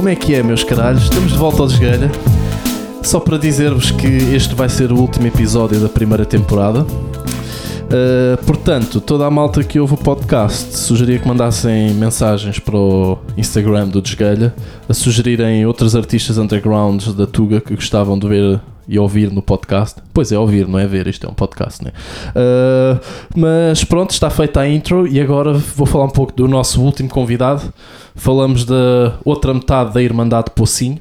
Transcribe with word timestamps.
como 0.00 0.08
é 0.08 0.16
que 0.16 0.34
é, 0.34 0.42
meus 0.42 0.64
caralhos? 0.64 1.02
Estamos 1.02 1.30
de 1.30 1.36
volta 1.36 1.60
ao 1.60 1.68
Desgalha. 1.68 2.10
Só 3.02 3.20
para 3.20 3.36
dizer-vos 3.36 3.90
que 3.90 4.06
este 4.34 4.54
vai 4.54 4.66
ser 4.66 4.90
o 4.90 4.96
último 4.98 5.26
episódio 5.26 5.78
da 5.78 5.90
primeira 5.90 6.24
temporada. 6.24 6.84
Uh, 6.84 8.42
portanto, 8.46 8.98
toda 8.98 9.26
a 9.26 9.30
malta 9.30 9.62
que 9.62 9.78
ouve 9.78 9.92
o 9.92 9.96
podcast 9.98 10.74
sugeria 10.74 11.18
que 11.18 11.28
mandassem 11.28 11.92
mensagens 11.92 12.58
para 12.58 12.78
o 12.78 13.18
Instagram 13.36 13.88
do 13.88 14.00
Desgalha 14.00 14.54
a 14.88 14.94
sugerirem 14.94 15.66
outros 15.66 15.94
artistas 15.94 16.38
undergrounds 16.38 17.12
da 17.12 17.26
Tuga 17.26 17.60
que 17.60 17.74
gostavam 17.74 18.18
de 18.18 18.26
ver 18.26 18.60
e 18.90 18.98
ouvir 18.98 19.30
no 19.30 19.40
podcast. 19.40 20.02
Pois 20.12 20.32
é, 20.32 20.38
ouvir, 20.38 20.66
não 20.66 20.76
é 20.76 20.84
ver, 20.84 21.06
isto 21.06 21.24
é 21.24 21.30
um 21.30 21.32
podcast, 21.32 21.84
né? 21.84 21.92
Uh, 22.34 23.00
mas 23.36 23.84
pronto, 23.84 24.10
está 24.10 24.28
feita 24.28 24.60
a 24.60 24.68
intro 24.68 25.06
e 25.06 25.20
agora 25.20 25.52
vou 25.52 25.86
falar 25.86 26.06
um 26.06 26.10
pouco 26.10 26.32
do 26.32 26.48
nosso 26.48 26.82
último 26.82 27.08
convidado. 27.08 27.72
Falamos 28.16 28.64
da 28.64 29.14
outra 29.24 29.54
metade 29.54 29.94
da 29.94 30.02
Irmandade 30.02 30.50
Pocinho. 30.56 30.98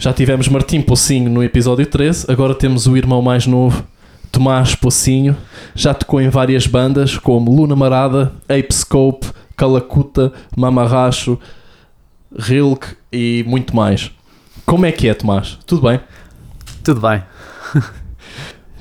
Já 0.00 0.12
tivemos 0.12 0.48
Martim 0.48 0.80
Pocinho 0.80 1.30
no 1.30 1.44
episódio 1.44 1.86
13, 1.86 2.26
agora 2.28 2.56
temos 2.56 2.88
o 2.88 2.96
irmão 2.96 3.22
mais 3.22 3.46
novo, 3.46 3.84
Tomás 4.32 4.74
Pocinho. 4.74 5.36
Já 5.76 5.94
tocou 5.94 6.20
em 6.20 6.28
várias 6.28 6.66
bandas 6.66 7.16
como 7.16 7.54
Luna 7.54 7.76
Marada, 7.76 8.32
Ape 8.48 8.74
Scope, 8.74 9.28
Calacuta, 9.56 10.32
Mamarracho, 10.56 11.38
Rilk 12.36 12.96
e 13.12 13.44
muito 13.46 13.76
mais. 13.76 14.10
Como 14.66 14.86
é 14.86 14.90
que 14.90 15.06
é, 15.08 15.14
Tomás? 15.14 15.56
Tudo 15.64 15.82
bem? 15.82 16.00
Tudo 16.82 17.00
bem. 17.00 17.22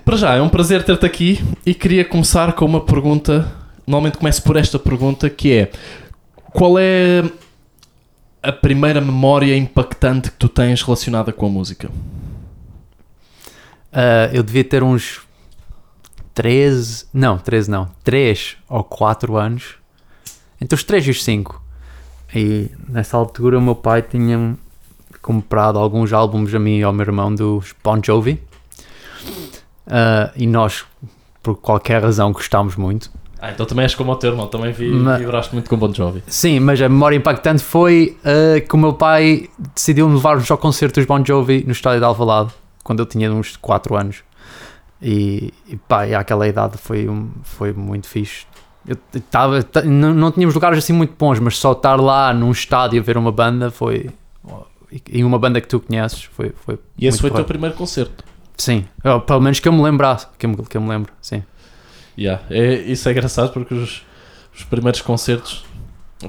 Para 0.04 0.18
já, 0.18 0.34
é 0.34 0.42
um 0.42 0.50
prazer 0.50 0.84
ter-te 0.84 1.06
aqui 1.06 1.40
e 1.64 1.74
queria 1.76 2.04
começar 2.04 2.54
com 2.54 2.66
uma 2.66 2.82
pergunta. 2.82 3.52
Normalmente 3.86 4.18
começo 4.18 4.42
por 4.42 4.58
esta 4.58 4.80
pergunta 4.80 5.30
que 5.30 5.54
é: 5.54 5.72
qual 6.52 6.80
é 6.80 7.24
a 8.42 8.52
primeira 8.52 9.00
memória 9.00 9.56
impactante 9.56 10.32
que 10.32 10.38
tu 10.38 10.50
tens 10.50 10.82
relacionada 10.82 11.32
com 11.32 11.46
a 11.46 11.50
música? 11.50 11.90
Uh, 13.92 14.34
eu 14.34 14.42
devia 14.42 14.64
ter 14.64 14.82
uns 14.82 15.22
13, 16.34 17.06
não, 17.14 17.38
13 17.38 17.70
não, 17.70 17.90
3 18.04 18.58
ou 18.68 18.84
4 18.84 19.38
anos, 19.38 19.76
entre 20.60 20.74
os 20.74 20.84
3 20.84 21.06
e 21.06 21.12
os 21.12 21.24
5. 21.24 21.62
E 22.34 22.72
nessa 22.90 23.16
altura 23.16 23.60
o 23.60 23.62
meu 23.62 23.76
pai 23.76 24.02
tinha 24.02 24.58
comprado 25.22 25.78
alguns 25.78 26.12
álbuns 26.14 26.54
a 26.54 26.60
mim 26.60 26.80
e 26.80 26.84
ao 26.84 26.94
meu 26.94 27.06
irmão 27.06 27.34
dos 27.34 27.74
Bon 27.84 28.00
Jovi. 28.04 28.42
Uh, 29.88 30.32
e 30.36 30.48
nós, 30.48 30.86
por 31.44 31.56
qualquer 31.56 32.02
razão, 32.02 32.32
gostámos 32.32 32.76
muito. 32.76 33.12
Ah, 33.40 33.52
então 33.52 33.66
também 33.66 33.84
és 33.84 33.96
como 33.96 34.12
o 34.12 34.16
teu 34.16 34.32
irmão, 34.32 34.48
também 34.48 34.72
vi, 34.72 34.92
mas, 34.92 35.20
vibraste 35.20 35.54
muito 35.54 35.70
com 35.70 35.76
Bon 35.76 35.92
Jovi. 35.92 36.24
Sim, 36.28 36.60
mas 36.60 36.80
a 36.82 36.88
memória 36.88 37.16
impactante 37.16 37.64
foi 37.64 38.18
uh, 38.20 38.62
que 38.66 38.76
o 38.76 38.78
meu 38.78 38.94
pai 38.94 39.50
decidiu 39.74 40.08
levar-nos 40.08 40.50
ao 40.52 40.58
concerto 40.58 41.00
dos 41.00 41.06
Bon 41.08 41.24
Jovi 41.26 41.64
no 41.66 41.72
estádio 41.72 42.00
de 42.00 42.06
Alvalade, 42.06 42.52
quando 42.84 43.00
eu 43.00 43.06
tinha 43.06 43.32
uns 43.32 43.58
4 43.58 43.96
anos. 43.96 44.24
E, 45.02 45.52
e 45.68 45.76
pá, 45.76 46.06
e 46.06 46.14
àquela 46.14 46.48
idade 46.48 46.78
foi, 46.78 47.10
foi 47.42 47.74
muito 47.74 48.08
fixe. 48.08 48.46
Eu 48.88 48.96
tava, 49.30 49.66
não, 49.86 50.14
não 50.14 50.32
tínhamos 50.32 50.54
lugares 50.54 50.78
assim 50.78 50.94
muito 50.94 51.14
bons, 51.18 51.40
mas 51.40 51.58
só 51.58 51.72
estar 51.72 52.00
lá 52.00 52.34
num 52.34 52.52
estádio 52.52 53.00
a 53.00 53.04
ver 53.04 53.18
uma 53.18 53.32
banda 53.32 53.72
foi. 53.72 54.10
Em 55.12 55.24
uma 55.24 55.40
banda 55.40 55.62
que 55.62 55.68
tu 55.68 55.80
conheces 55.80 56.24
foi. 56.24 56.52
foi 56.66 56.78
e 56.98 57.08
esse 57.08 57.20
foi 57.20 57.30
o 57.30 57.34
teu 57.34 57.46
primeiro 57.46 57.76
concerto? 57.76 58.24
Sim, 58.58 58.86
eu, 59.04 59.22
pelo 59.22 59.42
menos 59.42 59.60
que 59.60 59.68
eu 59.68 59.74
me 59.74 59.82
lembrasse, 59.82 60.28
que 60.38 60.46
eu, 60.46 60.56
que 60.58 60.78
eu 60.78 60.82
me 60.82 60.90
lembro, 60.90 61.12
sim. 61.22 61.44
Yeah. 62.18 62.44
É, 62.50 62.74
isso 62.74 63.08
é 63.08 63.12
engraçado 63.12 63.52
porque 63.54 63.74
os, 63.74 64.04
os 64.54 64.64
primeiros 64.64 65.02
concertos 65.02 65.64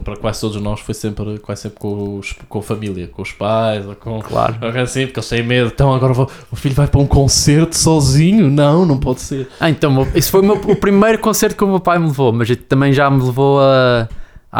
para 0.00 0.16
quase 0.16 0.40
todos 0.40 0.60
nós 0.60 0.80
foi 0.80 0.94
sempre, 0.94 1.38
quase 1.38 1.62
sempre 1.62 1.78
com, 1.78 2.18
os, 2.18 2.32
com 2.48 2.58
a 2.58 2.62
família, 2.62 3.08
com 3.08 3.22
os 3.22 3.32
pais, 3.32 3.86
ou 3.86 3.94
com 3.94 4.20
claro. 4.20 4.56
assim, 4.80 5.06
porque 5.06 5.18
eles 5.18 5.28
têm 5.28 5.42
medo. 5.42 5.70
Então 5.72 5.92
agora 5.92 6.12
vou, 6.12 6.30
o 6.50 6.56
filho 6.56 6.74
vai 6.74 6.86
para 6.86 7.00
um 7.00 7.06
concerto 7.06 7.76
sozinho? 7.76 8.50
Não, 8.50 8.86
não 8.86 8.98
pode 8.98 9.20
ser. 9.20 9.48
Ah, 9.60 9.68
então, 9.68 10.06
isso 10.14 10.30
foi 10.30 10.40
o, 10.40 10.44
meu, 10.44 10.56
o 10.56 10.76
primeiro 10.76 11.18
concerto 11.18 11.56
que 11.56 11.64
o 11.64 11.68
meu 11.68 11.80
pai 11.80 11.98
me 11.98 12.06
levou, 12.06 12.32
mas 12.32 12.48
também 12.68 12.92
já 12.92 13.10
me 13.10 13.22
levou 13.22 13.60
a 13.60 14.08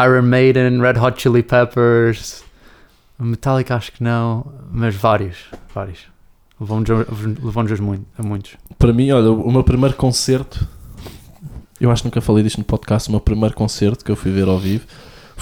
Iron 0.05 0.23
Maiden, 0.23 0.81
Red 0.81 0.99
Hot 0.99 1.21
Chili 1.21 1.43
Peppers, 1.43 2.45
Metallica 3.25 3.75
acho 3.77 3.93
que 3.93 4.03
não, 4.03 4.47
mas 4.71 4.95
vários, 4.95 5.37
vários. 5.75 6.01
Levou-nos 6.61 6.91
a, 6.91 7.83
muito, 7.83 8.07
a 8.19 8.23
muitos. 8.23 8.57
Para 8.79 8.93
mim, 8.93 9.11
olha, 9.11 9.31
o 9.31 9.51
meu 9.51 9.65
primeiro 9.65 9.97
concerto, 9.97 10.67
eu 11.81 11.91
acho 11.91 12.03
que 12.03 12.09
nunca 12.09 12.21
falei 12.21 12.45
disto 12.45 12.59
no 12.59 12.65
podcast, 12.65 13.09
o 13.09 13.13
meu 13.13 13.21
primeiro 13.21 13.55
concerto 13.55 14.05
que 14.05 14.11
eu 14.11 14.17
fui 14.17 14.31
ver 14.31 14.47
ao 14.49 14.59
vivo 14.59 14.87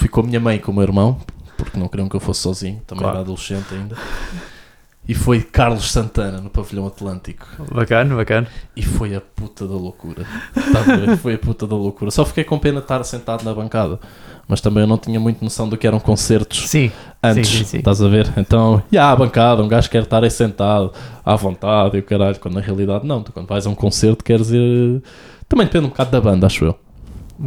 Fui 0.01 0.09
com 0.09 0.21
a 0.21 0.23
minha 0.23 0.39
mãe 0.39 0.55
e 0.55 0.59
com 0.59 0.71
o 0.71 0.73
meu 0.73 0.81
irmão, 0.81 1.19
porque 1.55 1.77
não 1.77 1.87
queriam 1.87 2.09
que 2.09 2.15
eu 2.15 2.19
fosse 2.19 2.41
sozinho, 2.41 2.81
também 2.87 3.03
claro. 3.03 3.17
era 3.17 3.23
adolescente 3.23 3.71
ainda. 3.71 3.95
E 5.07 5.15
foi 5.15 5.41
Carlos 5.41 5.91
Santana 5.91 6.39
no 6.39 6.49
Pavilhão 6.49 6.85
Atlântico. 6.85 7.47
Bacana, 7.73 8.15
bacana. 8.15 8.47
E 8.75 8.83
foi 8.83 9.15
a 9.15 9.19
puta 9.19 9.67
da 9.67 9.73
loucura. 9.73 10.25
Tá 10.53 11.17
foi 11.17 11.33
a 11.33 11.39
puta 11.39 11.65
da 11.65 11.75
loucura. 11.75 12.11
Só 12.11 12.23
fiquei 12.23 12.43
com 12.43 12.59
pena 12.59 12.77
de 12.77 12.85
estar 12.85 13.03
sentado 13.03 13.43
na 13.43 13.53
bancada. 13.53 13.99
Mas 14.47 14.61
também 14.61 14.83
eu 14.83 14.87
não 14.87 14.97
tinha 14.97 15.19
muito 15.19 15.43
noção 15.43 15.67
do 15.67 15.75
que 15.77 15.87
eram 15.87 15.99
concertos 15.99 16.69
sim, 16.69 16.91
antes. 17.21 17.49
Sim, 17.49 17.57
sim, 17.57 17.63
sim. 17.63 17.77
Estás 17.79 18.01
a 18.01 18.07
ver? 18.07 18.31
Então, 18.37 18.83
e 18.91 18.95
yeah, 18.95 19.11
a 19.11 19.15
bancada, 19.15 19.63
um 19.63 19.67
gajo 19.67 19.89
quer 19.89 20.03
estar 20.03 20.23
aí 20.23 20.29
sentado 20.29 20.93
à 21.25 21.35
vontade 21.35 21.97
e 21.97 21.99
o 21.99 22.03
caralho, 22.03 22.39
quando 22.39 22.55
na 22.55 22.61
realidade 22.61 23.05
não. 23.05 23.23
Tu 23.23 23.31
quando 23.31 23.47
vais 23.47 23.65
a 23.65 23.69
um 23.69 23.75
concerto 23.75 24.23
queres 24.23 24.51
ir. 24.51 25.01
Também 25.49 25.65
depende 25.65 25.85
um 25.85 25.89
bocado 25.89 26.11
da 26.11 26.21
banda, 26.21 26.45
acho 26.45 26.65
eu. 26.65 26.77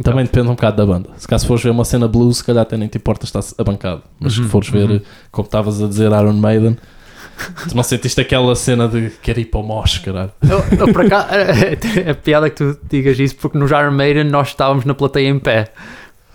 Também 0.03 0.25
depende 0.25 0.47
um 0.47 0.55
bocado 0.55 0.77
da 0.77 0.85
banda. 0.85 1.09
Se 1.17 1.27
caso 1.27 1.47
fores 1.47 1.63
ver 1.63 1.69
uma 1.69 1.85
cena 1.85 2.07
blues, 2.07 2.37
se 2.37 2.43
calhar 2.43 2.63
até 2.63 2.75
nem 2.75 2.87
te 2.87 2.97
importa 2.97 3.23
estar 3.25 3.41
a 3.57 3.63
bancado. 3.63 4.03
Mas 4.19 4.37
uhum, 4.37 4.43
se 4.43 4.49
fores 4.49 4.69
ver, 4.69 4.89
uhum. 4.89 5.01
como 5.31 5.45
estavas 5.45 5.81
a 5.81 5.87
dizer, 5.87 6.11
Iron 6.11 6.33
Maiden, 6.33 6.77
tu 7.67 7.75
não 7.75 7.83
sentiste 7.83 8.19
aquela 8.21 8.55
cena 8.55 8.87
de 8.87 9.09
querer 9.21 9.41
ir 9.41 9.45
para 9.45 9.59
o 9.59 9.63
mosh, 9.63 9.99
caralho. 9.99 10.31
Eu, 10.41 10.63
eu, 10.79 10.93
por 10.93 11.05
acaso, 11.05 11.27
é, 11.33 12.09
é 12.09 12.13
piada 12.13 12.49
que 12.49 12.55
tu 12.55 12.79
digas 12.89 13.19
isso, 13.19 13.35
porque 13.35 13.57
no 13.57 13.65
Iron 13.65 13.91
Maiden 13.91 14.25
nós 14.25 14.49
estávamos 14.49 14.85
na 14.85 14.93
plateia 14.93 15.29
em 15.29 15.39
pé. 15.39 15.71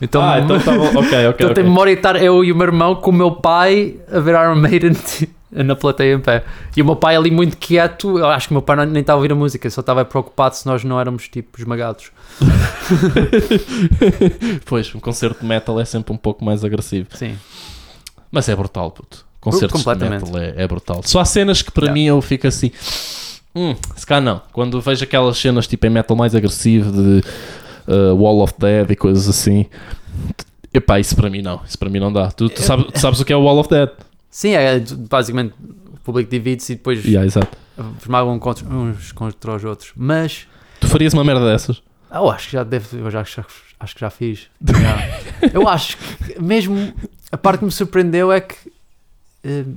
Então, 0.01 0.23
ah, 0.23 0.41
então 0.41 0.59
tá 0.59 0.73
bom. 0.73 0.87
Ok, 0.87 0.99
ok. 0.99 1.19
Então 1.19 1.29
okay. 1.29 1.55
tenho 1.55 1.69
memória 1.69 1.95
de 1.95 1.99
estar 1.99 2.23
eu 2.23 2.43
e 2.43 2.51
o 2.51 2.57
meu 2.57 2.67
irmão 2.67 2.95
com 2.95 3.11
o 3.11 3.15
meu 3.15 3.33
pai 3.33 3.97
a 4.11 4.19
ver 4.19 4.31
Iron 4.31 4.57
Maiden 4.57 4.93
na 5.53 5.77
plateia 5.77 6.15
em 6.15 6.21
pé. 6.21 6.43
E 6.77 6.81
o 6.81 6.85
meu 6.85 6.97
pai 6.97 7.17
ali 7.17 7.31
muito 7.31 7.57
quieto, 7.57 8.19
eu 8.19 8.27
acho 8.27 8.49
que 8.49 8.55
o 8.55 8.57
meu 8.57 8.63
pai 8.63 8.87
nem 8.87 9.01
estava 9.01 9.19
a 9.19 9.21
ouvir 9.21 9.33
a 9.33 9.35
música, 9.35 9.69
só 9.69 9.81
estava 9.81 10.05
preocupado 10.05 10.57
se 10.57 10.67
nós 10.67 10.83
não 10.85 10.99
éramos 10.99 11.29
tipo 11.29 11.59
esmagados. 11.61 12.11
pois, 14.65 14.95
um 14.95 15.01
concerto 15.01 15.41
de 15.41 15.47
metal 15.47 15.79
é 15.79 15.85
sempre 15.85 16.13
um 16.13 16.17
pouco 16.17 16.45
mais 16.45 16.65
agressivo. 16.65 17.09
Sim. 17.15 17.37
Mas 18.31 18.49
é 18.49 18.57
brutal, 18.57 18.91
puto. 18.91 19.30
Concertos 19.41 19.83
de 19.83 20.09
metal 20.09 20.39
é, 20.39 20.55
é, 20.57 20.69
brutal. 20.69 21.01
Só 21.05 21.21
há 21.21 21.25
cenas 21.25 21.63
que 21.63 21.71
para 21.71 21.85
yeah. 21.85 21.95
mim 21.95 22.07
eu 22.07 22.21
fico 22.21 22.47
assim. 22.47 22.71
Hum, 23.55 23.75
se 23.97 24.07
cá 24.07 24.21
não. 24.21 24.43
Quando 24.53 24.81
vejo 24.81 25.03
aquelas 25.03 25.39
cenas 25.39 25.67
tipo 25.67 25.87
em 25.87 25.91
metal 25.91 26.17
mais 26.17 26.35
agressivo 26.35 26.93
de 26.93 27.25
uh, 27.89 28.15
Wall 28.15 28.43
of 28.43 28.55
Dead 28.59 28.91
e 28.91 28.97
coisas 28.97 29.29
assim. 29.29 29.67
Epá, 30.73 31.01
isso 31.01 31.17
para 31.17 31.29
mim 31.29 31.43
não. 31.43 31.61
Isso 31.67 31.79
para 31.79 31.89
mim 31.89 31.99
não 31.99 32.13
dá. 32.13 32.31
Tu, 32.31 32.49
tu, 32.49 32.63
sabes, 32.63 32.87
tu 32.93 32.99
sabes 33.01 33.21
o 33.21 33.25
que 33.25 33.33
é 33.33 33.37
o 33.37 33.43
Wall 33.43 33.59
of 33.59 33.69
Dead? 33.69 33.89
Sim, 34.31 34.51
é 34.51 34.79
basicamente 34.79 35.55
o 35.93 35.99
público 36.05 36.31
divide-se 36.31 36.73
e 36.73 36.77
depois 36.77 37.05
yeah, 37.05 37.27
exato. 37.27 37.57
esmagam 38.01 38.41
uns 38.71 39.13
contra 39.13 39.57
os 39.57 39.65
outros. 39.65 39.93
Mas. 39.97 40.47
Tu 40.79 40.87
farias 40.87 41.13
uma 41.13 41.25
merda 41.25 41.51
dessas? 41.51 41.83
Eu 42.13 42.31
acho 42.31 42.47
que 42.47 42.53
já 42.53 42.63
deve. 42.63 42.99
Eu 42.99 43.11
já, 43.11 43.25
já, 43.25 43.45
acho 43.81 43.95
que 43.95 44.01
já 44.01 44.11
fiz. 44.11 44.49
Já. 44.63 45.51
eu 45.53 45.69
acho 45.69 45.97
que 45.97 46.41
mesmo. 46.41 46.93
A 47.33 47.37
parte 47.37 47.61
que 47.61 47.65
me 47.65 47.73
surpreendeu 47.73 48.31
é 48.31 48.41
que. 48.41 48.55
Uh, 49.45 49.77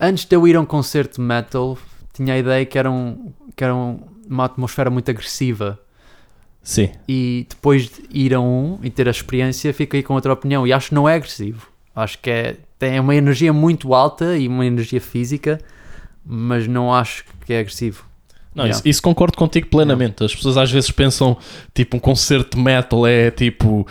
antes 0.00 0.24
de 0.24 0.34
eu 0.34 0.46
ir 0.46 0.56
a 0.56 0.60
um 0.60 0.66
concerto 0.66 1.16
de 1.16 1.26
metal, 1.26 1.78
tinha 2.12 2.34
a 2.34 2.38
ideia 2.38 2.64
que 2.64 2.78
era, 2.78 2.90
um, 2.90 3.32
que 3.54 3.62
era 3.62 3.74
um, 3.74 4.00
uma 4.28 4.44
atmosfera 4.44 4.90
muito 4.90 5.10
agressiva. 5.10 5.78
Sim. 6.62 6.90
E 7.06 7.46
depois 7.48 7.88
de 7.88 8.02
ir 8.10 8.34
a 8.34 8.40
um 8.40 8.78
e 8.82 8.90
ter 8.90 9.06
a 9.06 9.10
experiência, 9.10 9.72
fiquei 9.72 10.02
com 10.02 10.14
outra 10.14 10.32
opinião. 10.32 10.66
E 10.66 10.72
acho 10.72 10.88
que 10.88 10.94
não 10.94 11.08
é 11.08 11.14
agressivo. 11.14 11.68
Acho 11.94 12.18
que 12.18 12.28
é, 12.28 12.56
tem 12.78 12.98
uma 12.98 13.14
energia 13.14 13.52
muito 13.52 13.94
alta 13.94 14.36
e 14.36 14.48
uma 14.48 14.66
energia 14.66 15.00
física, 15.00 15.60
mas 16.24 16.66
não 16.66 16.92
acho 16.92 17.24
que 17.44 17.52
é 17.52 17.60
agressivo. 17.60 18.04
Não, 18.54 18.64
yeah. 18.64 18.78
isso, 18.78 18.88
isso, 18.88 19.02
concordo 19.02 19.36
contigo 19.36 19.68
plenamente. 19.68 20.22
Yeah. 20.22 20.26
As 20.26 20.34
pessoas 20.34 20.56
às 20.56 20.70
vezes 20.70 20.90
pensam, 20.90 21.36
tipo, 21.74 21.98
um 21.98 22.00
concerto 22.00 22.56
de 22.56 22.62
metal 22.62 23.06
é 23.06 23.30
tipo 23.30 23.86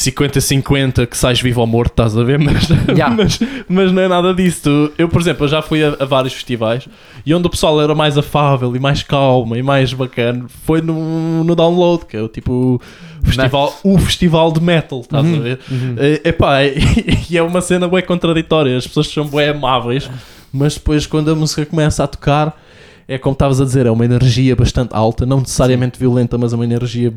50-50 0.00 1.06
que 1.06 1.16
sais 1.16 1.40
vivo 1.40 1.60
ou 1.60 1.66
morto, 1.66 1.90
estás 1.90 2.16
a 2.16 2.24
ver? 2.24 2.38
Mas, 2.40 2.68
yeah. 2.88 3.14
mas, 3.14 3.38
mas, 3.68 3.92
não 3.92 4.02
é 4.02 4.08
nada 4.08 4.32
disso. 4.32 4.90
Eu, 4.96 5.08
por 5.08 5.20
exemplo, 5.20 5.44
eu 5.44 5.48
já 5.48 5.60
fui 5.60 5.84
a, 5.84 5.96
a, 6.00 6.04
vários 6.06 6.32
festivais 6.32 6.88
e 7.24 7.34
onde 7.34 7.46
o 7.46 7.50
pessoal 7.50 7.80
era 7.80 7.94
mais 7.94 8.16
afável 8.16 8.74
e 8.74 8.78
mais 8.80 9.02
calmo 9.02 9.54
e 9.54 9.62
mais 9.62 9.92
bacana 9.92 10.46
foi 10.64 10.80
no, 10.80 11.44
no 11.44 11.54
download, 11.54 12.06
que 12.06 12.16
é 12.16 12.22
o 12.22 12.28
tipo 12.28 12.80
festival, 13.22 13.78
o 13.84 13.98
festival 13.98 14.52
de 14.52 14.60
metal, 14.60 15.00
estás 15.00 15.24
uhum, 15.24 15.36
a 15.36 15.40
ver? 15.40 15.60
Uhum. 15.70 15.96
É, 15.98 16.28
epá, 16.28 16.64
e, 16.64 16.78
e 17.30 17.36
é 17.36 17.42
uma 17.42 17.60
cena 17.60 17.86
bem 17.86 18.02
contraditória. 18.02 18.76
As 18.76 18.86
pessoas 18.86 19.08
são 19.08 19.26
bem 19.26 19.50
amáveis, 19.50 20.10
mas 20.52 20.74
depois 20.74 21.06
quando 21.06 21.30
a 21.30 21.34
música 21.34 21.66
começa 21.66 22.02
a 22.02 22.06
tocar 22.06 22.58
é 23.06 23.18
como 23.18 23.32
estavas 23.32 23.60
a 23.60 23.64
dizer, 23.64 23.86
é 23.86 23.90
uma 23.90 24.04
energia 24.04 24.54
bastante 24.54 24.94
alta, 24.94 25.26
não 25.26 25.40
necessariamente 25.40 25.98
violenta, 25.98 26.38
mas 26.38 26.52
é 26.52 26.56
uma 26.56 26.64
energia 26.64 27.12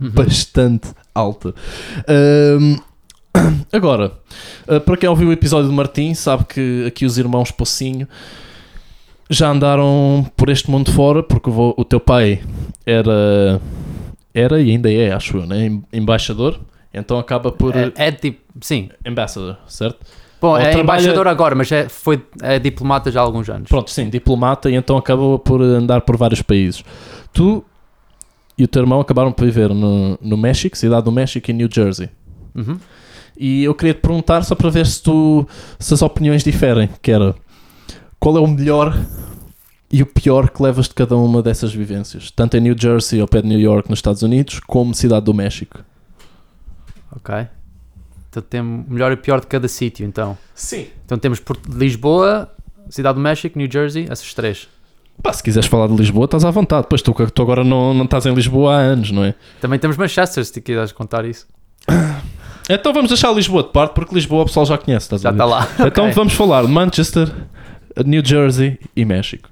uhum. 0.00 0.10
bastante 0.10 0.88
alta. 1.14 1.54
Um, 2.08 2.76
Agora, 3.72 4.12
uh, 4.68 4.80
para 4.80 4.96
quem 4.96 5.08
ouviu 5.08 5.28
o 5.28 5.32
episódio 5.32 5.68
do 5.68 5.72
Martim, 5.74 6.14
sabe 6.14 6.44
que 6.44 6.84
aqui 6.86 7.04
os 7.04 7.18
irmãos 7.18 7.50
Pocinho 7.50 8.08
já 9.28 9.50
andaram 9.50 10.24
por 10.36 10.48
este 10.50 10.70
mundo 10.70 10.92
fora, 10.92 11.22
porque 11.22 11.50
o, 11.50 11.74
o 11.76 11.84
teu 11.84 11.98
pai 11.98 12.40
era, 12.86 13.60
era 14.32 14.60
e 14.60 14.70
ainda 14.70 14.92
é, 14.92 15.12
acho 15.12 15.38
eu, 15.38 15.46
né? 15.46 15.66
Em- 15.66 15.82
embaixador. 15.92 16.60
Então 16.92 17.18
acaba 17.18 17.50
por. 17.50 17.74
É, 17.76 17.92
é 17.96 18.12
tipo, 18.12 18.40
sim. 18.60 18.88
Ambassador, 19.04 19.56
certo? 19.66 19.98
Bom, 20.40 20.50
Ou 20.50 20.56
é 20.58 20.70
trabalha- 20.70 20.82
embaixador 20.82 21.26
agora, 21.26 21.54
mas 21.54 21.72
é, 21.72 21.88
foi, 21.88 22.22
é 22.42 22.58
diplomata 22.58 23.10
já 23.10 23.20
há 23.20 23.24
alguns 23.24 23.48
anos. 23.48 23.68
Pronto, 23.68 23.90
sim, 23.90 24.08
diplomata 24.08 24.70
e 24.70 24.74
então 24.74 24.96
acabou 24.96 25.38
por 25.38 25.60
andar 25.60 26.02
por 26.02 26.16
vários 26.16 26.42
países. 26.42 26.84
Tu 27.32 27.64
e 28.56 28.64
o 28.64 28.68
teu 28.68 28.82
irmão 28.82 29.00
acabaram 29.00 29.32
por 29.32 29.44
viver 29.44 29.70
no, 29.70 30.18
no 30.20 30.36
México, 30.36 30.76
cidade 30.76 31.04
do 31.04 31.12
México 31.12 31.50
e 31.50 31.54
New 31.54 31.68
Jersey. 31.72 32.08
Uhum. 32.54 32.78
E 33.36 33.64
eu 33.64 33.74
queria 33.74 33.94
te 33.94 34.00
perguntar 34.00 34.42
só 34.44 34.54
para 34.54 34.70
ver 34.70 34.86
se 34.86 35.02
tu 35.02 35.46
se 35.78 35.92
as 35.92 36.02
opiniões 36.02 36.44
diferem, 36.44 36.88
que 37.02 37.10
era 37.10 37.34
qual 38.20 38.36
é 38.36 38.40
o 38.40 38.46
melhor 38.46 38.96
e 39.90 40.02
o 40.02 40.06
pior 40.06 40.50
que 40.50 40.62
levas 40.62 40.86
de 40.88 40.94
cada 40.94 41.16
uma 41.16 41.42
dessas 41.42 41.74
vivências, 41.74 42.30
tanto 42.30 42.56
em 42.56 42.60
New 42.60 42.76
Jersey 42.78 43.20
ao 43.20 43.28
pé 43.28 43.42
de 43.42 43.48
New 43.48 43.58
York 43.60 43.90
nos 43.90 43.98
Estados 43.98 44.22
Unidos, 44.22 44.60
como 44.60 44.94
cidade 44.94 45.24
do 45.24 45.34
México. 45.34 45.80
Ok. 47.14 47.34
Então 48.30 48.42
temos 48.42 48.88
melhor 48.88 49.12
e 49.12 49.16
pior 49.16 49.40
de 49.40 49.46
cada 49.46 49.68
sítio, 49.68 50.04
então. 50.06 50.36
Sim. 50.54 50.86
Então 51.04 51.18
temos 51.18 51.38
Porto- 51.38 51.70
Lisboa, 51.70 52.50
Cidade 52.90 53.14
do 53.16 53.20
México, 53.20 53.56
New 53.58 53.70
Jersey, 53.70 54.06
essas 54.10 54.34
três. 54.34 54.68
Pá, 55.24 55.32
se 55.32 55.42
quiseres 55.42 55.66
falar 55.66 55.86
de 55.88 55.94
Lisboa, 55.96 56.26
estás 56.26 56.44
à 56.44 56.50
vontade. 56.50 56.86
Pois 56.86 57.00
tu, 57.00 57.14
tu 57.14 57.42
agora 57.42 57.64
não, 57.64 57.94
não 57.94 58.04
estás 58.04 58.26
em 58.26 58.34
Lisboa 58.34 58.74
há 58.76 58.78
anos, 58.78 59.10
não 59.10 59.24
é? 59.24 59.34
Também 59.58 59.78
temos 59.78 59.96
Manchester, 59.96 60.44
se 60.44 60.52
te 60.52 60.60
quiseres 60.60 60.92
contar 60.92 61.24
isso. 61.24 61.46
Então 62.68 62.94
vamos 62.94 63.10
deixar 63.10 63.30
Lisboa 63.32 63.62
de 63.62 63.68
parte, 63.68 63.92
porque 63.92 64.14
Lisboa 64.14 64.42
o 64.42 64.46
pessoal 64.46 64.64
já 64.64 64.78
conhece, 64.78 65.04
estás 65.04 65.20
Já 65.20 65.28
a 65.28 65.32
ver? 65.32 65.36
está 65.36 65.44
lá. 65.44 65.68
Então 65.86 66.04
Ok. 66.04 66.14
vamos 66.14 66.32
falar 66.32 66.62
de 66.64 66.68
Manchester, 66.68 67.30
New 68.06 68.24
Jersey 68.24 68.78
e 68.96 69.04
México. 69.04 69.50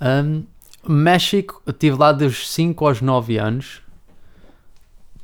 Um, 0.00 0.44
México, 0.88 1.60
eu 1.66 1.72
estive 1.72 1.96
lá 1.96 2.12
dos 2.12 2.48
5 2.50 2.86
aos 2.86 3.00
9 3.00 3.38
anos. 3.38 3.80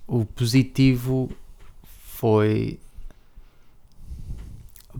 O 0.09 0.25
positivo 0.25 1.31
foi. 2.05 2.81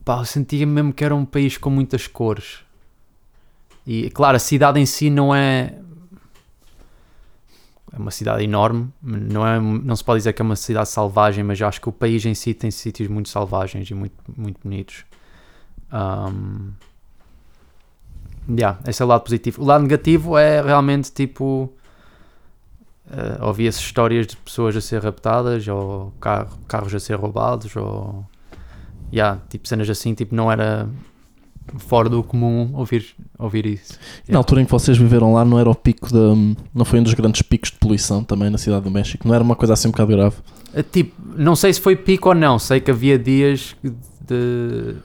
Pá, 0.05 0.19
eu 0.19 0.25
sentia 0.25 0.65
mesmo 0.67 0.93
que 0.93 1.05
era 1.05 1.15
um 1.17 1.25
país 1.25 1.57
com 1.59 1.69
muitas 1.71 2.07
cores. 2.07 2.64
E 3.87 4.11
claro, 4.11 4.37
a 4.37 4.41
cidade 4.41 4.81
em 4.81 4.87
si 4.87 5.11
não 5.11 5.35
é. 5.35 5.75
É 7.93 7.97
uma 7.99 8.11
cidade 8.11 8.43
enorme, 8.43 8.93
não, 9.01 9.47
é, 9.47 9.61
não 9.61 9.95
se 9.95 10.03
pode 10.03 10.19
dizer 10.19 10.33
que 10.33 10.43
é 10.43 10.45
uma 10.45 10.57
cidade 10.57 10.89
selvagem, 10.89 11.45
mas 11.45 11.63
acho 11.63 11.81
que 11.81 11.89
o 11.89 11.93
país 11.93 12.27
em 12.27 12.35
si 12.35 12.53
tem 12.53 12.69
sítios 12.69 13.09
muito 13.09 13.29
selvagens 13.29 13.89
e 13.89 13.95
muito, 13.95 14.17
muito 14.37 14.59
bonitos. 14.65 15.05
Um, 15.93 16.73
Yeah, 18.49 18.79
esse 18.87 19.01
é 19.01 19.05
o 19.05 19.09
lado 19.09 19.23
positivo. 19.23 19.63
O 19.63 19.65
lado 19.65 19.83
negativo 19.83 20.37
é 20.37 20.61
realmente 20.61 21.11
tipo. 21.11 21.73
Uh, 23.07 23.45
Ouvia-se 23.47 23.79
histórias 23.81 24.27
de 24.27 24.37
pessoas 24.37 24.77
a 24.77 24.81
ser 24.81 25.03
raptadas 25.03 25.67
ou 25.69 26.13
carro- 26.21 26.59
carros 26.69 26.95
a 26.95 27.01
ser 27.01 27.15
roubados 27.15 27.75
ou. 27.77 28.25
Yeah, 29.13 29.41
tipo 29.49 29.67
cenas 29.69 29.89
assim, 29.89 30.13
tipo, 30.15 30.35
não 30.35 30.51
era 30.51 30.89
fora 31.79 32.09
do 32.09 32.23
comum 32.23 32.71
ouvir, 32.75 33.15
ouvir 33.39 33.67
isso. 33.67 33.99
Na 34.29 34.39
altura 34.39 34.63
em 34.63 34.65
que 34.65 34.71
vocês 34.71 34.97
viveram 34.97 35.33
lá, 35.33 35.45
não 35.45 35.59
era 35.59 35.69
o 35.69 35.75
pico 35.75 36.13
da. 36.13 36.35
Não 36.75 36.85
foi 36.85 37.01
um 37.01 37.03
dos 37.03 37.15
grandes 37.15 37.43
picos 37.43 37.71
de 37.71 37.79
poluição 37.79 38.23
também 38.23 38.51
na 38.51 38.59
cidade 38.59 38.85
do 38.85 38.91
México? 38.91 39.27
Não 39.27 39.35
era 39.35 39.43
uma 39.43 39.57
coisa 39.57 39.75
assim 39.75 39.89
um 39.89 39.91
bocado 39.91 40.13
grave? 40.13 40.37
Uh, 40.75 40.83
Tipo, 40.83 41.15
não 41.37 41.57
sei 41.57 41.73
se 41.73 41.81
foi 41.81 41.97
pico 41.97 42.29
ou 42.29 42.35
não, 42.35 42.59
sei 42.59 42.81
que 42.81 42.91
havia 42.91 43.19
dias 43.19 43.75
de. 43.83 44.97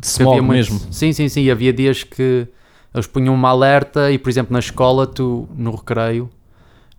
De 0.00 0.06
smog 0.06 0.40
mesmo? 0.42 0.80
Sim, 0.92 1.12
sim, 1.12 1.28
sim. 1.28 1.50
Havia 1.50 1.72
dias 1.72 2.04
que 2.04 2.46
eles 2.94 3.06
punham 3.06 3.34
uma 3.34 3.48
alerta 3.48 4.12
e, 4.12 4.18
por 4.18 4.30
exemplo, 4.30 4.52
na 4.52 4.60
escola, 4.60 5.06
tu 5.06 5.48
no 5.56 5.74
recreio 5.74 6.30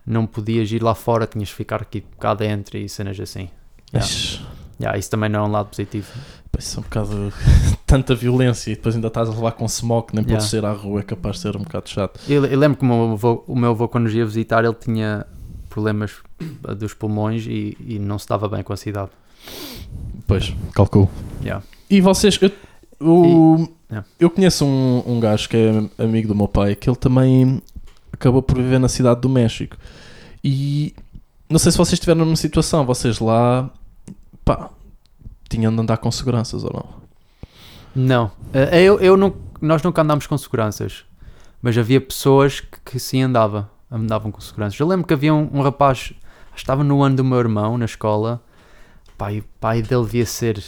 não 0.06 0.26
podias 0.26 0.70
ir 0.72 0.82
lá 0.82 0.94
fora, 0.94 1.26
tinhas 1.26 1.48
de 1.48 1.54
ficar 1.54 1.82
aqui 1.82 2.02
cá 2.18 2.34
dentro 2.34 2.76
e 2.76 2.88
cenas 2.88 3.18
assim. 3.18 3.48
Yeah. 3.94 4.08
Yeah, 4.80 4.98
isso 4.98 5.10
também 5.10 5.28
não 5.28 5.44
é 5.44 5.48
um 5.48 5.50
lado 5.50 5.68
positivo. 5.68 6.08
Isso 6.60 6.78
é 6.78 6.80
um 6.80 6.82
bocado. 6.84 7.32
Tanta 7.86 8.14
violência 8.14 8.70
e 8.70 8.76
depois 8.76 8.94
ainda 8.94 9.08
estás 9.08 9.28
a 9.28 9.32
levar 9.32 9.52
com 9.52 9.64
smog, 9.66 10.06
que 10.08 10.14
nem 10.14 10.22
Yeah. 10.24 10.36
podes 10.38 10.50
sair 10.50 10.64
à 10.64 10.72
rua, 10.72 11.00
é 11.00 11.02
capaz 11.02 11.36
de 11.36 11.42
ser 11.42 11.56
um 11.56 11.60
bocado 11.62 11.88
chato. 11.88 12.20
Eu, 12.28 12.44
eu 12.46 12.58
lembro 12.58 12.78
que 12.78 12.84
o 12.84 12.86
meu, 12.86 13.12
avô, 13.12 13.44
o 13.48 13.56
meu 13.56 13.70
avô, 13.70 13.88
quando 13.88 14.04
nos 14.04 14.14
ia 14.14 14.24
visitar, 14.24 14.64
ele 14.64 14.74
tinha 14.74 15.26
problemas 15.68 16.12
uh, 16.68 16.74
dos 16.74 16.94
pulmões 16.94 17.44
e, 17.46 17.76
e 17.80 17.98
não 17.98 18.18
se 18.18 18.28
dava 18.28 18.48
bem 18.48 18.62
com 18.62 18.72
a 18.72 18.76
cidade. 18.76 19.10
Pois, 20.26 20.54
calculo. 20.74 21.08
Yeah. 21.42 21.64
E 21.88 22.00
vocês. 22.00 22.38
Eu, 22.40 22.50
o- 23.00 23.68
Yeah. 23.90 24.06
eu 24.20 24.30
conheço 24.30 24.64
um, 24.64 25.02
um 25.04 25.18
gajo 25.18 25.48
que 25.48 25.56
é 25.56 26.04
amigo 26.04 26.28
do 26.28 26.34
meu 26.36 26.46
pai 26.46 26.76
que 26.76 26.88
ele 26.88 26.96
também 26.96 27.60
acabou 28.12 28.40
por 28.40 28.56
viver 28.56 28.78
na 28.78 28.88
cidade 28.88 29.20
do 29.20 29.28
México. 29.28 29.76
E 30.44 30.94
não 31.48 31.58
sei 31.58 31.72
se 31.72 31.78
vocês 31.78 31.94
estiveram 31.94 32.24
numa 32.24 32.36
situação, 32.36 32.86
vocês 32.86 33.18
lá. 33.18 33.68
pá. 34.44 34.70
Tinham 35.50 35.74
de 35.74 35.80
andar 35.80 35.98
com 35.98 36.10
seguranças 36.10 36.64
ou 36.64 36.72
não? 36.72 37.00
Não, 37.94 38.30
Uh, 38.50 38.74
eu, 38.74 38.98
eu 38.98 39.16
não, 39.16 39.32
nós 39.60 39.80
nunca 39.82 40.02
andámos 40.02 40.26
com 40.26 40.36
seguranças, 40.36 41.04
mas 41.62 41.78
havia 41.78 42.00
pessoas 42.00 42.58
que, 42.58 42.80
que 42.84 42.98
sim 42.98 43.22
andava, 43.22 43.70
andavam 43.90 44.32
com 44.32 44.40
seguranças. 44.40 44.78
Eu 44.80 44.88
lembro 44.88 45.06
que 45.06 45.14
havia 45.14 45.32
um, 45.32 45.48
um 45.52 45.62
rapaz, 45.62 46.12
estava 46.56 46.82
no 46.82 47.00
ano 47.02 47.16
do 47.16 47.24
meu 47.24 47.38
irmão 47.38 47.78
na 47.78 47.84
escola, 47.84 48.42
e 49.30 49.40
o 49.40 49.44
pai 49.60 49.82
dele 49.82 50.04
devia 50.04 50.26
ser 50.26 50.62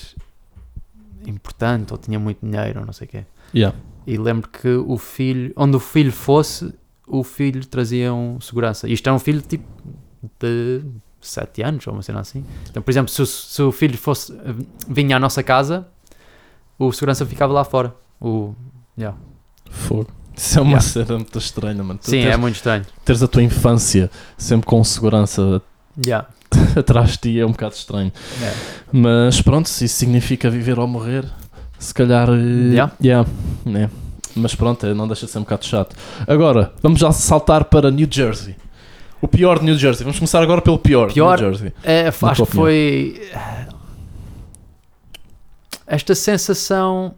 importante 1.27 1.93
ou 1.93 1.99
tinha 1.99 2.19
muito 2.19 2.45
dinheiro 2.45 2.81
ou 2.81 2.87
não 2.87 2.93
sei 2.93 3.07
o 3.07 3.11
quê. 3.11 3.25
Yeah. 3.55 3.77
E 4.07 4.17
lembro 4.17 4.49
que 4.49 4.69
o 4.69 4.99
filho, 4.99 5.53
onde 5.57 5.77
o 5.77 5.81
filho 5.81 6.13
fosse, 6.13 6.73
o 7.07 7.25
filho 7.25 7.65
trazia 7.67 8.13
um 8.13 8.41
segurança. 8.41 8.89
Isto 8.89 9.09
é 9.09 9.13
um 9.13 9.19
filho 9.19 9.41
tipo 9.41 9.65
de 10.39 10.85
7 11.23 11.63
anos 11.63 11.87
ou 11.87 11.93
uma 11.95 12.03
cena 12.03 12.21
assim. 12.21 12.45
Então, 12.69 12.83
por 12.83 12.91
exemplo, 12.91 13.11
se, 13.13 13.23
o- 13.23 13.27
se 13.27 13.63
o 13.63 13.73
filho 13.73 13.97
fosse 13.97 14.33
vinha 14.89 15.17
à 15.17 15.21
nossa 15.21 15.43
casa, 15.43 15.87
o 16.79 16.93
segurança 16.93 17.25
ficava 17.27 17.53
lá 17.53 17.65
fora. 17.65 17.95
O, 18.21 18.55
yeah. 18.99 19.17
Fogo. 19.71 20.09
Isso 20.37 20.59
é 20.59 20.63
uma 20.63 20.71
Yeah. 20.79 20.89
cena 20.89 21.17
muito 21.19 21.39
estranha, 21.39 21.83
mano. 21.85 21.99
Tu 22.03 22.07
Sim, 22.11 22.19
teres, 22.21 22.35
é 22.35 22.37
muito 22.37 22.57
estranho. 22.57 22.87
teres 23.05 23.23
a 23.23 23.29
tua 23.29 23.43
infância 23.43 24.11
sempre 24.37 24.67
com 24.67 24.83
segurança 24.85 25.63
Yeah. 26.05 26.27
atrás 26.77 27.11
de 27.13 27.19
ti 27.19 27.41
é 27.41 27.47
um 27.47 27.53
bocado 27.53 27.75
estranho. 27.75 28.13
É. 28.43 28.53
Mas 28.93 29.41
pronto, 29.43 29.69
se 29.69 29.85
isso 29.85 29.97
significa 29.97 30.49
viver 30.51 30.79
ou 30.79 30.87
morrer, 30.87 31.25
se 31.79 31.93
calhar. 31.95 32.29
eh, 32.31 32.71
Yeah. 32.73 32.93
yeah, 33.03 33.29
né. 33.65 33.91
Mas 34.35 34.55
pronto, 34.55 34.87
eh, 34.87 34.95
não 34.95 35.07
deixa 35.07 35.27
de 35.27 35.33
ser 35.33 35.39
um 35.39 35.43
bocado 35.43 35.67
chato. 35.67 35.95
Agora, 36.27 36.73
vamos 36.83 36.99
já 37.01 37.13
saltar 37.13 37.65
para 37.67 37.91
New 37.91 38.09
Jersey. 38.11 38.57
O 39.23 39.29
pior 39.29 39.61
de 39.61 39.65
New 39.65 39.79
Jersey. 39.79 40.03
Vamos 40.03 40.19
começar 40.19 40.43
agora 40.43 40.61
pelo 40.61 40.79
pior, 40.81 41.07
de 41.07 41.15
Pior? 41.15 41.41
New 41.41 41.55
Jersey. 41.55 41.73
É, 41.85 42.09
acho 42.09 42.45
que 42.45 42.53
foi 42.53 43.31
esta 45.87 46.13
sensação. 46.13 47.15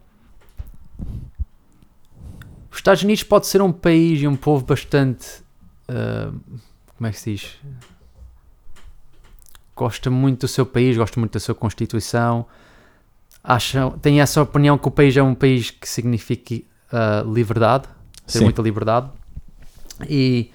Os 2.71 2.77
Estados 2.77 3.03
Unidos 3.03 3.23
pode 3.23 3.47
ser 3.47 3.63
um 3.63 3.73
país 3.73 4.21
e 4.21 4.29
um 4.29 4.37
povo 4.37 4.67
bastante. 4.67 5.27
ah, 5.89 6.31
como 6.97 7.07
é 7.09 7.11
que 7.11 7.19
se 7.19 7.33
diz? 7.33 7.57
Gosta 9.75 10.11
muito 10.11 10.41
do 10.41 10.49
seu 10.49 10.67
país, 10.67 10.97
gosta 10.97 11.19
muito 11.19 11.33
da 11.33 11.41
sua 11.41 11.55
Constituição. 11.55 12.45
Acham, 13.43 13.93
tem 13.93 14.21
essa 14.21 14.43
opinião 14.43 14.77
que 14.77 14.87
o 14.87 14.91
país 14.91 15.17
é 15.17 15.23
um 15.23 15.35
país 15.35 15.71
que 15.71 15.89
signifique 15.89 16.67
ah, 16.93 17.25
liberdade, 17.27 17.89
ter 18.27 18.39
Sim. 18.39 18.45
muita 18.45 18.61
liberdade. 18.61 19.09
E, 20.09 20.51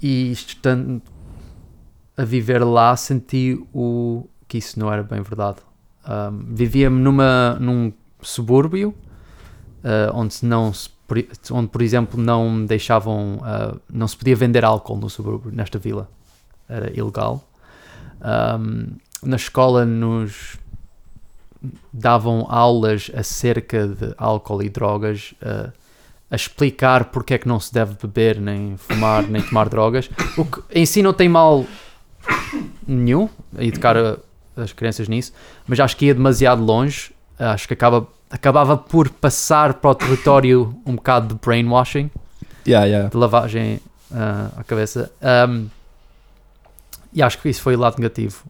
e 0.00 0.30
estando 0.32 1.02
a 2.16 2.24
viver 2.24 2.64
lá, 2.64 2.96
senti 2.96 3.60
o, 3.72 4.26
que 4.46 4.58
isso 4.58 4.78
não 4.78 4.92
era 4.92 5.02
bem 5.02 5.20
verdade. 5.22 5.58
Um, 6.08 6.54
Vivia-me 6.54 7.00
num 7.00 7.92
subúrbio 8.20 8.94
uh, 9.84 10.14
onde, 10.14 10.36
não 10.42 10.72
se, 10.72 10.90
onde, 11.50 11.68
por 11.68 11.82
exemplo, 11.82 12.20
não 12.20 12.64
deixavam, 12.64 13.36
uh, 13.36 13.80
não 13.92 14.08
se 14.08 14.16
podia 14.16 14.36
vender 14.36 14.64
álcool 14.64 14.96
no 14.96 15.08
subúrbio, 15.08 15.52
nesta 15.52 15.78
vila. 15.78 16.08
Era 16.68 16.90
ilegal. 16.96 17.44
Um, 18.20 18.96
na 19.22 19.36
escola 19.36 19.84
nos 19.84 20.58
davam 21.92 22.46
aulas 22.48 23.10
acerca 23.14 23.86
de 23.86 24.14
álcool 24.16 24.62
e 24.62 24.68
drogas, 24.68 25.34
uh, 25.42 25.72
a 26.30 26.36
explicar 26.36 27.06
porque 27.06 27.34
é 27.34 27.38
que 27.38 27.48
não 27.48 27.58
se 27.58 27.72
deve 27.72 27.94
beber, 28.00 28.40
nem 28.40 28.76
fumar, 28.76 29.22
nem 29.22 29.40
tomar 29.42 29.68
drogas. 29.68 30.10
O 30.36 30.44
que 30.44 30.60
em 30.72 30.84
si 30.86 31.02
não 31.02 31.12
tem 31.12 31.28
mal 31.28 31.64
nenhum, 32.86 33.28
a 33.56 33.64
educar 33.64 33.96
a- 33.96 34.16
as 34.56 34.72
crianças 34.72 35.08
nisso, 35.08 35.32
mas 35.66 35.78
acho 35.80 35.96
que 35.96 36.06
ia 36.06 36.14
demasiado 36.14 36.62
longe. 36.62 37.12
Acho 37.38 37.68
que 37.68 37.74
acaba, 37.74 38.06
acabava 38.30 38.76
por 38.76 39.08
passar 39.10 39.74
para 39.74 39.90
o 39.90 39.94
território 39.94 40.74
um 40.84 40.96
bocado 40.96 41.34
de 41.34 41.40
brainwashing, 41.40 42.10
Yeah, 42.66 42.86
yeah. 42.86 43.08
de 43.08 43.16
lavagem 43.16 43.80
ah, 44.12 44.50
à 44.56 44.64
cabeça. 44.64 45.10
Um, 45.48 45.68
e 47.12 47.22
acho 47.22 47.38
que 47.38 47.48
isso 47.48 47.62
foi 47.62 47.76
o 47.76 47.78
lado 47.78 47.96
negativo. 47.98 48.42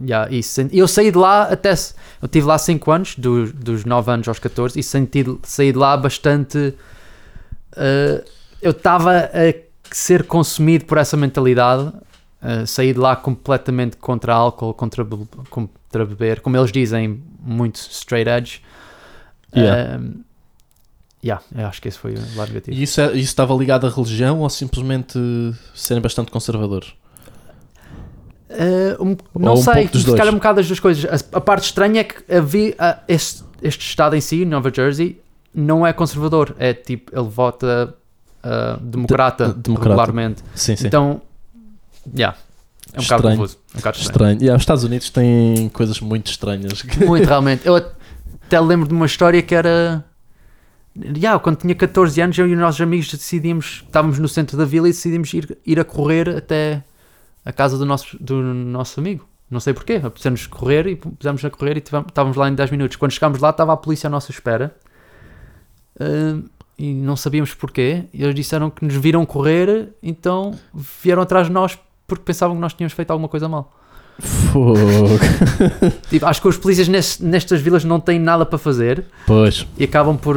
Yeah, 0.00 0.28
e 0.32 0.40
eu 0.78 0.86
saí 0.86 1.10
de 1.10 1.18
lá 1.18 1.42
até. 1.44 1.70
Eu 1.72 2.26
estive 2.26 2.46
lá 2.46 2.56
5 2.58 2.90
anos, 2.90 3.16
do- 3.16 3.52
dos 3.52 3.84
9 3.84 4.10
anos 4.12 4.28
aos 4.28 4.38
14, 4.38 4.78
e 4.78 4.82
senti, 4.82 5.24
saí 5.42 5.72
de 5.72 5.78
lá 5.78 5.96
bastante. 5.96 6.74
Eh, 7.76 8.24
eu 8.62 8.70
estava 8.72 9.30
a 9.32 9.54
ser 9.92 10.24
consumido 10.26 10.84
por 10.84 10.98
essa 10.98 11.16
mentalidade. 11.16 11.92
eh, 12.42 12.64
saí 12.64 12.92
de 12.94 12.98
lá 12.98 13.14
completamente 13.16 13.96
contra 13.98 14.32
álcool, 14.34 14.72
contra, 14.72 15.04
contra 15.50 16.06
beber, 16.06 16.40
como 16.40 16.56
eles 16.56 16.72
dizem, 16.72 17.22
muito 17.38 17.76
straight 17.76 18.30
edge. 18.30 18.62
Yeah. 19.54 19.98
Um, 19.98 20.22
yeah, 21.22 21.42
eu 21.54 21.66
acho 21.66 21.82
que 21.82 21.88
esse 21.88 21.98
foi 21.98 22.14
o 22.14 22.36
lado 22.36 22.48
negativo. 22.48 22.74
E 22.76 22.82
isso, 22.82 22.98
é- 23.00 23.08
isso 23.12 23.18
estava 23.18 23.52
ligado 23.54 23.86
à 23.86 23.90
religião 23.90 24.38
ou 24.40 24.48
simplesmente 24.48 25.18
serem 25.74 26.00
bastante 26.02 26.30
conservadores? 26.30 26.94
Uh, 28.48 29.04
um- 29.04 29.16
não 29.38 29.52
um 29.52 29.56
sei, 29.56 29.88
se 29.88 30.04
calhar 30.16 30.28
um 30.32 30.38
bocado 30.38 30.56
das 30.56 30.66
duas 30.66 30.80
coisas. 30.80 31.04
A, 31.32 31.36
a 31.36 31.40
parte 31.40 31.64
estranha 31.64 32.00
é 32.00 32.04
que 32.04 32.32
havia, 32.34 32.74
ah, 32.78 32.98
este, 33.06 33.44
este 33.62 33.84
estado 33.86 34.16
em 34.16 34.20
si, 34.20 34.44
Nova 34.44 34.72
Jersey, 34.74 35.20
não 35.54 35.86
é 35.86 35.92
conservador. 35.92 36.54
É 36.58 36.72
tipo, 36.74 37.16
ele 37.18 37.28
vota 37.28 37.94
ah, 38.42 38.78
democrata, 38.80 39.48
De- 39.48 39.54
democrata. 39.60 39.90
regularmente. 39.90 40.42
Sim, 40.54 40.76
sim. 40.76 40.86
Então, 40.86 41.20
yeah, 42.16 42.36
é 42.92 43.00
um 43.00 43.02
bocado 43.02 43.20
Estranho. 43.20 43.36
confuso. 43.38 43.56
É 43.56 43.76
um 43.76 43.78
bocado 43.78 43.96
estranho. 43.98 44.10
Estranho. 44.12 44.38
Yeah, 44.40 44.56
os 44.56 44.62
Estados 44.62 44.84
Unidos 44.84 45.10
têm 45.10 45.68
coisas 45.70 46.00
muito 46.00 46.30
estranhas. 46.30 46.82
Muito 47.06 47.26
realmente. 47.26 47.66
Eu 47.66 47.76
até 47.76 48.60
lembro 48.60 48.88
de 48.88 48.94
uma 48.94 49.06
história 49.06 49.42
que 49.42 49.54
era. 49.54 50.04
Yeah, 51.16 51.38
quando 51.38 51.56
tinha 51.58 51.74
14 51.74 52.20
anos, 52.20 52.36
eu 52.36 52.48
e 52.48 52.52
os 52.52 52.58
nossos 52.58 52.80
amigos 52.80 53.10
decidimos, 53.12 53.84
estávamos 53.86 54.18
no 54.18 54.28
centro 54.28 54.56
da 54.56 54.64
vila 54.64 54.88
e 54.88 54.90
decidimos 54.90 55.32
ir, 55.32 55.56
ir 55.64 55.78
a 55.78 55.84
correr 55.84 56.28
até 56.36 56.82
a 57.44 57.52
casa 57.52 57.78
do 57.78 57.86
nosso, 57.86 58.16
do 58.22 58.42
nosso 58.42 58.98
amigo. 58.98 59.24
Não 59.48 59.60
sei 59.60 59.72
porquê, 59.72 60.00
apetecemos 60.02 60.46
correr 60.48 60.86
e 60.88 60.96
pusemos 60.96 61.44
a 61.44 61.50
correr 61.50 61.76
e 61.76 61.80
tivemos- 61.80 62.08
estávamos 62.08 62.36
lá 62.36 62.48
em 62.48 62.54
10 62.54 62.70
minutos. 62.72 62.96
Quando 62.96 63.12
chegámos 63.12 63.38
lá, 63.38 63.50
estava 63.50 63.72
a 63.72 63.76
polícia 63.76 64.08
à 64.08 64.10
nossa 64.10 64.30
espera 64.32 64.74
E 66.78 66.94
não 66.94 67.14
sabíamos 67.16 67.52
porquê. 67.54 68.04
E 68.14 68.22
eles 68.22 68.34
disseram 68.34 68.70
que 68.70 68.84
nos 68.84 68.94
viram 68.94 69.24
correr, 69.26 69.88
então 70.02 70.54
vieram 71.04 71.20
atrás 71.22 71.46
de 71.48 71.52
nós 71.52 71.78
porque 72.06 72.24
pensavam 72.24 72.56
que 72.56 72.60
nós 72.62 72.72
tínhamos 72.72 72.92
feito 72.94 73.10
alguma 73.10 73.28
coisa 73.28 73.48
mal. 73.48 73.70
Fogo. 74.18 74.74
Tipo, 76.10 76.26
acho 76.26 76.40
que 76.42 76.48
os 76.48 76.56
polícias 76.56 76.88
nesse- 76.88 77.22
nestas 77.24 77.60
vilas 77.60 77.84
não 77.84 78.00
têm 78.00 78.18
nada 78.18 78.44
para 78.44 78.58
fazer 78.58 79.04
Pois, 79.26 79.66
e 79.78 79.84
acabam 79.84 80.16
por 80.16 80.36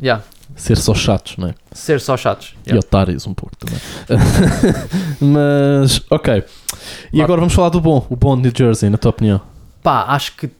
yeah, 0.00 0.22
ser 0.54 0.76
só 0.76 0.94
chatos, 0.94 1.36
não 1.36 1.48
é? 1.48 1.54
ser 1.72 2.00
só 2.00 2.16
chatos. 2.16 2.54
E 2.66 2.70
Yeah. 2.70 2.86
otários 2.86 3.26
um 3.26 3.34
pouco 3.34 3.56
também. 3.56 3.78
Mas, 5.20 6.02
ok. 6.10 6.44
E 7.12 7.22
agora 7.22 7.40
vamos 7.40 7.54
falar 7.54 7.68
do 7.70 7.80
bom, 7.80 8.06
o 8.10 8.16
bom 8.16 8.36
de 8.36 8.42
New 8.42 8.52
Jersey, 8.56 8.90
na 8.90 8.98
tua 8.98 9.10
opinião. 9.10 9.40
Pá, 9.82 10.04
acho 10.08 10.36
que 10.36 10.50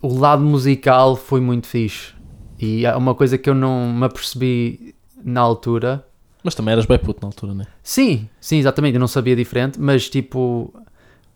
o 0.00 0.16
lado 0.18 0.42
musical 0.42 1.16
foi 1.16 1.40
muito 1.40 1.66
fixe 1.66 2.12
e 2.58 2.84
é 2.84 2.96
uma 2.96 3.14
coisa 3.14 3.38
que 3.38 3.48
eu 3.48 3.54
não 3.54 3.92
me 3.92 4.04
apercebi 4.04 4.94
na 5.22 5.40
altura. 5.40 6.04
Mas 6.42 6.54
também 6.54 6.72
eras 6.72 6.86
bem 6.86 6.98
puto 6.98 7.20
na 7.22 7.28
altura, 7.28 7.54
não 7.54 7.62
é? 7.62 7.66
Sim, 7.82 8.28
sim, 8.40 8.58
exatamente, 8.58 8.94
eu 8.94 9.00
não 9.00 9.08
sabia 9.08 9.36
diferente, 9.36 9.80
mas 9.80 10.08
tipo, 10.08 10.72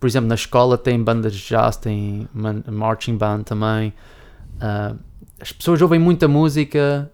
por 0.01 0.07
exemplo, 0.07 0.29
na 0.29 0.35
escola 0.35 0.77
tem 0.77 1.03
bandas 1.03 1.35
de 1.35 1.47
jazz, 1.47 1.77
tem 1.77 2.29
marching 2.33 3.17
band 3.17 3.43
também. 3.45 3.93
Ah, 4.61 4.95
as 5.41 5.53
pessoas 5.53 5.81
ouvem 5.83 5.99
muita 5.99 6.27
música, 6.29 7.11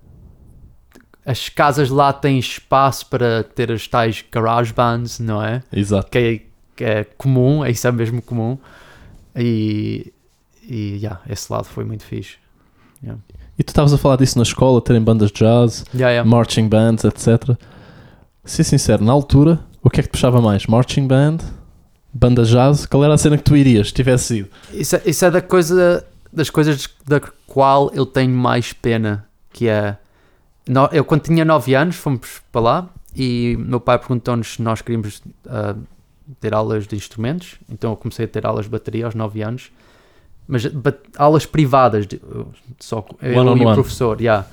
as 1.24 1.50
casas 1.50 1.90
lá 1.90 2.12
têm 2.12 2.38
espaço 2.38 3.06
para 3.06 3.42
ter 3.42 3.70
as 3.70 3.86
tais 3.86 4.24
garage 4.32 4.72
bands, 4.72 5.18
não 5.18 5.42
é? 5.42 5.62
Exato. 5.70 6.10
Que 6.10 6.18
é, 6.18 6.40
que 6.74 6.84
é 6.84 7.04
comum, 7.04 7.62
é 7.64 7.70
isso 7.70 7.86
é 7.86 7.92
mesmo 7.92 8.22
comum. 8.22 8.58
E, 9.36 10.12
e 10.62 10.96
yeah, 10.96 11.20
esse 11.28 11.52
lado 11.52 11.64
foi 11.64 11.84
muito 11.84 12.04
fixe. 12.04 12.36
E 13.58 13.62
tu 13.64 13.70
estavas 13.70 13.92
a 13.92 13.98
falar 13.98 14.16
disso 14.16 14.38
na 14.38 14.42
escola, 14.44 14.80
terem 14.80 15.02
bandas 15.02 15.30
de 15.32 15.40
jazz, 15.40 15.84
Yeah, 15.94 16.10
yeah. 16.12 16.28
marching 16.30 16.68
bands, 16.68 17.04
etc. 17.04 17.56
Ser 18.44 18.64
sincero, 18.64 19.04
na 19.04 19.12
altura, 19.12 19.58
o 19.82 19.90
que 19.90 20.00
é 20.00 20.02
que 20.02 20.08
te 20.08 20.12
puxava 20.12 20.40
mais? 20.40 20.66
Marching 20.66 21.06
band? 21.06 21.38
Banda 22.14 22.44
jazz? 22.44 22.86
Qual 22.86 23.02
era 23.04 23.14
a 23.14 23.18
cena 23.18 23.36
que 23.36 23.42
tu 23.44 23.56
irias, 23.56 23.88
se 23.88 23.94
tivesse 23.94 24.38
ido? 24.38 24.48
Isso, 24.72 24.96
é- 24.96 25.02
isso 25.04 25.24
é 25.24 25.30
da 25.30 25.42
coisa, 25.42 26.04
das 26.32 26.48
coisas 26.50 26.88
da 27.06 27.20
qual 27.46 27.90
eu 27.92 28.06
tenho 28.06 28.30
mais 28.34 28.72
pena, 28.72 29.26
que 29.52 29.68
é... 29.68 29.96
no- 30.68 30.88
eu 30.92 31.04
quando 31.04 31.22
tinha 31.22 31.44
9 31.44 31.74
anos 31.74 31.96
fomos 31.96 32.40
para 32.52 32.60
lá 32.60 32.88
e 33.16 33.56
meu 33.58 33.80
pai 33.80 33.98
perguntou-nos 33.98 34.54
se 34.54 34.62
nós 34.62 34.80
queríamos 34.80 35.20
ah, 35.48 35.74
ter 36.40 36.54
aulas 36.54 36.86
de 36.86 36.94
instrumentos, 36.94 37.56
então 37.68 37.90
eu 37.90 37.96
comecei 37.96 38.24
a 38.24 38.28
ter 38.28 38.46
aulas 38.46 38.66
de 38.66 38.70
bateria 38.70 39.04
aos 39.06 39.14
9 39.14 39.42
anos, 39.42 39.70
mas 40.48 40.66
aulas 41.16 41.44
privadas, 41.46 42.06
de- 42.06 42.20
só 42.80 43.04
eu 43.22 43.38
One 43.38 43.50
on 43.50 43.56
e 43.56 43.60
o 43.64 43.66
one. 43.68 43.74
professor, 43.74 44.20
yeah. 44.20 44.46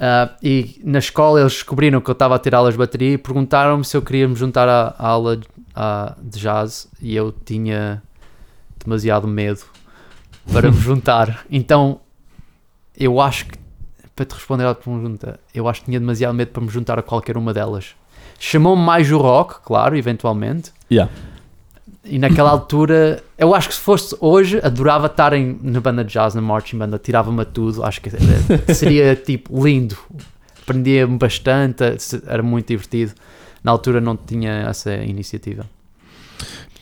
Ah, 0.00 0.30
e 0.42 0.80
na 0.84 0.98
escola 0.98 1.40
eles 1.40 1.52
descobriram 1.54 2.00
que 2.00 2.10
eu 2.10 2.12
estava 2.12 2.34
a 2.34 2.38
ter 2.38 2.54
aulas 2.54 2.74
de 2.74 2.78
bateria 2.78 3.14
e 3.14 3.18
perguntaram-me 3.18 3.84
se 3.84 3.96
eu 3.96 4.02
queria 4.02 4.28
me 4.28 4.34
juntar 4.34 4.68
à, 4.68 4.94
à 4.98 5.06
aula 5.08 5.36
de, 5.38 5.46
à- 5.74 6.14
de 6.20 6.38
jazz 6.40 6.88
e 7.00 7.14
eu 7.16 7.32
tinha 7.32 8.02
demasiado 8.84 9.26
medo 9.26 9.60
para 10.52 10.70
me 10.70 10.76
juntar. 10.80 11.44
Então 11.50 12.00
eu 12.96 13.20
acho 13.20 13.46
que, 13.46 13.58
para 14.14 14.24
te 14.24 14.34
responder 14.34 14.66
à 14.66 14.74
pergunta, 14.74 15.38
eu 15.54 15.68
acho 15.68 15.80
que 15.80 15.86
tinha 15.86 16.00
demasiado 16.00 16.34
medo 16.34 16.50
para 16.52 16.62
me 16.62 16.68
juntar 16.68 16.98
a 16.98 17.02
qualquer 17.02 17.36
uma 17.36 17.52
delas. 17.54 17.94
Chamou-me 18.40 18.82
mais 18.82 19.10
o 19.10 19.18
rock, 19.18 19.60
claro, 19.64 19.96
eventualmente. 19.96 20.72
Yeah. 20.90 21.10
E 22.04 22.18
naquela 22.18 22.50
altura, 22.50 23.22
eu 23.36 23.54
acho 23.54 23.68
que 23.68 23.74
se 23.74 23.80
fosse 23.80 24.16
hoje, 24.20 24.60
adorava 24.62 25.06
estar 25.06 25.32
em, 25.32 25.58
na 25.62 25.80
banda 25.80 26.04
de 26.04 26.12
jazz, 26.12 26.34
na 26.34 26.40
marching 26.40 26.78
banda, 26.78 26.98
tirava-me 26.98 27.42
a 27.42 27.44
tudo, 27.44 27.84
acho 27.84 28.00
que 28.00 28.10
seria 28.74 29.14
tipo 29.16 29.66
lindo, 29.66 29.96
aprendia-me 30.62 31.18
bastante, 31.18 31.82
era 32.26 32.42
muito 32.42 32.68
divertido. 32.68 33.12
Na 33.62 33.72
altura 33.72 34.00
não 34.00 34.16
tinha 34.16 34.68
essa 34.68 34.94
iniciativa. 34.94 35.66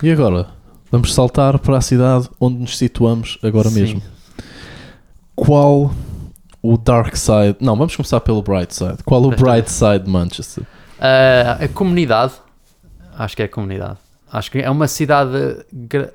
E 0.03 0.11
agora? 0.11 0.49
Vamos 0.91 1.13
saltar 1.15 1.59
para 1.59 1.79
a 1.79 1.81
cidade 1.81 2.29
onde 2.39 2.59
nos 2.59 2.77
situamos 2.77 3.39
agora 3.43 3.69
Sim. 3.71 3.81
mesmo. 3.81 4.03
Qual 5.35 5.91
o 6.63 6.77
dark 6.77 7.17
side? 7.17 7.57
Não, 7.61 7.77
vamos 7.77 7.97
começar 7.97 8.21
pelo 8.21 8.43
bright 8.43 8.75
side. 8.75 8.99
Qual 9.05 9.23
o 9.25 9.31
bright 9.35 9.71
side 9.71 10.05
de 10.05 10.11
Manchester? 10.11 10.65
Ah, 11.01 11.59
a 11.61 11.69
comunidade, 11.69 12.35
acho 13.19 13.35
que 13.35 13.43
é 13.43 13.47
a 13.47 13.49
comunidade. 13.49 13.99
Acho 14.33 14.51
que 14.51 14.59
é 14.59 14.71
uma 14.71 14.89
cidade 14.89 15.65
gra- 15.73 16.13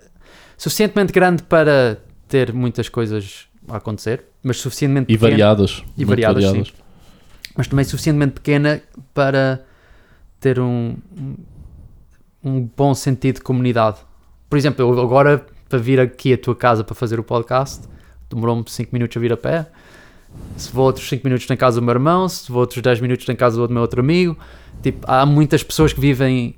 suficientemente 0.58 1.12
grande 1.14 1.44
para 1.44 1.98
ter 2.28 2.54
muitas 2.54 2.90
coisas 2.90 3.48
a 3.68 3.78
acontecer, 3.78 4.24
mas 4.44 4.58
suficientemente 4.58 5.12
E 5.12 5.18
pequena- 5.18 5.32
variadas. 5.32 5.84
E 5.98 6.06
variadas, 6.06 6.44
variadas. 6.44 6.68
sim. 6.70 6.74
mas 7.56 7.68
também 7.68 7.84
suficientemente 7.86 8.34
pequena 8.34 8.82
para 9.14 9.64
ter 10.40 10.60
um, 10.60 10.96
um- 12.44 12.70
bom 12.76 12.94
sentido 12.94 13.36
de 13.36 13.42
comunidade. 13.42 13.98
Por 14.50 14.58
exemplo, 14.58 14.84
eu 14.86 15.00
agora 15.02 15.46
para 15.70 15.78
vir 15.80 16.00
aqui 16.00 16.34
à 16.34 16.38
tua 16.38 16.56
casa 16.56 16.84
para 16.84 16.96
fazer 16.96 17.20
o 17.20 17.24
podcast, 17.24 17.88
demorou-me 18.30 18.64
5 18.68 18.90
minutos 18.94 19.16
a 19.16 19.20
vir 19.20 19.32
a 19.34 19.38
pé. 19.38 19.68
Se 20.58 20.72
vou 20.72 20.86
outros 20.86 21.08
5 21.10 21.26
minutos 21.26 21.48
na 21.48 21.58
casa 21.58 21.80
do 21.80 21.86
meu 21.86 21.94
irmão, 21.94 22.28
se 22.30 22.50
vou 22.52 22.62
outros 22.62 22.82
10 22.82 23.00
minutos 23.02 23.26
na 23.28 23.36
casa 23.36 23.56
do 23.68 23.72
meu 23.74 23.82
outro 23.82 24.00
amigo. 24.00 24.38
Tipo, 24.82 25.06
há 25.10 25.26
muitas 25.26 25.62
pessoas 25.62 25.92
que 25.94 26.00
vivem 26.00 26.56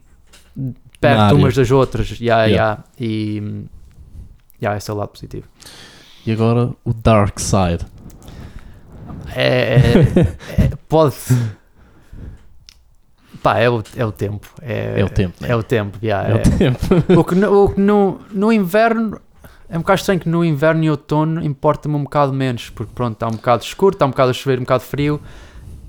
perto 1.07 1.35
umas 1.35 1.55
das 1.55 1.71
outras. 1.71 2.09
Yeah, 2.19 2.45
Yeah. 2.45 2.47
yeah. 2.47 2.83
E 2.99 3.65
yeah, 4.61 4.77
esse 4.77 4.89
é 4.89 4.93
o 4.93 4.97
lado 4.97 5.09
positivo. 5.09 5.47
E 6.25 6.31
agora 6.31 6.71
o 6.85 6.93
dark 6.93 7.39
side. 7.39 7.85
É, 9.35 9.75
é- 9.75 9.81
é- 10.65 10.71
pode. 10.87 11.15
Pá, 13.41 13.59
é 13.59 13.69
o, 13.69 13.83
é 13.97 14.05
o 14.05 14.11
tempo. 14.11 14.47
É, 14.61 15.01
É 15.01 15.03
o 15.03 15.09
tempo, 15.09 15.33
né? 15.41 15.49
É 15.49 15.55
o 15.55 15.63
tempo, 15.63 15.97
yeah, 16.01 16.29
É 16.29 16.33
o 16.33 16.37
é. 16.37 16.41
tempo. 16.41 16.79
O 17.19 17.23
que, 17.25 17.35
no, 17.35 17.63
o 17.65 17.69
que 17.73 17.79
no, 17.81 18.21
no 18.31 18.51
inverno. 18.53 19.19
É 19.69 19.75
um 19.77 19.81
bocado 19.81 19.99
estranho 19.99 20.19
que 20.19 20.29
no 20.29 20.45
inverno 20.45 20.83
e 20.83 20.89
outono 20.89 21.43
importa-me 21.43 21.95
um 21.95 22.03
bocado 22.03 22.31
menos, 22.31 22.69
porque 22.69 22.91
pronto, 22.93 23.13
está 23.13 23.27
um 23.27 23.31
bocado 23.31 23.63
escuro, 23.63 23.95
está 23.95 24.05
um 24.05 24.11
bocado 24.11 24.29
a 24.29 24.33
chover, 24.33 24.59
um 24.59 24.61
bocado 24.61 24.83
frio, 24.83 25.19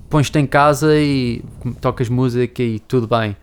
pões-te 0.09 0.39
em 0.39 0.47
casa 0.47 0.95
e 0.97 1.43
tocas 1.81 2.09
música 2.09 2.63
e 2.63 2.79
tudo 2.79 3.05
bem. 3.07 3.37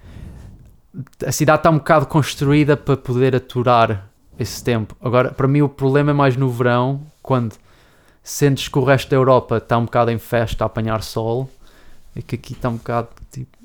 A 1.26 1.32
cidade 1.32 1.60
está 1.60 1.70
um 1.70 1.78
bocado 1.78 2.06
construída 2.06 2.76
para 2.76 2.96
poder 2.96 3.34
aturar 3.34 4.08
esse 4.38 4.62
tempo. 4.62 4.96
Agora, 5.00 5.30
para 5.32 5.48
mim, 5.48 5.62
o 5.62 5.68
problema 5.68 6.10
é 6.10 6.14
mais 6.14 6.36
no 6.36 6.50
verão, 6.50 7.06
quando 7.22 7.54
sentes 8.22 8.68
que 8.68 8.78
o 8.78 8.84
resto 8.84 9.10
da 9.10 9.16
Europa 9.16 9.56
está 9.56 9.78
um 9.78 9.84
bocado 9.84 10.10
em 10.10 10.18
festa 10.18 10.64
a 10.64 10.66
apanhar 10.66 11.02
sol 11.02 11.50
e 12.14 12.22
que 12.22 12.34
aqui 12.34 12.52
está 12.52 12.68
um 12.68 12.76
bocado 12.76 13.08
tipo 13.30 13.56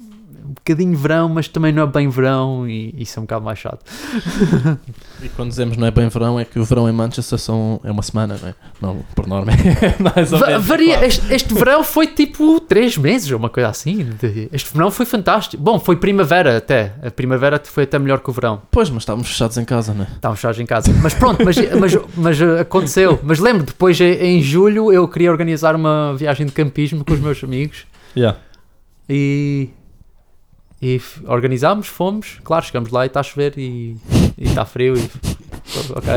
um 0.46 0.54
bocadinho 0.54 0.98
verão, 0.98 1.30
mas 1.30 1.48
também 1.48 1.72
não 1.72 1.84
é 1.84 1.88
bem 1.88 2.10
verão 2.10 2.68
e 2.68 2.94
isso 2.98 3.20
é 3.20 3.22
um 3.22 3.26
bocado 3.26 3.46
mais 3.46 3.60
chato. 3.60 3.80
E 5.24 5.30
quando 5.30 5.50
dizemos 5.50 5.76
não 5.78 5.88
é 5.88 5.92
bem 5.92 6.08
verão, 6.10 6.40
é 6.40 6.46
que 6.46 6.60
o 6.60 6.64
verão 6.64 6.88
em 6.88 6.92
Manchester 6.92 7.40
são, 7.40 7.82
é 7.84 7.90
uma 7.92 8.04
semana, 8.04 8.38
não 8.40 8.50
é? 8.50 8.56
Não, 8.80 8.98
por 9.16 9.26
norma 9.26 9.52
é 9.82 9.96
mais 10.02 10.32
ou 10.32 10.40
menos. 10.40 10.64
varia, 10.66 10.90
quatro. 10.94 11.08
este, 11.08 11.34
este 11.34 11.54
verão 11.56 11.84
foi 11.84 12.06
tipo 12.06 12.60
3 12.62 12.98
meses 13.00 13.32
ou 13.32 13.38
uma 13.40 13.50
coisa 13.50 13.70
assim. 13.70 14.04
De- 14.20 14.48
Este 14.54 14.72
verão 14.72 14.92
foi 14.92 15.08
fantástico. 15.08 15.62
Bom, 15.62 15.80
foi 15.80 15.96
primavera 15.96 16.58
até. 16.58 16.94
A 17.04 17.10
primavera 17.10 17.60
foi 17.66 17.86
até 17.86 17.98
melhor 17.98 18.20
que 18.20 18.30
o 18.30 18.34
verão. 18.34 18.62
Pois, 18.70 18.92
mas 18.92 19.02
estávamos 19.04 19.28
fechados 19.28 19.58
em 19.58 19.66
casa, 19.66 19.92
não 19.94 20.04
é? 20.04 20.08
Estávamos 20.08 20.40
fechados 20.40 20.60
em 20.60 20.66
casa. 20.68 20.94
Mas 21.02 21.14
pronto, 21.16 21.44
mas, 21.44 21.56
mas, 21.80 21.98
mas 22.16 22.40
uh, 22.42 22.60
aconteceu. 22.62 23.20
Mas 23.24 23.40
lembro, 23.40 23.64
depois 23.64 24.00
em 24.00 24.38
em 24.38 24.42
julho 24.42 24.92
eu 24.94 25.08
queria 25.08 25.32
organizar 25.32 25.76
uma 25.76 26.14
viagem 26.16 26.46
de 26.46 26.52
campismo 26.52 27.04
com 27.04 27.14
os 27.14 27.20
meus 27.20 27.44
amigos 27.44 27.86
Yeah. 28.16 28.38
e, 29.10 29.70
e 30.82 31.02
organizámos, 31.26 31.88
fomos. 31.88 32.40
Claro, 32.44 32.66
chegamos 32.66 32.92
lá 32.92 33.06
e 33.06 33.08
está 33.08 33.20
a 33.20 33.24
chover 33.24 33.58
e 33.58 33.98
e 34.38 34.46
está 34.46 34.64
frio. 34.66 34.96
E, 34.96 35.10
ok. 35.92 36.14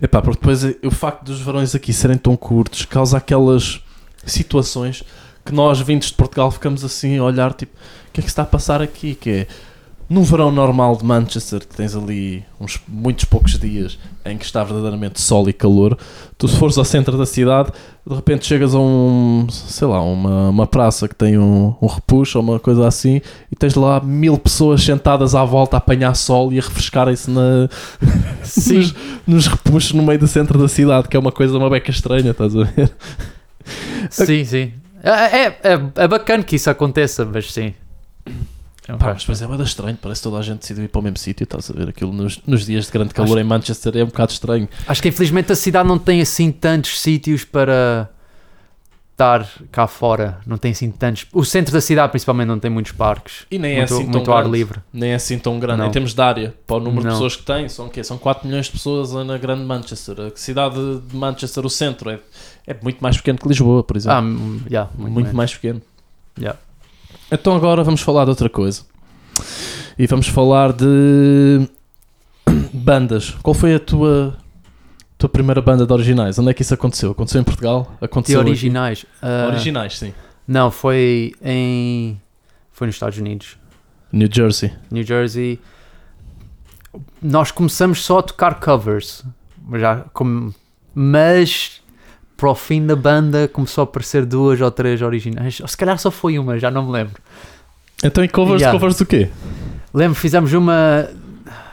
Epá, 0.02 0.20
porque 0.20 0.38
depois 0.38 0.64
eh, 0.64 0.76
o 0.84 0.90
facto 0.90 1.24
dos 1.24 1.40
verões 1.40 1.74
aqui 1.74 1.92
serem 1.92 2.18
tão 2.18 2.36
curtos 2.36 2.84
causa 2.84 3.16
aquelas 3.16 3.82
situações 4.26 5.02
que 5.44 5.52
nós, 5.52 5.80
vindos 5.80 6.08
de 6.08 6.14
Portugal, 6.14 6.50
ficamos 6.50 6.84
assim 6.84 7.18
a 7.18 7.24
olhar, 7.24 7.52
tipo, 7.54 7.74
o 7.74 8.12
que 8.12 8.20
é 8.20 8.22
que 8.22 8.28
se 8.28 8.32
está 8.32 8.42
a 8.42 8.46
passar 8.46 8.82
aqui? 8.82 9.14
Que 9.14 9.30
é, 9.30 9.46
num 10.08 10.22
verão 10.22 10.50
normal 10.50 10.96
de 10.96 11.04
Manchester, 11.04 11.60
que 11.60 11.74
tens 11.74 11.96
ali 11.96 12.44
uns 12.60 12.80
muitos 12.86 13.24
poucos 13.24 13.58
dias 13.58 13.98
em 14.24 14.36
que 14.36 14.44
está 14.44 14.62
verdadeiramente 14.62 15.20
sol 15.20 15.48
e 15.48 15.52
calor, 15.52 15.98
tu 16.36 16.46
se 16.46 16.56
fores 16.56 16.76
ao 16.76 16.84
centro 16.84 17.16
da 17.16 17.26
cidade, 17.26 17.70
de 18.06 18.14
repente 18.14 18.46
chegas 18.46 18.74
a 18.74 18.78
um, 18.78 19.46
sei 19.50 19.88
lá, 19.88 20.02
uma, 20.02 20.50
uma 20.50 20.66
praça 20.66 21.08
que 21.08 21.14
tem 21.14 21.38
um, 21.38 21.74
um 21.80 21.86
repuxo 21.86 22.38
ou 22.38 22.44
uma 22.44 22.60
coisa 22.60 22.86
assim, 22.86 23.20
e 23.50 23.56
tens 23.56 23.74
lá 23.74 24.00
mil 24.00 24.36
pessoas 24.38 24.82
sentadas 24.82 25.34
à 25.34 25.44
volta 25.44 25.76
a 25.76 25.78
apanhar 25.78 26.14
sol 26.14 26.52
e 26.52 26.58
a 26.58 26.62
refrescarem-se 26.62 27.30
na, 27.30 27.68
Sim. 28.44 28.92
nos 29.26 29.46
repuxos 29.46 29.92
no 29.92 30.02
meio 30.02 30.18
do 30.18 30.26
centro 30.26 30.58
da 30.58 30.68
cidade, 30.68 31.08
que 31.08 31.16
é 31.16 31.20
uma 31.20 31.32
coisa 31.32 31.56
uma 31.56 31.70
beca 31.70 31.90
estranha, 31.90 32.30
estás 32.30 32.54
a 32.56 32.64
ver? 32.64 32.92
Sim, 34.10 34.44
sim. 34.44 34.72
É, 35.02 35.10
é, 35.10 35.58
é, 35.62 35.80
é 35.96 36.08
bacana 36.08 36.42
que 36.42 36.56
isso 36.56 36.70
aconteça, 36.70 37.24
mas 37.24 37.52
sim. 37.52 37.74
É 38.86 38.94
um 38.94 38.98
Pá, 38.98 39.16
mas 39.26 39.40
é 39.40 39.46
bada 39.46 39.62
estranho, 39.62 39.96
parece 40.00 40.20
que 40.20 40.24
toda 40.28 40.38
a 40.38 40.42
gente 40.42 40.60
decidiu 40.60 40.84
ir 40.84 40.88
para 40.88 40.98
o 40.98 41.02
mesmo 41.02 41.16
sítio, 41.16 41.44
estás 41.44 41.70
a 41.70 41.72
ver? 41.72 41.88
Aquilo 41.88 42.12
nos, 42.12 42.40
nos 42.46 42.66
dias 42.66 42.84
de 42.86 42.92
grande 42.92 43.14
calor 43.14 43.38
em 43.38 43.44
Manchester 43.44 43.96
é 43.96 44.02
um 44.02 44.06
bocado 44.06 44.32
estranho. 44.32 44.68
Acho 44.86 45.00
que 45.00 45.08
infelizmente 45.08 45.50
a 45.50 45.56
cidade 45.56 45.88
não 45.88 45.98
tem 45.98 46.20
assim 46.20 46.52
tantos 46.52 47.00
sítios 47.00 47.44
para 47.44 48.10
estar 49.14 49.48
cá 49.70 49.86
fora. 49.86 50.38
Não 50.46 50.58
tem 50.58 50.72
assim 50.72 50.90
tantos. 50.90 51.26
O 51.32 51.44
centro 51.44 51.72
da 51.72 51.80
cidade, 51.80 52.10
principalmente, 52.10 52.48
não 52.48 52.58
tem 52.58 52.70
muitos 52.70 52.92
parques. 52.92 53.46
E 53.50 53.58
nem 53.58 53.76
muito 53.76 53.80
é 53.80 53.94
assim 53.94 54.04
tão 54.04 54.12
muito 54.12 54.32
ar 54.32 54.42
grande. 54.42 54.58
livre. 54.58 54.80
Nem 54.92 55.10
é 55.10 55.14
assim 55.14 55.38
tão 55.38 55.58
grande. 55.58 55.78
Não. 55.78 55.86
Em 55.86 55.90
termos 55.90 56.12
de 56.14 56.20
área, 56.20 56.54
para 56.66 56.76
o 56.76 56.80
número 56.80 57.02
de 57.02 57.06
Não. 57.06 57.12
pessoas 57.14 57.36
que 57.36 57.44
tem, 57.44 57.68
são 57.68 57.86
o 57.86 57.90
quê? 57.90 58.04
São 58.04 58.18
4 58.18 58.46
milhões 58.46 58.66
de 58.66 58.72
pessoas 58.72 59.12
na 59.12 59.38
grande 59.38 59.64
Manchester. 59.64 60.20
A 60.20 60.32
cidade 60.34 60.76
de 61.08 61.16
Manchester, 61.16 61.64
o 61.64 61.70
centro, 61.70 62.10
é, 62.10 62.18
é 62.66 62.76
muito 62.82 63.00
mais 63.00 63.16
pequeno 63.16 63.38
que 63.38 63.48
Lisboa, 63.48 63.82
por 63.82 63.96
exemplo. 63.96 64.18
Ah, 64.18 64.68
yeah, 64.68 64.90
muito, 64.96 65.12
muito 65.14 65.34
mais 65.34 65.54
pequeno. 65.54 65.80
Yeah. 66.38 66.58
Então 67.30 67.54
agora 67.56 67.82
vamos 67.82 68.00
falar 68.00 68.24
de 68.24 68.30
outra 68.30 68.48
coisa. 68.48 68.82
E 69.98 70.06
vamos 70.06 70.28
falar 70.28 70.72
de 70.72 71.68
bandas. 72.72 73.30
Qual 73.42 73.54
foi 73.54 73.74
a 73.74 73.80
tua, 73.80 74.36
tua 75.18 75.28
primeira 75.28 75.60
banda 75.60 75.86
de 75.86 75.92
originais? 75.92 76.38
Onde 76.38 76.50
é 76.50 76.54
que 76.54 76.62
isso 76.62 76.74
aconteceu? 76.74 77.10
Aconteceu 77.12 77.40
em 77.40 77.44
Portugal? 77.44 77.92
De 78.00 78.04
Aconteceu 78.04 78.40
aqui? 78.40 78.50
originais. 78.50 79.06
ah, 79.22 79.46
Originais, 79.48 79.98
sim. 79.98 80.12
Não, 80.46 80.70
foi 80.70 81.32
em. 81.42 82.20
Foi 82.72 82.86
nos 82.86 82.96
Estados 82.96 83.18
Unidos. 83.18 83.56
New 84.12 84.28
Jersey. 84.30 84.72
New 84.90 85.02
Jersey. 85.04 85.58
Nós 87.22 87.50
começamos 87.50 88.04
só 88.04 88.18
a 88.18 88.22
tocar 88.22 88.60
covers. 88.60 89.24
Já, 89.78 90.04
como, 90.12 90.54
mas 90.94 91.80
para 92.36 92.50
o 92.50 92.54
fim 92.54 92.84
da 92.86 92.96
banda 92.96 93.46
começou 93.48 93.82
a 93.82 93.84
aparecer 93.84 94.24
duas 94.26 94.60
ou 94.60 94.70
três 94.70 95.00
originais. 95.02 95.60
Ou 95.60 95.68
se 95.68 95.76
calhar 95.76 95.98
só 95.98 96.10
foi 96.10 96.38
uma, 96.38 96.58
já 96.58 96.70
não 96.70 96.86
me 96.86 96.92
lembro. 96.92 97.14
Então 98.02 98.22
em 98.24 98.28
covers, 98.28 98.60
Yeah. 98.60 98.78
covers 98.78 98.96
do 98.98 99.06
quê? 99.06 99.30
Lembro, 99.92 100.14
fizemos 100.16 100.52
uma. 100.52 101.08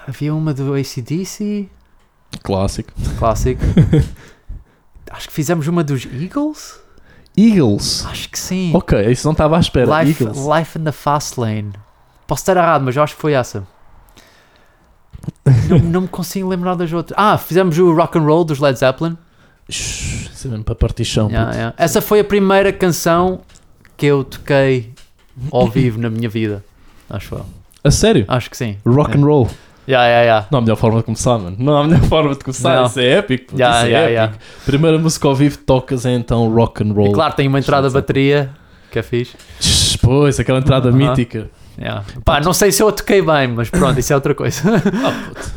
Havia 0.08 0.34
uma 0.34 0.54
do 0.54 0.74
ACDC, 0.74 1.68
Clássico. 2.44 2.92
clássico. 3.18 3.62
Acho 5.12 5.28
que 5.28 5.34
fizemos 5.34 5.68
uma 5.68 5.84
dos 5.84 6.06
Eagles. 6.06 6.80
Eagles. 7.38 8.06
Acho 8.06 8.30
que 8.30 8.40
sim. 8.40 8.72
Ok, 8.74 9.00
isso 9.12 9.26
não 9.28 9.32
estava 9.34 9.58
à 9.58 9.60
espera. 9.60 10.04
Life, 10.04 10.24
Eagles. 10.24 10.46
Life 10.46 10.78
in 10.80 10.84
the 10.84 10.92
Fast 10.92 11.40
Lane. 11.40 11.72
Posso 12.28 12.42
estar 12.42 12.56
errado, 12.58 12.84
mas 12.84 12.96
eu 12.96 13.04
acho 13.04 13.16
que 13.16 13.22
foi 13.22 13.34
essa. 13.34 13.66
não, 15.70 15.80
não 15.80 16.02
me 16.02 16.08
consigo 16.08 16.48
lembrar 16.48 16.76
das 16.76 16.92
outras. 16.94 17.18
Ah, 17.20 17.38
fizemos 17.38 17.78
o 17.78 17.94
Rock 17.94 18.18
and 18.18 18.22
Roll 18.24 18.44
dos 18.46 18.60
Led 18.60 18.78
Zeppelin. 18.78 19.18
Isso 19.80 20.48
é 20.48 20.50
mesmo 20.50 20.64
para 20.64 20.76
partição. 20.76 21.28
Yeah, 21.28 21.46
puto. 21.48 21.58
yeah. 21.58 21.76
Essa 21.78 22.02
foi 22.02 22.20
a 22.20 22.24
primeira 22.24 22.72
canção 22.74 23.42
que 23.98 24.06
eu 24.06 24.24
toquei 24.24 24.92
ao 25.52 25.68
vivo 25.68 26.00
na 26.00 26.10
minha 26.10 26.30
vida. 26.30 26.64
Acho 27.10 27.36
eu. 27.36 27.46
A 27.84 27.92
sério? 27.92 28.26
Acho 28.28 28.50
que 28.50 28.58
sim. 28.58 28.78
Rock 28.86 29.18
and 29.18 29.22
roll. 29.26 29.50
Yeah, 29.88 30.06
yeah, 30.08 30.24
yeah. 30.24 30.48
Não 30.52 30.60
há 30.60 30.62
melhor 30.62 30.76
forma 30.76 31.00
de 31.00 31.04
começar, 31.04 31.38
mano. 31.40 31.56
Não 31.60 31.76
há 31.78 31.84
melhor 31.84 32.02
forma 32.04 32.34
de 32.34 32.40
começar. 32.40 32.76
Não. 32.76 32.86
Isso 32.86 33.00
é 33.00 33.08
épico. 33.14 33.56
Yeah, 33.56 33.78
isso 33.78 33.86
é 33.86 33.90
yeah, 33.90 34.06
épico. 34.06 34.14
yeah. 34.14 34.38
Primeira 34.66 35.00
música 35.00 35.28
ao 35.28 35.36
vivo 35.36 35.58
que 35.58 35.64
tocas 35.64 36.06
é 36.06 36.14
então 36.14 36.54
rock 36.54 36.84
and 36.84 36.94
roll. 36.94 37.08
E 37.08 37.14
claro, 37.14 37.34
tem 37.34 37.48
uma 37.48 37.60
entrada 37.60 37.88
de 37.88 37.94
bateria 37.94 38.52
que 38.92 39.00
é 39.00 39.04
fixe. 39.04 39.36
Pois, 40.02 40.40
aquela 40.40 40.60
entrada 40.60 40.90
Aham. 40.90 40.98
mítica. 40.98 41.50
Yeah. 41.78 42.04
Pá, 42.24 42.40
não 42.40 42.54
sei 42.54 42.72
se 42.72 42.84
eu 42.84 42.88
a 42.90 42.92
toquei 42.92 43.22
bem, 43.22 43.48
mas 43.48 43.70
pronto, 43.70 44.00
isso 44.00 44.12
é 44.12 44.16
outra 44.16 44.36
coisa. 44.36 44.62
Ah, 45.04 45.28
puto. 45.28 45.52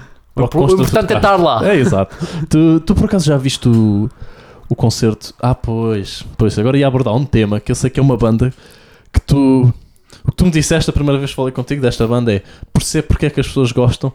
o 0.36 0.72
importante 0.72 1.12
é 1.12 1.16
estar 1.16 1.36
lá. 1.36 1.68
É, 1.68 1.76
exato. 1.76 2.16
tu, 2.48 2.80
tu 2.80 2.94
por 2.94 3.06
acaso 3.06 3.26
já 3.26 3.36
viste 3.36 3.68
o, 3.68 4.08
o 4.68 4.74
concerto? 4.74 5.34
Ah, 5.40 5.54
pois. 5.54 6.24
Pois, 6.38 6.58
agora 6.58 6.78
ia 6.78 6.86
abordar 6.86 7.14
um 7.14 7.24
tema 7.24 7.60
que 7.60 7.70
eu 7.70 7.76
sei 7.76 7.90
que 7.90 7.98
é 8.00 8.02
uma 8.02 8.16
banda 8.16 8.52
que 9.12 9.20
tu. 9.20 9.72
O 10.24 10.30
que 10.30 10.36
tu 10.36 10.44
me 10.44 10.50
disseste 10.50 10.90
a 10.90 10.92
primeira 10.92 11.18
vez 11.18 11.30
que 11.30 11.36
falei 11.36 11.52
contigo 11.52 11.80
desta 11.80 12.06
banda 12.06 12.32
é 12.34 12.42
percebo 12.72 13.08
porque 13.08 13.26
é 13.26 13.30
que 13.30 13.40
as 13.40 13.46
pessoas 13.46 13.72
gostam, 13.72 14.12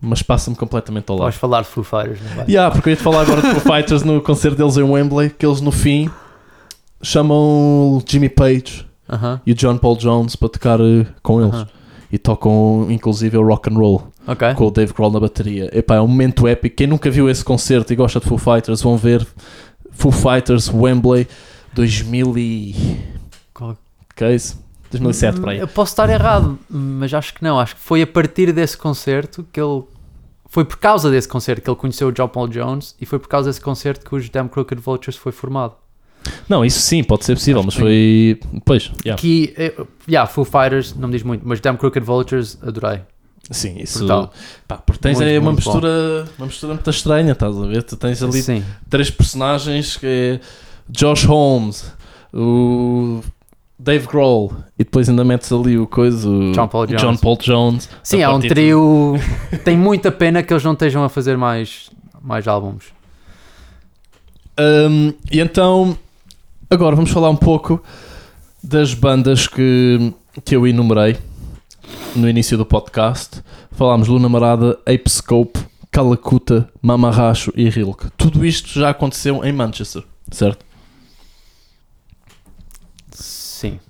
mas 0.00 0.22
passa-me 0.22 0.56
completamente 0.56 1.10
ao 1.10 1.16
lado. 1.16 1.24
Vais 1.24 1.34
falar 1.34 1.62
de 1.62 1.66
Foo 1.68 1.82
Fighters, 1.84 2.20
não 2.22 2.36
vai? 2.36 2.44
Yeah, 2.46 2.70
porque 2.70 2.88
eu 2.88 2.92
ia 2.92 2.96
te 2.96 3.02
falar 3.02 3.22
agora 3.22 3.42
de 3.42 3.48
Foo 3.48 3.60
Fighters 3.74 4.02
no 4.02 4.20
concerto 4.22 4.56
deles 4.56 4.76
em 4.76 4.82
Wembley, 4.82 5.30
que 5.30 5.44
eles 5.44 5.60
no 5.60 5.70
fim 5.72 6.08
chamam 7.02 8.02
Jimmy 8.06 8.28
Page 8.28 8.86
Aham, 9.08 9.40
e 9.44 9.52
o 9.52 9.54
John 9.54 9.76
Paul 9.78 9.96
Jones 9.96 10.36
para 10.36 10.48
tocar 10.48 10.80
eh, 10.80 11.06
com 11.22 11.40
eles. 11.40 11.54
aham. 11.54 11.68
E 12.12 12.18
tocam 12.18 12.86
inclusive 12.90 13.36
o 13.36 13.46
rock 13.46 13.70
and 13.72 13.76
roll 13.76 14.08
Ok. 14.26 14.54
com 14.54 14.66
o 14.66 14.70
Dave 14.70 14.92
Grohl 14.92 15.12
na 15.12 15.20
bateria. 15.20 15.70
Epá, 15.72 15.96
é 15.96 16.00
um 16.00 16.08
momento 16.08 16.46
épico. 16.48 16.76
Quem 16.76 16.86
nunca 16.86 17.08
viu 17.10 17.28
esse 17.30 17.44
concerto 17.44 17.92
e 17.92 17.96
gosta 17.96 18.18
de 18.18 18.26
Foo 18.26 18.36
Fighters, 18.38 18.82
vão 18.82 18.96
ver 18.96 19.26
Foo 19.92 20.10
Fighters 20.10 20.68
Wembley 20.72 21.28
2000 21.72 22.36
e... 22.38 22.74
Qual- 23.54 23.76
Que 24.16 24.24
é 24.24 24.34
isso? 24.34 24.58
2007 24.90 25.40
para 25.40 25.52
aí. 25.52 25.58
Eu 25.60 25.68
posso 25.68 25.92
estar 25.92 26.10
errado, 26.10 26.58
mas 26.68 27.14
acho 27.14 27.32
que 27.32 27.44
não. 27.44 27.60
Acho 27.60 27.76
que 27.76 27.80
foi 27.80 28.02
a 28.02 28.06
partir 28.06 28.52
desse 28.52 28.76
concerto 28.76 29.46
que 29.52 29.60
ele. 29.60 29.84
Foi 30.48 30.64
por 30.64 30.78
causa 30.78 31.08
desse 31.12 31.28
concerto 31.28 31.62
que 31.62 31.70
ele 31.70 31.76
conheceu 31.76 32.08
o 32.08 32.12
John 32.12 32.26
Paul 32.26 32.48
Jones 32.48 32.96
e 33.00 33.06
foi 33.06 33.20
por 33.20 33.28
causa 33.28 33.48
desse 33.48 33.60
concerto 33.60 34.04
que 34.04 34.12
os 34.16 34.28
Damn 34.28 34.48
Crooked 34.48 34.80
Vultures 34.82 35.16
foi 35.16 35.30
formado. 35.30 35.74
Não, 36.48 36.64
isso 36.64 36.80
sim, 36.80 37.02
pode 37.02 37.24
ser 37.24 37.34
possível, 37.34 37.62
mas 37.62 37.74
foi... 37.74 38.38
Pois, 38.64 38.90
yeah. 39.04 39.20
Que, 39.20 39.54
eh, 39.56 39.74
yeah, 40.08 40.30
Foo 40.30 40.44
Fighters 40.44 40.94
não 40.94 41.08
me 41.08 41.14
diz 41.14 41.22
muito, 41.22 41.46
mas 41.46 41.60
Damn 41.60 41.78
Crooked 41.78 42.04
Vultures 42.04 42.58
adorei. 42.62 43.00
Sim, 43.50 43.78
isso... 43.78 44.00
Brutal. 44.00 44.32
Pá, 44.68 44.76
porque 44.78 45.00
tens 45.00 45.16
Muito, 45.16 45.28
aí 45.28 45.38
uma 45.38 45.50
bom. 45.50 45.56
mistura, 45.56 46.28
uma 46.38 46.46
mistura 46.46 46.74
muito 46.74 46.90
estranha, 46.90 47.32
estás 47.32 47.56
a 47.56 47.66
ver? 47.66 47.82
Tu 47.82 47.96
tens 47.96 48.22
ali 48.22 48.42
Sim, 48.42 48.64
três 48.88 49.10
personagens 49.10 49.96
que 49.96 50.06
é 50.06 50.40
Josh 50.88 51.24
Holmes, 51.24 51.92
o 52.32 53.20
Dave 53.78 54.06
Grohl 54.06 54.52
e 54.78 54.84
depois 54.84 55.08
ainda 55.08 55.24
metes 55.24 55.50
ali 55.50 55.78
o 55.78 55.86
coisa, 55.86 56.28
o 56.28 56.52
John 56.52 56.68
Paul 56.68 56.86
Jones. 56.86 57.02
John 57.02 57.16
Paul 57.16 57.38
Jones. 57.38 57.88
Sim 58.02 58.20
é 58.20 58.28
um 58.28 58.40
trio. 58.40 59.14
Tem 59.64 59.76
muita 59.76 60.12
pena 60.12 60.42
que 60.42 60.52
eles 60.52 60.62
não 60.62 60.74
estejam 60.74 61.02
a 61.02 61.08
fazer 61.08 61.36
mais, 61.36 61.90
mais 62.22 62.46
álbuns. 62.46 62.84
Um, 64.58 65.12
e 65.32 65.40
então, 65.40 65.96
agora 66.70 66.94
vamos 66.94 67.10
falar 67.10 67.28
um 67.30 67.36
pouco 67.36 67.82
das 68.62 68.94
bandas 68.94 69.48
que, 69.48 70.14
que 70.44 70.54
eu 70.54 70.66
enumerei 70.66 71.16
no 72.14 72.28
início 72.28 72.56
do 72.56 72.64
podcast. 72.64 73.42
Falámos 73.72 74.06
Luna 74.06 74.28
Marada, 74.28 74.78
Ape 74.86 75.08
Scope, 75.10 75.58
Calacuta, 75.90 76.68
Mamarracho 76.80 77.52
e 77.56 77.68
Rilke. 77.68 78.08
Tudo 78.16 78.46
isto 78.46 78.68
já 78.78 78.90
aconteceu 78.90 79.44
em 79.44 79.52
Manchester, 79.52 80.04
certo? 80.30 80.64
Sim. 83.10 83.80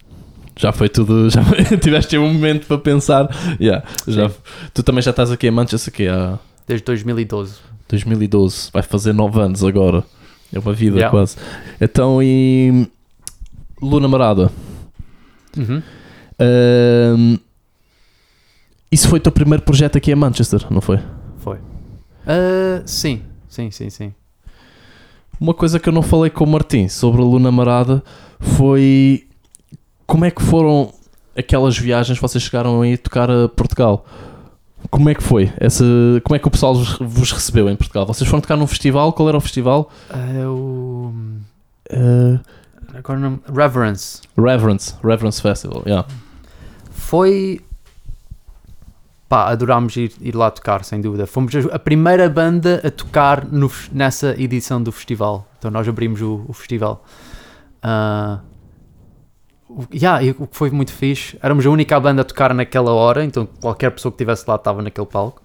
Já 0.56 0.72
foi 0.72 0.88
tudo. 0.88 1.28
Já 1.30 1.42
tiveste 1.78 2.16
um 2.16 2.32
momento 2.32 2.66
para 2.66 2.78
pensar. 2.78 3.28
Yeah, 3.60 3.84
já, 4.06 4.30
tu 4.74 4.82
também 4.82 5.02
já 5.02 5.10
estás 5.10 5.30
aqui 5.30 5.46
em 5.46 5.50
Manchester 5.50 5.92
aqui 5.92 6.08
há 6.08 6.38
Desde 6.66 6.84
2012. 6.84 7.54
2012. 7.88 8.70
Vai 8.72 8.82
fazer 8.82 9.12
9 9.12 9.40
anos 9.40 9.64
agora. 9.64 10.04
É 10.52 10.58
uma 10.58 10.72
vida 10.72 10.96
Yeah. 10.96 11.10
quase. 11.10 11.36
Então, 11.80 12.22
e. 12.22 12.86
Luna 13.80 14.08
Marada. 14.08 14.50
Uhum. 15.56 15.82
Isso 18.90 19.08
foi 19.08 19.18
o 19.18 19.22
teu 19.22 19.32
primeiro 19.32 19.62
projeto 19.62 19.96
aqui 19.96 20.10
em 20.10 20.14
Manchester, 20.16 20.66
não 20.70 20.80
foi? 20.80 20.98
Foi. 21.38 21.58
Ah, 22.26 22.82
sim, 22.84 23.22
sim, 23.48 23.70
sim, 23.70 23.88
sim. 23.88 24.14
Uma 25.40 25.54
coisa 25.54 25.78
que 25.78 25.88
eu 25.88 25.92
não 25.92 26.02
falei 26.02 26.28
com 26.30 26.44
o 26.44 26.46
Martim 26.46 26.88
sobre 26.88 27.22
a 27.22 27.24
Luna 27.24 27.50
Marada 27.50 28.02
foi 28.38 29.26
como 30.06 30.24
é 30.24 30.30
que 30.30 30.42
foram 30.42 30.92
aquelas 31.36 31.78
viagens 31.78 32.18
que 32.18 32.22
vocês 32.22 32.42
chegaram 32.42 32.82
a 32.82 32.88
ir 32.88 32.98
tocar 32.98 33.30
a 33.30 33.48
Portugal. 33.48 34.04
Como 34.88 35.08
é 35.08 35.14
que 35.14 35.22
foi? 35.22 35.52
Essa, 35.58 35.84
como 36.24 36.34
é 36.36 36.38
que 36.38 36.48
o 36.48 36.50
pessoal 36.50 36.74
vos, 36.74 37.32
recebeu 37.32 37.68
em 37.68 37.76
Portugal? 37.76 38.06
Vocês 38.06 38.28
foram 38.28 38.40
tocar 38.40 38.56
num 38.56 38.66
festival? 38.66 39.12
Qual 39.12 39.28
era 39.28 39.36
o 39.36 39.40
festival? 39.40 39.90
Ah, 40.08 40.48
o. 40.48 41.12
Uh, 41.92 42.40
Agora 42.94 43.18
não. 43.18 43.38
Reverence. 43.54 44.20
Reverence, 44.36 44.94
Reverence 45.02 45.40
Festival, 45.42 45.82
yeah. 45.86 46.06
Foi. 46.90 47.60
Pá, 49.28 49.48
adorámos 49.50 49.96
ir, 49.96 50.12
ir 50.20 50.34
lá 50.34 50.50
tocar, 50.50 50.84
sem 50.84 51.00
dúvida. 51.00 51.24
Fomos 51.26 51.52
a 51.72 51.78
primeira 51.78 52.28
banda 52.28 52.80
a 52.84 52.90
tocar 52.90 53.44
no 53.44 53.70
nessa 53.92 54.34
edição 54.40 54.82
do 54.82 54.90
festival. 54.90 55.46
Então 55.58 55.70
nós 55.70 55.86
abrimos 55.86 56.20
o, 56.20 56.44
o 56.48 56.52
festival. 56.52 57.04
O- 57.84 58.49
yeah, 59.92 60.34
o 60.38 60.46
que 60.46 60.56
foi 60.56 60.70
muito 60.70 60.92
fixe. 60.92 61.38
Éramos 61.42 61.66
a 61.66 61.70
única 61.70 61.98
banda 61.98 62.22
a 62.22 62.24
tocar 62.24 62.52
naquela 62.54 62.92
hora, 62.92 63.24
então 63.24 63.46
qualquer 63.60 63.90
pessoa 63.90 64.10
que 64.12 64.16
estivesse 64.16 64.44
lá 64.48 64.56
estava 64.56 64.82
naquele 64.82 65.06
palco. 65.06 65.42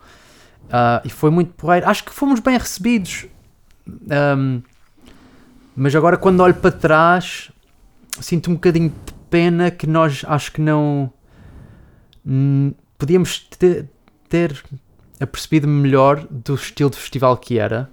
Ah, 0.70 1.02
e 1.06 1.10
foi 1.10 1.30
muito 1.30 1.54
porreiro. 1.54 1.88
Acho 1.88 2.04
que 2.04 2.12
fomos 2.12 2.40
bem 2.40 2.58
recebidos. 2.58 3.28
Ahm, 4.10 4.62
mas 5.76 5.96
agora, 5.96 6.18
quando 6.18 6.40
olho 6.42 6.56
para 6.56 6.72
trás, 6.72 7.52
sinto 8.20 8.50
um 8.50 8.56
bocadinho 8.56 8.90
de 8.90 9.14
pena 9.30 9.70
que 9.70 9.86
nós 9.86 10.24
acho 10.28 10.52
que 10.52 10.62
não. 10.62 11.12
hum, 12.26 12.74
podíamos 12.98 13.40
ter, 13.40 13.90
ter 14.30 14.64
apercebido 15.20 15.68
melhor 15.68 16.26
do 16.30 16.56
estilo 16.56 16.90
de 16.90 16.98
festival 16.98 17.38
que 17.38 17.60
era 17.60 17.90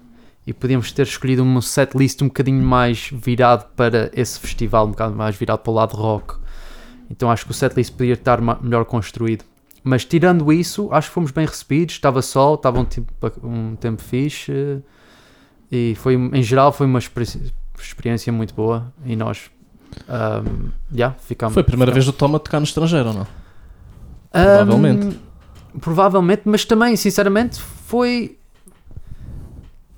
e 0.46 0.52
podíamos 0.52 0.90
ter 0.92 1.02
escolhido 1.02 1.42
um 1.42 1.60
setlist 1.60 2.20
um 2.22 2.26
bocadinho 2.26 2.64
mais 2.64 3.08
virado 3.12 3.66
para 3.76 4.10
esse 4.14 4.38
festival, 4.40 4.86
um 4.86 4.90
bocado 4.90 5.14
mais 5.14 5.36
virado 5.36 5.60
para 5.60 5.70
o 5.70 5.74
lado 5.74 5.96
rock. 5.96 6.34
Então 7.10 7.30
acho 7.30 7.44
que 7.44 7.50
o 7.50 7.54
setlist 7.54 7.92
podia 7.94 8.14
estar 8.14 8.40
melhor 8.60 8.84
construído. 8.84 9.44
Mas 9.84 10.04
tirando 10.04 10.52
isso, 10.52 10.88
acho 10.92 11.08
que 11.08 11.14
fomos 11.14 11.30
bem 11.30 11.44
recebidos. 11.46 11.94
Estava 11.94 12.22
sol, 12.22 12.54
estava 12.54 12.80
um 12.80 12.84
tempo, 12.84 13.12
um 13.42 13.76
tempo 13.76 14.00
fixe 14.02 14.52
eh, 14.52 14.78
e 15.70 15.94
foi, 15.96 16.14
em 16.14 16.42
geral 16.42 16.72
foi 16.72 16.86
uma 16.86 16.98
experi- 16.98 17.52
experiência 17.78 18.32
muito 18.32 18.54
boa 18.54 18.92
e 19.04 19.16
nós 19.16 19.50
ahm, 20.08 20.70
yeah, 20.94 21.14
ficámos. 21.18 21.54
Foi 21.54 21.62
a 21.62 21.64
primeira 21.64 21.90
ficámos- 21.92 22.04
vez 22.06 22.06
do 22.06 22.12
Tom 22.16 22.34
a 22.36 22.38
tocar 22.38 22.60
no 22.60 22.64
estrangeiro, 22.64 23.08
ou 23.08 23.14
não? 23.14 23.26
Provavelmente. 24.30 25.18
provavelmente, 25.80 26.42
mas 26.46 26.64
também, 26.64 26.96
sinceramente, 26.96 27.60
foi. 27.60 28.38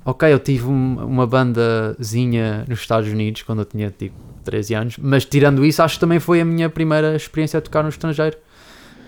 Ok, 0.05 0.31
eu 0.33 0.39
tive 0.39 0.67
um- 0.67 1.05
uma 1.07 1.27
bandazinha 1.27 2.65
nos 2.69 2.81
Estados 2.81 3.11
Unidos 3.11 3.43
quando 3.43 3.61
eu 3.61 3.65
tinha 3.65 3.91
tipo 3.91 4.15
13 4.45 4.75
anos, 4.75 4.97
mas 4.99 5.25
tirando 5.25 5.65
isso, 5.65 5.83
acho 5.83 5.95
que 5.95 6.01
também 6.01 6.21
foi 6.21 6.41
a 6.41 6.45
minha 6.45 6.69
primeira 6.69 7.17
experiência 7.17 7.59
a 7.59 7.63
tocar 7.63 7.83
no 7.83 7.89
estrangeiro. 7.89 8.37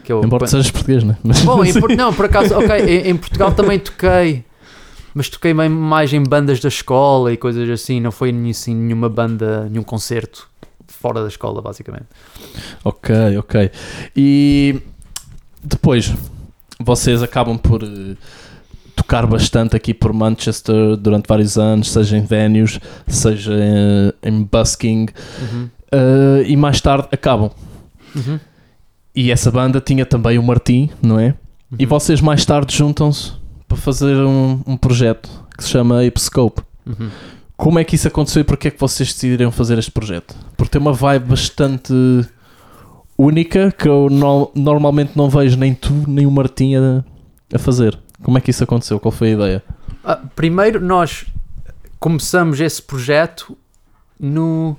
Que 0.03 0.13
eu, 0.13 0.23
Embora 0.25 0.47
sejas 0.47 0.71
português, 0.71 1.03
né? 1.05 1.19
Mas, 1.23 1.41
Bom, 1.43 1.59
Por- 1.81 1.95
não, 1.97 2.15
por 2.15 2.25
acaso, 2.27 2.55
ok, 2.57 2.77
em, 2.81 3.11
em 3.11 3.17
Portugal 3.17 3.53
também 3.53 3.79
toquei, 3.79 4.45
mas 5.13 5.29
toquei 5.29 5.53
mais 5.53 6.13
em 6.13 6.23
bandas 6.23 6.61
da 6.61 6.69
escola 6.69 7.33
e 7.33 7.37
coisas 7.37 7.69
assim, 7.69 8.01
não 8.01 8.13
foi 8.13 8.35
assim, 8.49 8.75
nenhuma 8.75 9.09
banda, 9.09 9.69
nenhum 9.69 9.83
concerto 9.83 10.49
fora 10.87 11.21
da 11.23 11.29
escola, 11.29 11.61
basicamente. 11.61 12.07
Ok, 12.85 13.15
ok. 13.39 13.71
E 14.17 14.81
depois, 15.63 16.15
vocês 16.81 17.23
acabam 17.23 17.59
por 17.59 17.83
eh, 17.83 18.15
tocar 18.97 19.27
bastante 19.27 19.77
aqui 19.77 19.95
por 19.95 20.13
Manchester 20.13 20.97
durante 20.97 21.29
vários 21.29 21.57
anos, 21.57 21.93
seja 21.93 22.17
em 22.17 22.25
venues, 22.25 22.81
seja 23.07 23.53
eh, 23.55 24.15
em 24.29 24.43
busking, 24.51 25.07
Uhum, 25.53 25.69
eh, 25.93 26.45
e 26.49 26.57
mais 26.57 26.81
tarde 26.81 27.07
acabam. 27.13 27.51
uhum, 28.17 28.41
E 29.15 29.31
essa 29.31 29.51
banda 29.51 29.81
tinha 29.81 30.05
também 30.05 30.39
o 30.39 30.43
Martim, 30.43 30.91
não 31.03 31.21
é? 31.21 31.35
E 31.79 31.85
uhum, 31.85 31.89
vocês 31.91 32.21
mais 32.21 32.45
tarde 32.45 32.75
juntam-se 32.77 33.33
para 33.69 33.77
fazer 33.77 34.17
um, 34.17 34.61
um 34.67 34.77
projeto 34.77 35.29
que 35.57 35.63
se 35.65 35.71
chama 35.71 36.05
Apescope. 36.07 36.63
uhum. 36.87 37.09
Como 37.57 37.79
é 37.79 37.85
que 37.85 37.95
isso 37.95 38.07
aconteceu 38.09 38.41
e 38.41 38.45
porque 38.45 38.69
é 38.69 38.71
que 38.71 38.79
vocês 38.79 39.13
decidiram 39.15 39.51
fazer 39.51 39.79
este 39.79 39.91
projeto? 39.91 40.35
Porque 40.59 40.73
tem 40.73 40.81
uma 40.81 40.93
vibe 40.93 41.25
bastante 41.31 41.93
única 43.19 43.73
que 43.73 43.89
eu 43.89 44.09
no- 44.11 44.51
normalmente 44.55 45.13
não 45.17 45.31
vejo 45.31 45.57
nem 45.57 45.75
tu 45.75 45.93
nem 46.07 46.27
o 46.27 46.31
Martim 46.31 46.75
a, 46.77 47.03
a 47.55 47.59
fazer. 47.59 47.99
Como 48.27 48.39
é 48.39 48.41
que 48.41 48.51
isso 48.51 48.65
aconteceu? 48.65 48.99
Qual 48.99 49.13
foi 49.13 49.29
a 49.29 49.35
ideia? 49.35 49.65
Ah, 50.03 50.21
primeiro, 50.35 50.81
nós 50.81 51.27
começamos 52.01 52.59
esse 52.61 52.83
projeto 52.83 53.57
no 54.19 54.77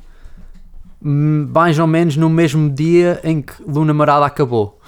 hum, 1.02 1.50
mais 1.54 1.80
ou 1.80 1.88
menos 1.88 2.18
no 2.18 2.30
mesmo 2.30 2.70
dia 2.70 3.22
em 3.24 3.42
que 3.42 3.54
Luna 3.66 3.94
Marada 3.94 4.26
acabou. 4.26 4.82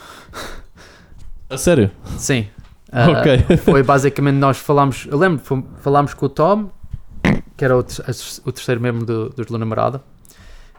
A 1.49 1.57
sério? 1.57 1.89
Sim. 2.17 2.47
Ah, 2.91 3.09
ok. 3.09 3.57
Foi 3.63 3.81
basicamente 3.81 4.35
nós 4.35 4.57
falámos, 4.57 5.07
eu 5.09 5.17
lembro, 5.17 5.41
falámos 5.81 6.13
com 6.13 6.25
o 6.25 6.29
Tom, 6.29 6.69
que 7.55 7.63
era 7.63 7.77
o, 7.77 7.79
o 7.79 8.51
terceiro 8.51 8.81
membro 8.81 9.05
do- 9.05 9.29
dos 9.29 9.47
Luna 9.47 9.65
Marada, 9.65 10.03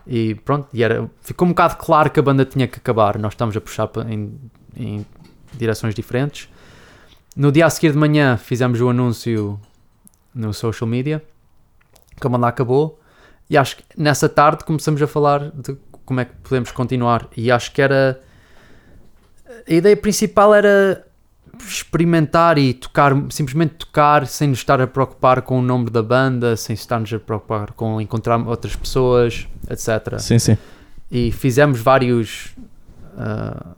e 0.07 0.35
pronto, 0.35 0.69
e 0.75 0.83
era, 0.83 1.09
ficou 1.23 1.47
um 1.49 1.53
bocado 1.53 1.77
claro 1.77 2.11
que 2.11 2.21
a 2.21 2.23
banda 2.23 2.45
tinha 2.45 2.69
que 2.69 2.77
acabar. 2.77 3.19
Nós 3.19 3.33
estamos 3.33 3.57
a 3.57 3.61
puxar 3.63 3.89
em, 4.07 4.39
em 4.77 5.07
direções 5.57 5.95
diferentes. 5.95 6.50
No 7.37 7.53
dia 7.53 7.67
a 7.67 7.71
seguir 7.71 7.93
de 7.93 7.99
manhã 7.99 8.37
fizemos 8.37 8.81
o 8.81 8.89
anúncio 8.89 9.61
no 10.35 10.53
social 10.53 10.89
media 10.89 11.23
que 12.21 12.27
a 12.27 12.31
banda 12.31 12.47
acabou, 12.47 13.01
e 13.49 13.57
acho 13.57 13.79
que 13.79 13.85
nessa 13.97 14.29
tarde 14.29 14.65
começamos 14.65 15.01
a 15.01 15.07
falar 15.07 15.51
de 15.51 15.77
como 16.05 16.21
é 16.21 16.27
que 16.27 16.35
podemos 16.43 16.71
continuar. 16.71 17.29
E 17.37 17.51
acho 17.51 17.73
que 17.73 17.81
era 17.81 18.21
a 19.67 19.73
ideia 19.73 19.97
principal 19.97 20.55
era 20.55 21.07
experimentar 21.59 22.59
e 22.59 22.75
tocar, 22.75 23.13
simplesmente 23.31 23.75
tocar 23.75 24.27
sem 24.27 24.49
nos 24.49 24.59
estar 24.59 24.81
a 24.81 24.87
preocupar 24.87 25.43
com 25.43 25.59
o 25.59 25.63
nome 25.63 25.91
da 25.91 26.03
banda, 26.03 26.57
sem 26.57 26.75
estarmos 26.75 27.13
a 27.13 27.19
preocupar 27.19 27.73
com 27.73 28.01
encontrar 28.01 28.39
outras 28.47 28.77
pessoas, 28.77 29.49
etc. 29.69 30.19
Sim, 30.19 30.39
sim. 30.39 30.57
E 31.11 31.33
fizemos 31.33 31.81
vários. 31.81 32.55
ah, 33.17 33.75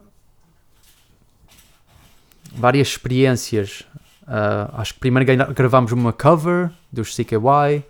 várias 2.54 2.88
experiências. 2.88 3.82
Ah, 4.26 4.70
acho 4.78 4.94
que 4.94 5.00
primeiro 5.00 5.26
gra- 5.36 5.52
gravámos 5.52 5.92
uma 5.92 6.12
cover 6.12 6.70
dos 6.92 7.14
CKY. 7.14 7.84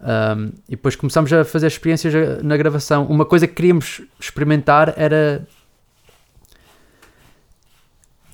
um, 0.00 0.52
e 0.68 0.76
depois 0.76 0.94
começámos 0.94 1.32
a 1.32 1.44
fazer 1.44 1.66
experiências 1.66 2.14
a- 2.14 2.40
na 2.42 2.56
gravação. 2.56 3.04
Uma 3.06 3.24
coisa 3.24 3.48
que 3.48 3.54
queríamos 3.54 4.00
experimentar 4.20 4.94
era 4.96 5.44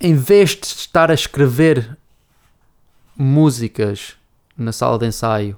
em 0.01 0.15
vez 0.15 0.51
de 0.51 0.67
estar 0.67 1.11
a 1.11 1.15
escrever 1.15 1.97
músicas 3.17 4.15
na 4.57 4.73
sala 4.73 4.99
de 4.99 5.07
ensaio 5.07 5.57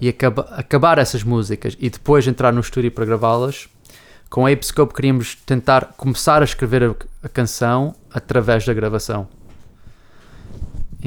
e 0.00 0.08
acaba- 0.08 0.48
acabar 0.56 0.98
essas 0.98 1.22
músicas 1.22 1.76
e 1.80 1.88
depois 1.88 2.26
entrar 2.26 2.52
no 2.52 2.60
estúdio 2.60 2.90
para 2.90 3.04
gravá-las, 3.04 3.68
com 4.32 4.46
a 4.46 4.50
Apescope 4.50 4.94
queríamos 4.94 5.36
tentar 5.44 5.92
começar 5.94 6.40
a 6.40 6.44
escrever 6.46 6.82
a, 6.82 6.94
a 7.22 7.28
canção 7.28 7.94
através 8.10 8.64
da 8.64 8.72
gravação. 8.72 9.28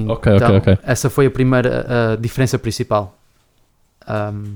Ok, 0.07 0.31
ok, 0.33 0.57
ok. 0.57 0.77
Essa 0.83 1.09
foi 1.09 1.25
a 1.25 1.31
primeira 1.31 2.13
a 2.13 2.15
diferença 2.17 2.59
principal. 2.59 3.17
Um, 4.07 4.55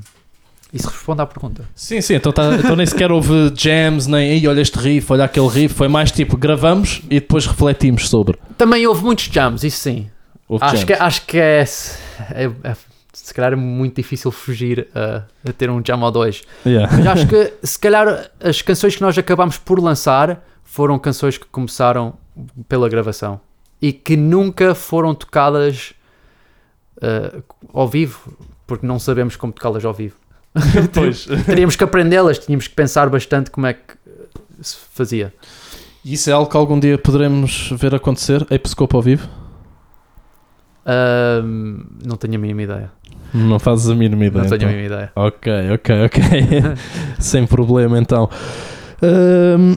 isso 0.72 0.88
responde 0.88 1.20
à 1.20 1.26
pergunta. 1.26 1.64
Sim, 1.74 2.00
sim. 2.00 2.14
Então, 2.14 2.32
tá- 2.32 2.54
então 2.60 2.76
nem 2.76 2.86
sequer 2.86 3.12
houve 3.12 3.52
jams, 3.56 4.06
nem 4.06 4.30
"Ei, 4.34 4.48
olha 4.48 4.62
este 4.62 4.78
riff, 4.78 5.12
olha 5.12 5.24
aquele 5.24 5.48
riff. 5.48 5.74
Foi 5.74 5.88
mais 5.88 6.12
tipo 6.12 6.38
gravamos 6.38 7.02
e 7.10 7.20
depois 7.20 7.48
refletimos 7.48 8.08
sobre. 8.08 8.38
Também 8.56 8.86
houve 8.86 9.04
muitos 9.04 9.26
jams, 9.26 9.64
isso 9.64 9.80
sim. 9.80 10.12
Houve 10.48 10.64
Acho 10.64 10.76
jams. 10.76 10.86
que, 10.86 10.94
acho 10.94 11.22
que 11.26 11.38
é, 11.40 11.64
é- 12.36 12.52
é- 12.64 12.76
Se 13.30 13.34
calhar 13.34 13.54
é 13.54 13.56
muito 13.56 13.96
difícil 13.96 14.32
fugir 14.32 14.88
a, 14.94 15.24
a 15.48 15.54
ter 15.54 15.70
um 15.70 15.82
jam 15.86 16.02
ou 16.02 16.12
dois. 16.12 16.42
Yeah. 16.66 16.92
Mas 16.96 17.08
acho 17.08 17.28
que 17.28 17.54
se 17.64 17.78
calhar 17.78 18.32
as 18.40 18.62
canções 18.62 18.96
que 18.96 19.02
nós 19.02 19.18
acabámos 19.18 19.58
por 19.58 19.80
lançar 19.80 20.44
foram 20.64 20.98
canções 21.00 21.38
que 21.38 21.46
começaram 21.46 22.16
pela 22.68 22.90
gravação 22.90 23.40
e 23.82 23.94
que 23.94 24.18
nunca 24.18 24.76
foram 24.76 25.14
tocadas 25.14 25.94
eh, 27.02 27.42
ao 27.74 27.88
vivo, 27.88 28.34
porque 28.68 28.86
não 28.86 29.00
sabemos 29.00 29.36
como 29.36 29.54
tocá-las 29.54 29.86
ao 29.86 29.94
vivo. 29.94 30.16
Pois. 30.94 31.28
Teríamos 31.46 31.76
que 31.76 31.84
aprendê-las, 31.84 32.40
tínhamos 32.40 32.68
que 32.68 32.76
pensar 32.76 33.10
bastante 33.10 33.52
como 33.52 33.68
é 33.68 33.74
que 33.74 33.98
se 34.62 34.76
fazia. 34.92 35.34
Isso 36.04 36.30
é 36.30 36.34
algo 36.34 36.50
que 36.50 36.58
algum 36.58 36.80
dia 36.80 36.98
poderemos 36.98 37.70
ver 37.74 37.94
acontecer? 37.94 38.42
Apescope 38.44 38.96
ao 38.96 39.02
vivo? 39.02 39.30
Ahm, 40.90 41.84
não 42.04 42.16
tenho 42.18 42.36
a 42.36 42.38
mínima 42.40 42.64
ideia. 42.64 42.92
Não 43.32 43.60
fazes 43.60 43.88
a 43.90 43.94
mínima 43.96 44.26
ideia. 44.26 44.44
Não 44.44 44.50
tenho 44.50 44.58
então. 44.58 44.70
a 44.70 44.72
mínima 44.72 44.88
ideia. 44.96 45.12
Ok, 45.16 45.54
ok, 45.74 46.06
ok. 46.06 46.24
Sem 47.20 47.46
problema 47.46 48.00
então. 48.00 48.28
Ahm, 49.04 49.76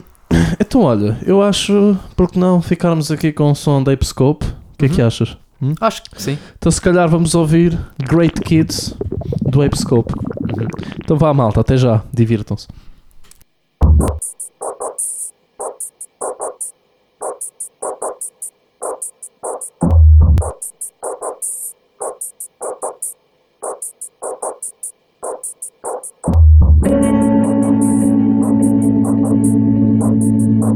então, 0.59 0.81
olha, 0.81 1.17
eu 1.23 1.41
acho, 1.43 1.95
porque 2.15 2.39
não 2.39 2.61
ficarmos 2.61 3.11
aqui 3.11 3.31
com 3.31 3.51
o 3.51 3.55
som 3.55 3.83
da 3.83 3.91
Apescope? 3.93 4.43
O 4.45 4.77
que 4.79 4.85
é 4.85 4.89
que 4.89 5.01
Uhum. 5.01 5.07
achas? 5.07 5.37
Acho 5.79 6.03
que 6.03 6.21
sim. 6.21 6.37
Então, 6.57 6.71
se 6.71 6.81
calhar, 6.81 7.07
vamos 7.07 7.35
ouvir 7.35 7.77
Great 8.09 8.41
Kids 8.41 8.95
do 9.43 9.61
Apescope. 9.61 10.11
Uhum. 10.41 10.67
Então, 11.03 11.15
vá, 11.15 11.31
malta, 11.33 11.61
até 11.61 11.77
já. 11.77 12.01
Divirtam-se. 12.11 12.67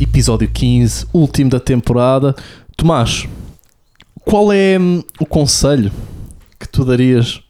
episódio 0.00 0.48
15, 0.48 1.06
último 1.12 1.50
da 1.50 1.60
temporada. 1.60 2.34
Tomás, 2.76 3.26
qual 4.24 4.52
é 4.52 4.78
hum, 4.78 5.02
o 5.20 5.26
conselho 5.26 5.92
que 6.58 6.68
tu 6.68 6.84
darias 6.84 7.42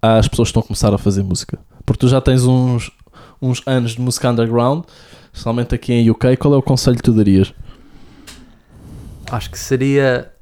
às 0.00 0.28
pessoas 0.28 0.48
que 0.48 0.50
estão 0.50 0.62
a 0.62 0.66
começar 0.66 0.94
a 0.94 0.98
fazer 0.98 1.22
música? 1.22 1.58
Porque 1.84 2.00
tu 2.00 2.08
já 2.08 2.20
tens 2.20 2.44
uns, 2.44 2.90
uns 3.40 3.62
anos 3.66 3.92
de 3.92 4.00
música 4.00 4.30
underground, 4.30 4.84
especialmente 5.32 5.74
aqui 5.74 5.92
em 5.92 6.10
UK. 6.10 6.36
Qual 6.36 6.54
é 6.54 6.56
o 6.56 6.62
conselho 6.62 6.96
que 6.96 7.02
tu 7.02 7.12
darias? 7.12 7.52
Acho 9.30 9.50
que 9.50 9.58
seria 9.58 10.32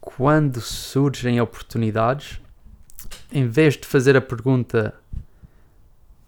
quando 0.00 0.60
surgem 0.60 1.40
oportunidades, 1.40 2.40
em 3.30 3.46
vez 3.46 3.76
de 3.76 3.86
fazer 3.86 4.16
a 4.16 4.20
pergunta 4.20 4.94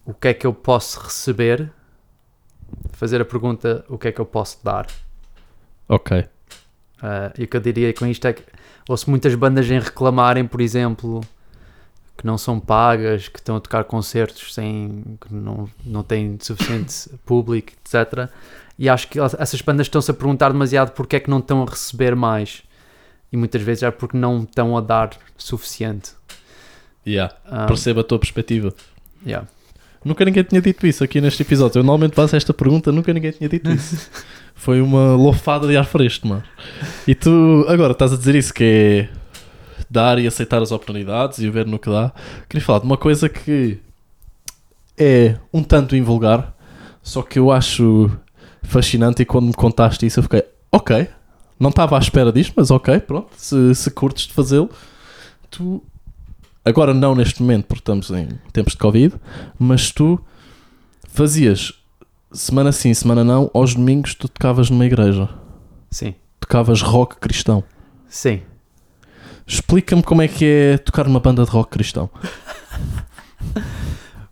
o 0.08 0.14
que 0.14 0.28
é 0.28 0.34
que 0.34 0.46
eu 0.46 0.54
posso 0.54 0.98
receber, 1.00 1.70
fazer 2.92 3.20
a 3.20 3.26
pergunta 3.26 3.84
o 3.90 3.98
que 3.98 4.08
é 4.08 4.12
que 4.12 4.18
eu 4.18 4.24
posso 4.24 4.58
dar. 4.64 4.86
Ok. 5.86 6.24
Ah, 7.02 7.30
e 7.36 7.44
o 7.44 7.46
que 7.46 7.54
eu 7.54 7.60
diria 7.60 7.92
com 7.92 8.06
isto 8.06 8.26
é 8.26 8.32
que 8.32 8.42
ouço 8.88 9.10
muitas 9.10 9.34
bandas 9.34 9.70
em 9.70 9.78
reclamarem, 9.78 10.46
por 10.46 10.62
exemplo, 10.62 11.20
que 12.16 12.26
não 12.26 12.38
são 12.38 12.58
pagas, 12.58 13.28
que 13.28 13.38
estão 13.38 13.56
a 13.56 13.60
tocar 13.60 13.84
concertos 13.84 14.54
sem 14.54 15.04
que 15.20 15.32
não, 15.32 15.68
não 15.84 16.02
têm 16.02 16.38
suficiente 16.40 17.10
público, 17.26 17.74
etc. 17.74 18.30
E 18.78 18.88
acho 18.88 19.08
que 19.08 19.20
essas 19.20 19.60
bandas 19.60 19.88
estão-se 19.88 20.10
a 20.10 20.14
perguntar 20.14 20.50
demasiado 20.50 20.92
porque 20.92 21.16
é 21.16 21.20
que 21.20 21.28
não 21.28 21.40
estão 21.40 21.62
a 21.62 21.66
receber 21.66 22.16
mais. 22.16 22.62
E 23.30 23.36
muitas 23.36 23.60
vezes 23.60 23.82
é 23.82 23.90
porque 23.90 24.16
não 24.16 24.44
estão 24.44 24.74
a 24.74 24.80
dar 24.80 25.10
suficiente. 25.36 26.12
Yeah. 27.06 27.36
Ah, 27.44 27.66
Perceba 27.66 28.00
a 28.00 28.04
tua 28.04 28.18
perspectiva. 28.18 28.72
yeah. 29.26 29.46
Nunca 30.04 30.24
ninguém 30.24 30.44
tinha 30.44 30.60
dito 30.60 30.86
isso 30.86 31.02
aqui 31.02 31.20
neste 31.20 31.42
episódio. 31.42 31.80
Eu 31.80 31.82
normalmente 31.82 32.14
faço 32.14 32.36
esta 32.36 32.54
pergunta, 32.54 32.92
nunca 32.92 33.12
ninguém 33.12 33.32
tinha 33.32 33.48
dito 33.48 33.70
isso. 33.70 34.10
Foi 34.54 34.80
uma 34.80 35.14
lofada 35.14 35.66
de 35.66 35.76
ar 35.76 35.84
fresco, 35.84 36.26
mano. 36.28 36.42
E 37.06 37.14
tu 37.14 37.64
agora 37.68 37.92
estás 37.92 38.12
a 38.12 38.16
dizer 38.16 38.34
isso 38.34 38.52
que 38.52 38.64
é 38.64 39.08
dar 39.88 40.18
e 40.18 40.26
aceitar 40.26 40.60
as 40.62 40.72
oportunidades 40.72 41.38
e 41.38 41.48
ver 41.48 41.66
no 41.66 41.78
que 41.78 41.88
dá. 41.88 42.12
Queria 42.48 42.64
falar 42.64 42.80
de 42.80 42.86
uma 42.86 42.96
coisa 42.96 43.28
que 43.28 43.78
é 44.96 45.36
um 45.52 45.62
tanto 45.62 45.94
invulgar, 45.94 46.54
só 47.02 47.22
que 47.22 47.38
eu 47.38 47.50
acho 47.50 48.10
fascinante 48.62 49.22
e 49.22 49.24
quando 49.24 49.46
me 49.46 49.54
contaste 49.54 50.04
isso 50.04 50.18
eu 50.18 50.24
fiquei, 50.24 50.44
ok, 50.72 51.08
não 51.58 51.70
estava 51.70 51.96
à 51.96 52.00
espera 52.00 52.32
disto, 52.32 52.52
mas 52.56 52.70
ok, 52.70 52.98
pronto, 53.00 53.28
se, 53.36 53.74
se 53.74 53.90
curtes 53.90 54.26
de 54.26 54.32
fazê-lo, 54.32 54.68
tu 55.50 55.82
agora 56.68 56.94
não 56.94 57.14
neste 57.14 57.42
momento, 57.42 57.66
porque 57.66 57.80
estamos 57.80 58.10
em 58.10 58.28
tempos 58.52 58.74
de 58.74 58.78
Covid, 58.78 59.14
mas 59.58 59.90
tu 59.90 60.20
fazias 61.08 61.72
semana 62.32 62.70
sim, 62.72 62.92
semana 62.94 63.24
não, 63.24 63.50
aos 63.54 63.74
domingos 63.74 64.14
tu 64.14 64.28
tocavas 64.28 64.70
numa 64.70 64.86
igreja, 64.86 65.28
Sim, 65.90 66.14
tocavas 66.38 66.82
rock 66.82 67.16
cristão. 67.16 67.64
sim. 68.08 68.42
Explica-me 69.50 70.02
como 70.02 70.20
é 70.20 70.28
que 70.28 70.44
é 70.44 70.76
tocar 70.76 71.06
numa 71.06 71.20
banda 71.20 71.42
de 71.42 71.50
rock 71.50 71.70
cristão. 71.70 72.10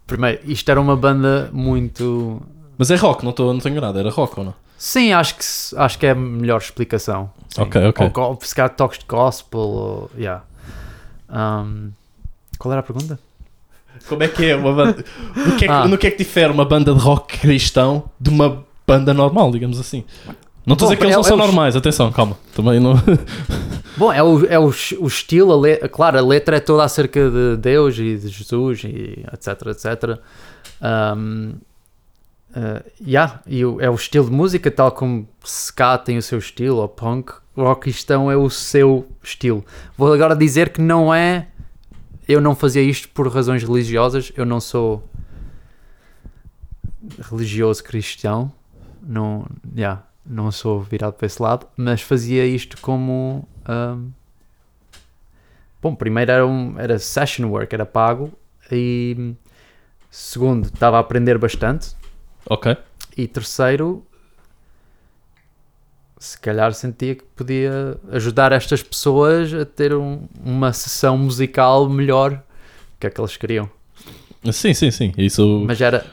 Primeiro, 0.07 0.41
isto 0.45 0.71
era 0.71 0.79
uma 0.79 0.95
banda 0.95 1.49
muito. 1.55 2.43
Mas 2.77 2.91
é 2.91 2.97
rock, 2.97 3.25
não 3.25 3.31
estou 3.31 3.51
não 3.53 3.59
tenho 3.61 3.81
nada, 3.81 3.99
era 3.99 4.11
rock 4.11 4.39
ou 4.39 4.45
não? 4.45 4.55
Sim, 4.77 5.13
acho 5.13 5.37
que, 5.37 5.45
acho 5.77 5.99
que 5.99 6.05
é 6.05 6.11
a 6.11 6.15
melhor 6.15 6.61
explicação. 6.61 7.31
Sim. 7.49 7.63
Ok, 7.63 7.83
ok. 7.87 8.11
Ou, 8.15 8.23
ou 8.25 8.39
se 8.43 8.55
calhar 8.55 8.69
toques 8.77 8.99
de 8.99 9.07
gospel, 9.07 9.61
ou. 9.61 10.11
Yeah. 10.19 10.45
Um, 11.31 11.93
qual 12.59 12.73
era 12.73 12.81
a 12.81 12.83
pergunta? 12.83 13.19
Como 14.09 14.23
é 14.23 14.29
que 14.29 14.45
é 14.45 14.57
uma 14.57 14.73
banda? 14.75 15.05
No 15.35 15.57
que 15.57 15.65
é 15.65 15.69
que, 15.69 15.73
Ah. 15.73 15.89
no 15.89 15.97
que 15.99 16.07
é 16.07 16.11
que 16.11 16.19
difere 16.19 16.53
uma 16.53 16.65
banda 16.65 16.93
de 16.95 17.01
rock 17.01 17.39
cristão 17.39 18.05
de 18.21 18.31
uma 18.31 18.65
banda 18.87 19.15
normal, 19.15 19.51
digamos 19.51 19.81
assim? 19.81 20.05
Não 20.67 20.75
estou 20.75 20.89
a 20.89 20.91
dizer 20.91 20.97
que 20.99 21.05
eles 21.05 21.15
é- 21.15 21.17
não 21.17 21.23
são 21.25 21.37
é 21.39 21.41
os- 21.41 21.47
normais, 21.47 21.77
atenção, 21.77 22.13
calma. 22.13 22.37
Também 22.55 22.79
não. 22.81 22.95
Bom, 23.97 24.13
é 24.13 24.23
o, 24.23 24.45
é 24.47 24.59
o, 24.59 24.67
o 24.67 25.07
estilo, 25.07 25.65
a 25.65 25.89
claro, 25.89 26.19
a 26.19 26.21
letra 26.21 26.57
é 26.57 26.61
toda 26.61 26.85
acerca 26.85 27.31
de 27.31 27.57
Deus 27.57 27.97
e 27.99 28.17
de 28.17 28.29
Jesus 28.29 28.83
e 28.85 29.25
etc, 29.33 29.67
etc. 29.69 30.19
Um, 30.83 31.55
uh, 32.51 32.85
yeah, 33.07 33.41
e 33.47 33.65
o- 33.65 33.81
é 33.81 33.89
o 33.89 33.95
estilo 33.95 34.27
de 34.27 34.33
música, 34.33 34.71
tal 34.71 34.93
como 34.93 35.27
ska 35.45 35.97
tem 35.97 36.19
o 36.19 36.23
seu 36.23 36.39
estilo, 36.39 36.77
ou 36.79 36.89
punk, 36.89 37.33
rock 37.57 37.83
cristão 37.83 38.31
é 38.31 38.37
o 38.37 38.51
seu 38.51 39.07
estilo. 39.23 39.65
Vou 39.97 40.13
agora 40.13 40.35
dizer 40.37 40.69
que 40.71 40.81
não 40.83 41.15
é. 41.15 41.49
Eu 42.29 42.41
não 42.41 42.55
fazia 42.55 42.83
isto 42.83 43.09
por 43.11 43.29
razões 43.29 43.63
religiosas, 43.63 44.33
eu 44.37 44.45
não 44.45 44.61
sou 44.61 45.09
religioso 47.31 47.85
cristão, 47.85 48.53
não, 49.03 49.47
yeah, 49.77 50.03
não 50.25 50.51
sou 50.51 50.81
virado 50.81 51.15
para 51.15 51.27
esse 51.27 51.41
lado, 51.41 51.67
mas 51.77 52.03
fazia 52.03 52.45
isto 52.47 52.81
como. 52.81 53.47
um, 53.69 54.11
bom, 55.81 55.95
primeiro 55.95 56.33
era, 56.33 56.47
um, 56.47 56.79
era 56.79 56.99
session 56.99 57.49
work, 57.49 57.75
era 57.75 57.87
pago, 57.87 58.33
e 58.71 59.35
segundo, 60.11 60.67
estava 60.67 60.97
a 60.97 61.01
aprender 61.01 61.39
bastante, 61.39 61.95
ok. 62.49 62.77
e 63.17 63.29
terceiro, 63.29 64.05
se 66.27 66.39
calhar 66.41 66.73
sentia 66.75 67.15
que 67.15 67.25
podia 67.37 67.97
ajudar 68.11 68.53
estas 68.53 68.83
pessoas 68.83 69.53
a 69.55 69.65
ter 69.65 69.95
um- 69.95 70.27
uma 70.45 70.73
sessão 70.73 71.17
musical 71.19 71.89
melhor 71.89 72.43
que 72.99 73.07
é 73.07 73.11
que 73.11 73.21
eles 73.21 73.37
queriam. 73.37 73.69
Sim, 74.53 74.73
sim, 74.75 74.91
sim. 74.91 75.13
Isso 75.19 75.65
Mas 75.67 75.81
era. 75.81 76.05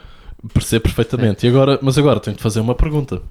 percebo 0.53 0.83
perfeitamente. 0.83 1.45
E 1.45 1.49
agora, 1.49 1.79
mas 1.81 1.97
agora 1.97 2.19
tenho 2.19 2.35
de 2.37 2.43
fazer 2.43 2.59
uma 2.59 2.75
pergunta. 2.75 3.21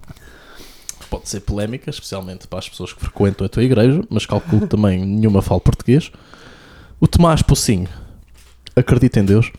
Pode 1.10 1.28
ser 1.28 1.40
polémica, 1.40 1.90
especialmente 1.90 2.46
para 2.48 2.58
as 2.60 2.68
pessoas 2.68 2.92
que 2.92 3.00
frequentam 3.00 3.44
a 3.44 3.48
tua 3.48 3.62
igreja, 3.62 4.02
mas 4.08 4.24
calculo 4.24 4.66
também 4.66 4.98
nenhuma 5.04 5.42
fala 5.42 5.60
português. 5.60 6.10
O 6.98 7.06
Tomás 7.06 7.42
Pocinho 7.42 7.88
acredita 8.74 9.20
em 9.20 9.24
Deus? 9.24 9.52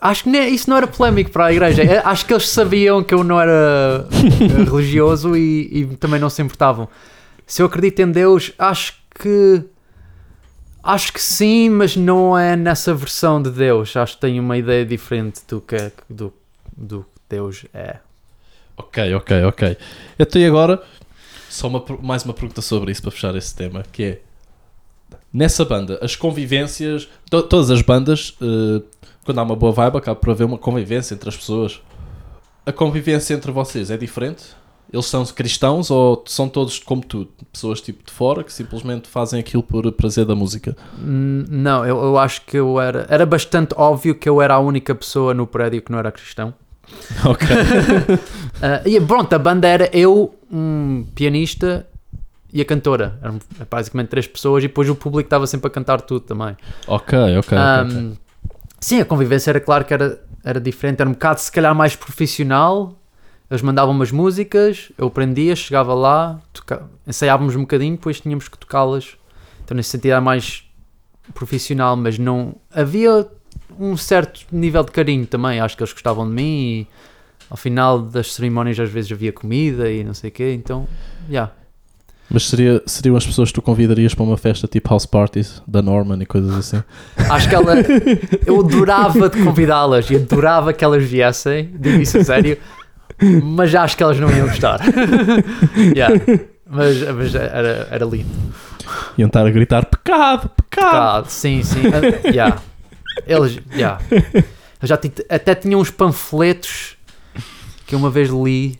Acho 0.00 0.24
que 0.24 0.30
isso 0.30 0.70
não 0.70 0.76
era 0.78 0.86
polémico 0.86 1.30
para 1.30 1.46
a 1.46 1.52
igreja. 1.52 1.82
É, 1.82 1.98
Acho 1.98 2.24
que 2.24 2.32
eles 2.32 2.48
sabiam 2.48 3.02
que 3.04 3.12
eu 3.12 3.22
não 3.22 3.38
era 3.40 4.06
eh, 4.10 4.64
religioso 4.64 5.36
e, 5.36 5.68
e 5.82 5.86
também 5.96 6.18
não 6.18 6.30
se 6.30 6.40
importavam. 6.40 6.88
Se 7.46 7.60
eu 7.60 7.66
acredito 7.66 8.00
em 8.00 8.10
Deus, 8.10 8.52
acho 8.58 8.94
que. 9.20 9.62
Acho 10.82 11.12
que 11.12 11.20
sim, 11.20 11.68
mas 11.68 11.94
não 11.96 12.36
é 12.38 12.56
nessa 12.56 12.94
versão 12.94 13.42
de 13.42 13.50
Deus. 13.50 13.94
Acho 13.96 14.14
que 14.14 14.20
tenho 14.22 14.42
uma 14.42 14.56
ideia 14.56 14.86
diferente 14.86 15.42
do 15.46 15.60
que, 15.60 15.74
é- 15.74 15.92
do, 16.08 16.32
do 16.74 17.00
que 17.02 17.20
Deus 17.36 17.66
é. 17.74 17.96
Ok, 18.78 19.14
ok, 19.14 19.44
ok. 19.44 19.76
Então 20.18 20.40
e 20.40 20.46
agora, 20.46 20.82
só 21.50 21.68
uma 21.68 21.84
mais 22.00 22.24
uma 22.24 22.32
pergunta 22.32 22.62
sobre 22.62 22.90
isso 22.92 23.02
para 23.02 23.10
fechar 23.10 23.36
esse 23.36 23.54
tema, 23.54 23.82
que 23.92 24.02
é 24.02 24.20
nessa 25.30 25.62
banda, 25.66 25.98
as 26.00 26.16
convivências, 26.16 27.06
to- 27.28 27.42
todas 27.42 27.70
as 27.70 27.82
bandas, 27.82 28.34
eh, 28.40 28.80
quando 29.30 29.38
há 29.38 29.42
uma 29.44 29.54
boa 29.56 29.72
vibe, 29.72 29.96
acaba 29.98 30.16
por 30.18 30.30
haver 30.30 30.44
uma 30.44 30.58
convivência 30.58 31.14
entre 31.14 31.28
as 31.28 31.36
pessoas. 31.36 31.80
A 32.66 32.72
convivência 32.72 33.32
entre 33.34 33.52
vocês 33.52 33.90
é 33.90 33.96
diferente? 33.96 34.42
Eles 34.92 35.06
são 35.06 35.24
cristãos 35.26 35.88
ou 35.88 36.24
são 36.26 36.48
todos 36.48 36.80
como 36.80 37.00
tu? 37.04 37.28
Pessoas 37.52 37.80
tipo 37.80 38.04
de 38.04 38.10
fora 38.10 38.42
que 38.42 38.52
simplesmente 38.52 39.08
fazem 39.08 39.38
aquilo 39.38 39.62
por 39.62 39.90
prazer 39.92 40.24
da 40.24 40.34
música? 40.34 40.76
Hum, 40.98 41.44
Não, 41.48 41.86
eu, 41.86 41.96
eu 42.02 42.18
acho 42.18 42.42
que 42.44 42.56
eu 42.56 42.80
era. 42.80 43.06
Era 43.08 43.24
bastante 43.24 43.72
óbvio 43.76 44.16
que 44.16 44.28
eu 44.28 44.42
era 44.42 44.54
a 44.54 44.58
única 44.58 44.92
pessoa 44.92 45.32
no 45.32 45.46
prédio 45.46 45.80
que 45.80 45.92
não 45.92 45.98
era 46.00 46.10
cristão. 46.10 46.52
Ok. 47.24 47.46
Ah, 48.62 48.82
e 48.84 49.00
pronto, 49.00 49.32
a 49.32 49.38
banda 49.38 49.66
era 49.66 49.88
eu, 49.96 50.34
um 50.52 51.06
pianista 51.14 51.86
e 52.52 52.60
a 52.60 52.64
cantora. 52.64 53.18
Eram 53.22 53.38
basicamente 53.70 54.08
três 54.08 54.26
pessoas 54.26 54.62
e 54.62 54.66
depois 54.66 54.86
o 54.90 54.94
público 54.94 55.26
estava 55.28 55.46
sempre 55.46 55.68
a 55.68 55.70
cantar 55.70 56.02
tudo 56.02 56.20
também. 56.20 56.54
ok, 56.86 57.18
ok. 57.38 57.38
ok, 57.38 57.56
Ahm, 57.56 57.86
ok. 58.10 58.18
Sim, 58.80 59.00
a 59.00 59.04
convivência 59.04 59.50
era 59.50 59.60
claro 59.60 59.84
que 59.84 59.92
era, 59.92 60.20
era 60.42 60.60
diferente, 60.60 61.00
era 61.00 61.08
um 61.08 61.12
bocado 61.12 61.40
se 61.40 61.52
calhar 61.52 61.74
mais 61.74 61.94
profissional. 61.94 62.96
Eles 63.50 63.62
mandavam 63.62 63.92
umas 63.94 64.12
músicas, 64.12 64.90
eu 64.96 65.08
aprendia, 65.08 65.54
chegava 65.56 65.92
lá, 65.92 66.40
toca- 66.52 66.88
ensaiávamos 67.06 67.56
um 67.56 67.62
bocadinho, 67.62 67.96
depois 67.96 68.20
tínhamos 68.20 68.48
que 68.48 68.56
tocá-las. 68.56 69.16
Então 69.64 69.76
nesse 69.76 69.90
sentido 69.90 70.12
era 70.12 70.20
mais 70.20 70.64
profissional, 71.34 71.96
mas 71.96 72.18
não 72.18 72.54
havia 72.72 73.28
um 73.78 73.96
certo 73.96 74.46
nível 74.52 74.82
de 74.84 74.92
carinho 74.92 75.26
também. 75.26 75.60
Acho 75.60 75.76
que 75.76 75.82
eles 75.82 75.92
gostavam 75.92 76.26
de 76.28 76.32
mim 76.34 76.42
e 76.42 76.86
ao 77.50 77.56
final 77.56 78.00
das 78.00 78.32
cerimónias 78.34 78.78
às 78.78 78.88
vezes 78.90 79.10
havia 79.12 79.32
comida 79.32 79.90
e 79.90 80.04
não 80.04 80.14
sei 80.14 80.30
o 80.30 80.32
quê. 80.32 80.52
Então, 80.54 80.86
já. 81.28 81.50
Mas 82.30 82.48
seria, 82.48 82.80
seriam 82.86 83.16
as 83.16 83.26
pessoas 83.26 83.48
que 83.48 83.54
tu 83.54 83.62
convidarias 83.62 84.14
para 84.14 84.22
uma 84.22 84.36
festa 84.36 84.68
tipo 84.68 84.88
house 84.88 85.04
parties 85.04 85.60
da 85.66 85.82
Norman 85.82 86.22
e 86.22 86.26
coisas 86.26 86.54
assim? 86.54 86.82
Acho 87.28 87.48
que 87.48 87.54
ela. 87.54 87.74
Eu 88.46 88.60
adorava 88.60 89.28
de 89.28 89.42
convidá-las 89.42 90.08
e 90.10 90.16
adorava 90.16 90.72
que 90.72 90.84
elas 90.84 91.02
viessem, 91.02 91.74
digo 91.78 92.00
isso 92.00 92.18
a 92.18 92.24
sério, 92.24 92.56
mas 93.42 93.74
acho 93.74 93.96
que 93.96 94.02
elas 94.02 94.18
não 94.20 94.30
iam 94.30 94.46
gostar. 94.46 94.80
Yeah. 95.94 96.14
Mas, 96.72 97.02
mas 97.02 97.34
era, 97.34 97.88
era 97.90 98.04
lindo. 98.04 98.28
Iam 99.18 99.26
estar 99.26 99.44
a 99.44 99.50
gritar 99.50 99.84
pecado, 99.86 100.48
pecado. 100.50 101.26
Ah, 101.26 101.28
sim, 101.28 101.64
sim. 101.64 101.82
ah, 101.88 102.28
yeah. 102.28 102.62
Eles. 103.26 103.58
Yeah. 103.74 104.00
Eu 104.80 104.86
já 104.88 104.98
até 105.28 105.54
tinha 105.56 105.76
uns 105.76 105.90
panfletos 105.90 106.96
que 107.86 107.96
uma 107.96 108.08
vez 108.08 108.30
li 108.30 108.78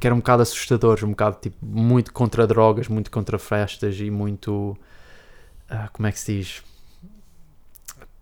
que 0.00 0.06
eram 0.06 0.16
um 0.16 0.20
bocado 0.20 0.42
assustadores, 0.42 1.02
um 1.02 1.10
bocado 1.10 1.36
tipo 1.40 1.56
muito 1.64 2.12
contra 2.12 2.46
drogas, 2.46 2.88
muito 2.88 3.10
contra 3.10 3.38
festas 3.38 3.98
e 4.00 4.10
muito 4.10 4.76
ah, 5.68 5.88
como 5.92 6.06
é 6.06 6.12
que 6.12 6.18
se 6.20 6.36
diz? 6.38 6.62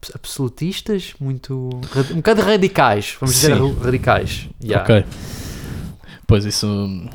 Abs- 0.01 0.13
Absolutistas, 0.15 1.15
muito 1.21 1.71
um 2.13 2.17
bocado 2.17 2.43
radicais, 2.43 3.17
vamos 3.21 3.35
dizer 3.35 3.57
Sim. 3.57 3.75
radicais. 3.83 4.49
Yeah. 4.63 4.83
Ok. 4.85 5.05
Pois 6.27 6.45
isso 6.45 6.67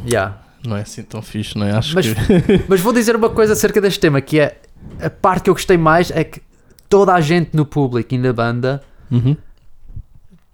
Yeah. 0.05 0.37
não 0.65 0.77
é 0.77 0.81
assim 0.81 1.03
tão 1.03 1.21
fixe, 1.21 1.57
não 1.57 1.65
é? 1.67 1.71
Acho 1.71 1.95
Mas- 1.95 2.07
que. 2.07 2.13
Mas 2.67 2.79
vou 2.81 2.93
dizer 2.93 3.15
uma 3.15 3.29
coisa 3.29 3.53
acerca 3.53 3.79
deste 3.81 3.99
tema, 3.99 4.21
que 4.21 4.39
é 4.39 4.61
a 5.01 5.09
parte 5.09 5.43
que 5.43 5.49
eu 5.49 5.53
gostei 5.53 5.77
mais 5.77 6.11
é 6.11 6.23
que 6.23 6.41
toda 6.89 7.13
a 7.13 7.21
gente 7.21 7.55
no 7.55 7.65
público 7.65 8.13
e 8.13 8.17
na 8.17 8.33
banda 8.33 8.81
Uhum. 9.09 9.35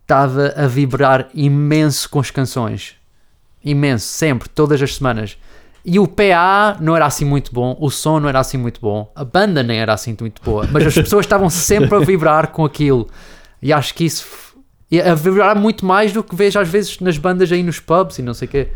estava 0.02 0.54
a 0.56 0.68
vibrar 0.68 1.30
imenso 1.34 2.10
com 2.10 2.20
as 2.20 2.32
canções. 2.32 2.96
Imenso, 3.70 4.05
sempre, 4.05 4.49
todas 4.49 4.82
as 4.82 4.95
semanas. 4.95 5.38
E 5.89 5.99
o 5.99 6.07
PA 6.07 6.78
não 6.82 6.95
era 6.95 7.05
assim 7.05 7.24
muito 7.24 7.53
bom, 7.53 7.78
o 7.80 7.89
som 7.89 8.20
não 8.20 8.28
era 8.28 8.39
assim 8.39 8.57
muito 8.57 8.82
bom, 8.82 9.09
a 9.15 9.24
banda 9.24 9.63
nem 9.63 9.80
era 9.80 9.93
assim 9.93 10.15
muito 10.20 10.41
boa, 10.41 10.68
mas 10.70 10.86
as 10.86 10.93
pessoas 10.93 11.26
estavam 11.26 11.49
sempre 11.49 11.95
a 11.95 11.99
vibrar 11.99 12.47
com 12.47 12.65
aquilo. 12.65 13.07
E 13.61 13.72
acho 13.72 13.93
que 13.93 14.03
isso. 14.03 14.28
a 15.05 15.15
vibrar 15.15 15.57
muito 15.57 15.86
mais 15.86 16.11
do 16.11 16.24
que 16.24 16.36
vejo 16.36 16.59
às 16.59 16.68
vezes 16.68 16.99
nas 16.99 17.18
bandas 17.18 17.51
aí 17.51 17.63
nos 17.63 17.80
pubs 17.80 18.20
e 18.20 18.22
não 18.22 18.34
sei 18.34 18.47
o 18.47 18.51
quê. 18.51 18.68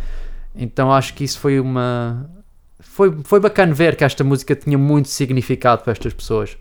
Então 0.56 0.92
acho 0.92 1.14
que 1.14 1.24
isso 1.24 1.40
foi 1.40 1.60
uma. 1.60 2.30
Foi, 2.80 3.14
foi 3.24 3.40
bacana 3.40 3.74
ver 3.74 3.96
que 3.96 4.04
esta 4.04 4.24
música 4.24 4.56
tinha 4.56 4.78
muito 4.78 5.10
significado 5.10 5.84
para 5.84 5.92
estas 5.92 6.14
pessoas. 6.14 6.58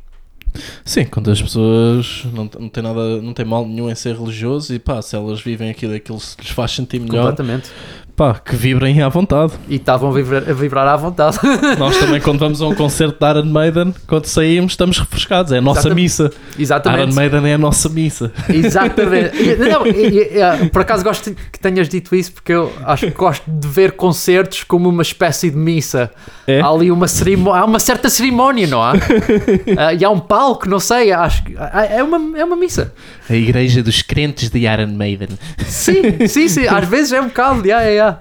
Sim, 0.85 1.05
quando 1.05 1.31
as 1.31 1.41
pessoas 1.41 2.25
não, 2.33 2.51
não 2.59 2.69
tem 2.69 2.83
nada, 2.83 3.23
não 3.23 3.33
tem 3.33 3.45
mal 3.45 3.67
nenhum 3.67 3.89
em 3.89 3.95
ser 3.95 4.17
religioso 4.17 4.75
e 4.75 4.79
pá, 4.79 5.01
se 5.01 5.15
elas 5.15 5.41
vivem 5.41 5.71
aquilo, 5.71 5.95
aquilo 5.95 6.19
se 6.19 6.37
lhes 6.41 6.51
faz 6.51 6.73
sentir 6.73 6.99
melhor, 6.99 7.31
Completamente. 7.31 7.71
Pá, 8.21 8.35
que 8.35 8.55
vibrem 8.55 9.01
à 9.01 9.09
vontade. 9.09 9.55
E 9.67 9.77
estavam 9.77 10.11
a 10.11 10.13
vibrar, 10.13 10.43
a 10.47 10.53
vibrar 10.53 10.87
à 10.87 10.95
vontade. 10.95 11.39
Nós 11.79 11.97
também, 11.97 12.21
quando 12.21 12.39
vamos 12.39 12.61
a 12.61 12.67
um 12.67 12.75
concerto 12.75 13.17
de 13.19 13.31
Iron 13.31 13.47
Maiden, 13.47 13.95
quando 14.07 14.27
saímos, 14.27 14.73
estamos 14.73 14.99
refrescados. 14.99 15.53
É 15.53 15.57
a 15.57 15.61
nossa 15.63 15.81
Exatamente. 15.81 16.03
missa. 16.03 16.31
Exatamente. 16.59 17.03
Iron 17.05 17.15
Maiden 17.15 17.51
é 17.51 17.55
a 17.55 17.59
nossa 17.59 17.89
missa. 17.89 18.31
Exatamente. 18.53 19.57
Não, 19.57 19.87
e- 19.87 19.91
e- 19.91 20.65
e, 20.65 20.69
por 20.69 20.83
acaso 20.83 21.03
gosto 21.03 21.35
que 21.51 21.59
tenhas 21.59 21.89
dito 21.89 22.15
isso 22.15 22.31
porque 22.33 22.53
eu 22.53 22.71
acho 22.85 23.07
que 23.07 23.13
gosto 23.17 23.51
de 23.51 23.67
ver 23.67 23.93
concertos 23.93 24.65
como 24.65 24.91
uma 24.91 25.01
espécie 25.01 25.49
de 25.51 25.57
missa. 25.57 26.11
É? 26.47 26.61
Há 26.61 26.69
ali 26.69 26.91
uma 26.91 27.09
cerimónia, 27.09 27.63
há 27.63 27.65
uma 27.65 27.79
certa 27.79 28.11
cerimónia, 28.11 28.67
não 28.67 28.83
há? 28.83 28.93
Ah, 29.79 29.95
e 29.95 30.05
há 30.05 30.11
um 30.11 30.19
palco, 30.21 30.69
não 30.69 30.81
sei, 30.81 31.11
acho 31.13 31.43
que 31.45 31.55
ah, 31.59 31.87
é 31.87 32.03
uma, 32.03 32.39
é 32.39 32.45
uma 32.45 32.57
missa. 32.57 32.93
A 33.31 33.35
igreja 33.37 33.83
dos 33.83 34.03
crentes 34.03 34.51
de 34.51 34.59
Iron 34.67 34.89
Maiden. 34.89 35.29
Sim, 35.65 36.27
sim, 36.27 36.49
sim. 36.49 36.67
Às 36.67 36.87
vezes 36.91 37.13
é 37.13 37.21
um 37.21 37.29
bocado, 37.29 37.65
yeah, 37.67 37.87
yeah, 37.87 37.91
yeah. 37.91 38.19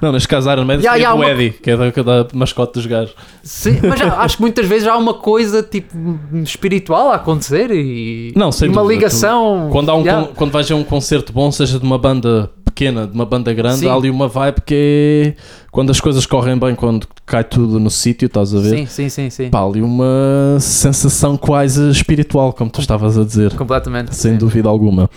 Não, 0.00 0.12
neste 0.12 0.28
caso, 0.28 0.50
Iron 0.50 0.64
Maiden 0.64 0.84
seria 0.84 1.02
ya, 1.02 1.10
do 1.10 1.16
uma- 1.16 1.30
Eddie, 1.30 1.50
que 1.50 1.70
é 1.70 1.76
da, 1.76 1.86
é 1.86 1.90
da 1.92 2.26
mascote 2.34 2.74
dos 2.74 2.86
gajos. 2.86 3.14
Sim, 3.42 3.78
mas 3.82 4.00
acho 4.00 4.36
que 4.36 4.42
muitas 4.42 4.66
vezes 4.66 4.86
há 4.86 4.96
uma 4.96 5.14
coisa 5.14 5.62
tipo 5.62 5.96
espiritual 6.44 7.10
a 7.10 7.16
acontecer 7.16 7.70
e, 7.70 8.32
Não, 8.36 8.50
e 8.50 8.64
uma 8.68 8.82
dúvida, 8.82 8.94
ligação. 8.94 9.68
Quando, 9.72 9.90
há 9.90 9.96
um, 9.96 10.02
Yeah. 10.02 10.26
con- 10.26 10.34
quando 10.34 10.50
vais 10.52 10.70
a 10.70 10.74
um 10.74 10.84
concerto 10.84 11.32
bom, 11.32 11.50
seja 11.50 11.78
de 11.78 11.84
uma 11.84 11.96
banda 11.98 12.50
pequena, 12.72 13.06
de 13.06 13.14
uma 13.14 13.26
banda 13.26 13.52
grande, 13.52 13.80
Sim. 13.80 13.88
há 13.88 13.94
ali 13.94 14.08
uma 14.10 14.28
vibe 14.28 14.60
que 14.62 15.34
é 15.38 15.42
quando 15.70 15.90
as 15.90 16.00
coisas 16.00 16.24
correm 16.26 16.58
bem, 16.58 16.74
quando 16.74 17.06
cai 17.26 17.44
tudo 17.44 17.78
no 17.78 17.90
sítio, 17.90 18.26
estás 18.26 18.54
a 18.54 18.60
ver? 18.60 18.70
Sim, 18.70 18.86
sim, 18.86 19.08
sim, 19.08 19.30
sim. 19.30 19.50
Pá, 19.50 19.62
ali 19.64 19.80
uma 19.82 20.56
sensação 20.58 21.36
quase 21.36 21.90
espiritual, 21.90 22.52
como 22.52 22.70
tu 22.70 22.80
estavas 22.80 23.18
a 23.18 23.24
dizer, 23.24 23.54
Completamente. 23.54 24.14
sem 24.14 24.32
sim. 24.32 24.38
dúvida 24.38 24.68
alguma. 24.68 25.08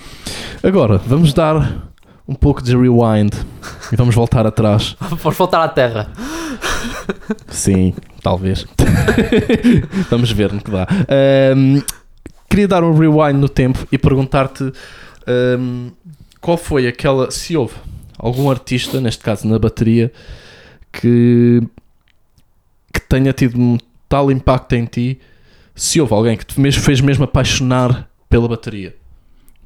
Agora, 0.61 0.97
vamos 0.97 1.33
dar 1.33 1.89
um 2.27 2.35
pouco 2.35 2.61
de 2.61 2.75
rewind 2.75 3.33
e 3.91 3.95
vamos 3.95 4.13
voltar 4.15 4.45
atrás. 4.45 4.95
Vamos 4.99 5.37
voltar 5.37 5.63
à 5.63 5.67
Terra. 5.67 6.11
Sim, 7.47 7.93
talvez. 8.21 8.65
Vamos 10.09 10.31
ver 10.31 10.51
no 10.51 10.61
que 10.61 10.71
dá. 10.71 10.87
Ahm, 11.53 11.81
queria 12.49 12.67
dar 12.67 12.83
um 12.83 12.97
rewind 12.97 13.39
no 13.39 13.49
tempo 13.49 13.85
e 13.91 13.97
perguntar-te 13.97 14.71
ahm, 15.27 15.89
qual 16.45 16.57
foi 16.57 16.85
aquela. 16.85 17.31
Se 17.31 17.57
houve 17.57 17.73
algum 18.19 18.51
artista, 18.51 19.01
neste 19.01 19.23
caso 19.23 19.47
na 19.47 19.57
bateria, 19.57 20.13
que, 20.91 21.59
que 22.93 22.99
tenha 23.09 23.33
tido 23.33 23.59
um 23.59 23.79
tal 24.07 24.31
impacto 24.31 24.73
em 24.73 24.85
ti, 24.85 25.19
se 25.73 25.99
houve 25.99 26.13
alguém 26.13 26.37
que 26.37 26.45
te 26.45 26.59
mesmo, 26.59 26.83
fez 26.83 27.01
mesmo 27.01 27.23
apaixonar 27.23 28.07
pela 28.29 28.47
bateria. 28.47 28.95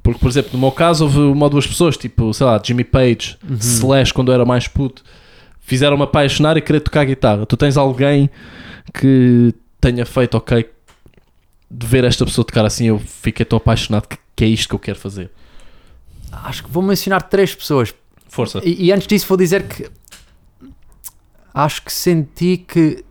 Porque, 0.02 0.18
por 0.18 0.30
exemplo, 0.30 0.52
no 0.54 0.58
meu 0.58 0.72
caso, 0.72 1.04
houve 1.04 1.18
uma 1.18 1.44
ou 1.44 1.50
duas 1.50 1.66
pessoas, 1.66 1.98
tipo, 1.98 2.32
sei 2.32 2.46
lá, 2.46 2.58
Jimmy 2.64 2.84
Page, 2.84 3.36
Slash, 3.60 4.14
quando 4.14 4.32
eu 4.32 4.34
era 4.34 4.46
mais 4.46 4.66
puto, 4.66 5.04
fizeram-me 5.60 6.04
apaixonar 6.04 6.56
e 6.56 6.62
querer 6.62 6.80
tocar 6.80 7.04
guitarra. 7.04 7.44
Tu 7.44 7.58
tens 7.58 7.76
alguém 7.76 8.30
que 8.94 9.52
tenha 9.78 10.06
feito, 10.06 10.34
ok, 10.38 10.66
de 11.70 11.86
ver 11.86 12.04
esta 12.04 12.24
pessoa 12.24 12.42
tocar 12.42 12.64
assim, 12.64 12.86
eu 12.86 12.98
fiquei 12.98 13.44
tão 13.44 13.58
apaixonado 13.58 14.08
que, 14.08 14.16
que 14.34 14.44
é 14.44 14.48
isto 14.48 14.70
que 14.70 14.74
eu 14.74 14.78
quero 14.78 14.98
fazer. 14.98 15.30
Acho 16.44 16.64
que 16.64 16.70
vou 16.70 16.82
mencionar 16.82 17.22
três 17.22 17.54
pessoas. 17.54 17.94
Força. 18.28 18.60
E, 18.64 18.86
e 18.86 18.92
antes 18.92 19.06
disso 19.06 19.26
vou 19.26 19.36
dizer 19.36 19.64
que 19.64 19.90
acho 21.52 21.82
que 21.82 21.92
senti 21.92 22.56
que 22.56 23.04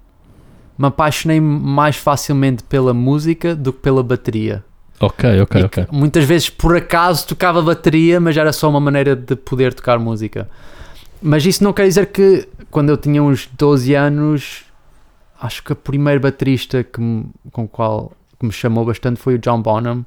me 0.78 0.88
apaixonei 0.88 1.42
mais 1.42 1.98
facilmente 1.98 2.64
pela 2.64 2.94
música 2.94 3.56
do 3.56 3.74
que 3.74 3.80
pela 3.80 4.02
bateria. 4.02 4.64
Ok, 5.00 5.42
ok, 5.42 5.64
ok. 5.64 5.88
Muitas 5.92 6.26
vezes 6.26 6.50
por 6.50 6.76
acaso 6.76 7.28
tocava 7.28 7.62
bateria, 7.62 8.20
mas 8.20 8.36
era 8.36 8.52
só 8.52 8.70
uma 8.70 8.80
maneira 8.80 9.16
de 9.16 9.36
poder 9.36 9.74
tocar 9.74 10.00
música. 10.00 10.50
Mas 11.22 11.46
isso 11.46 11.64
não 11.64 11.74
quer 11.74 11.88
dizer 11.88 12.08
que 12.08 12.48
quando 12.72 12.90
eu 12.90 12.98
tinha 12.98 13.22
uns 13.22 13.50
12 13.58 13.94
anos, 13.94 14.64
acho 15.40 15.64
que 15.64 15.74
o 15.74 15.76
primeiro 15.76 16.20
baterista 16.20 16.84
que 16.84 17.00
me, 17.00 17.26
com 17.52 17.64
o 17.64 17.68
qual 17.68 18.14
que 18.40 18.46
me 18.46 18.52
chamou 18.52 18.86
bastante 18.86 19.20
foi 19.20 19.36
o 19.36 19.38
John 19.38 19.62
Bonham 19.62 20.06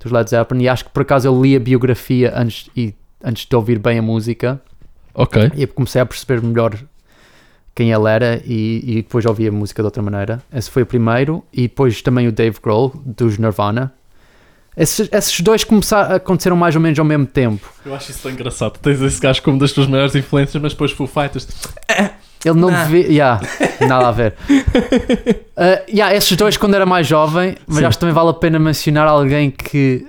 dos 0.00 0.12
Led 0.12 0.28
Zeppelin 0.28 0.64
e 0.64 0.68
acho 0.68 0.84
que 0.84 0.90
por 0.90 1.02
acaso 1.02 1.28
eu 1.28 1.42
li 1.42 1.56
a 1.56 1.60
biografia 1.60 2.32
antes, 2.36 2.68
e, 2.76 2.94
antes 3.22 3.46
de 3.46 3.56
ouvir 3.56 3.78
bem 3.78 3.98
a 3.98 4.02
música 4.02 4.60
Ok. 5.14 5.50
e 5.54 5.66
comecei 5.66 6.00
a 6.00 6.06
perceber 6.06 6.42
melhor 6.42 6.74
quem 7.74 7.92
ele 7.92 8.08
era 8.08 8.40
e, 8.44 8.82
e 8.84 8.94
depois 8.96 9.24
ouvi 9.26 9.46
a 9.46 9.52
música 9.52 9.82
de 9.82 9.86
outra 9.86 10.02
maneira. 10.02 10.42
Esse 10.52 10.70
foi 10.70 10.82
o 10.82 10.86
primeiro 10.86 11.44
e 11.52 11.62
depois 11.62 12.00
também 12.02 12.26
o 12.26 12.32
Dave 12.32 12.58
Grohl 12.62 12.92
dos 13.04 13.36
Nirvana. 13.38 13.92
Esses, 14.76 15.08
esses 15.10 15.40
dois 15.40 15.64
começaram, 15.64 16.16
aconteceram 16.16 16.56
mais 16.56 16.74
ou 16.74 16.80
menos 16.82 16.98
ao 16.98 17.04
mesmo 17.04 17.24
tempo. 17.26 17.66
Eu 17.84 17.94
acho 17.94 18.10
isso 18.10 18.22
tão 18.22 18.30
engraçado. 18.30 18.78
Tens 18.78 19.00
esse 19.00 19.18
gajo 19.20 19.42
como 19.42 19.58
das 19.58 19.72
tuas 19.72 19.86
maiores 19.86 20.14
influências, 20.14 20.62
mas 20.62 20.72
depois 20.72 20.92
Foo 20.92 21.06
Fighters. 21.06 21.48
Ele 22.44 22.58
não 22.60 22.70
Nah. 22.70 22.84
devia. 22.84 23.06
Yeah, 23.08 23.40
nada 23.88 24.08
a 24.08 24.12
ver. 24.12 24.34
Uh, 24.48 25.82
yeah, 25.90 26.14
esses 26.14 26.36
dois 26.36 26.56
quando 26.56 26.74
era 26.74 26.86
mais 26.86 27.06
jovem, 27.06 27.56
mas 27.66 27.78
Sim. 27.78 27.84
acho 27.84 27.96
que 27.98 28.00
também 28.00 28.14
vale 28.14 28.30
a 28.30 28.34
pena 28.34 28.58
mencionar 28.58 29.06
alguém 29.08 29.50
que, 29.50 30.06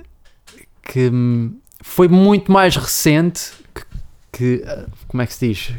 que 0.83 1.09
hum, 1.09 1.57
foi 1.81 2.07
muito 2.07 2.51
mais 2.51 2.75
recente 2.75 3.51
que, 3.73 3.83
que, 4.31 4.63
uh, 4.67 4.85
como 5.07 5.23
é 5.23 5.25
que 5.25 5.33
se 5.33 5.47
diz? 5.47 5.71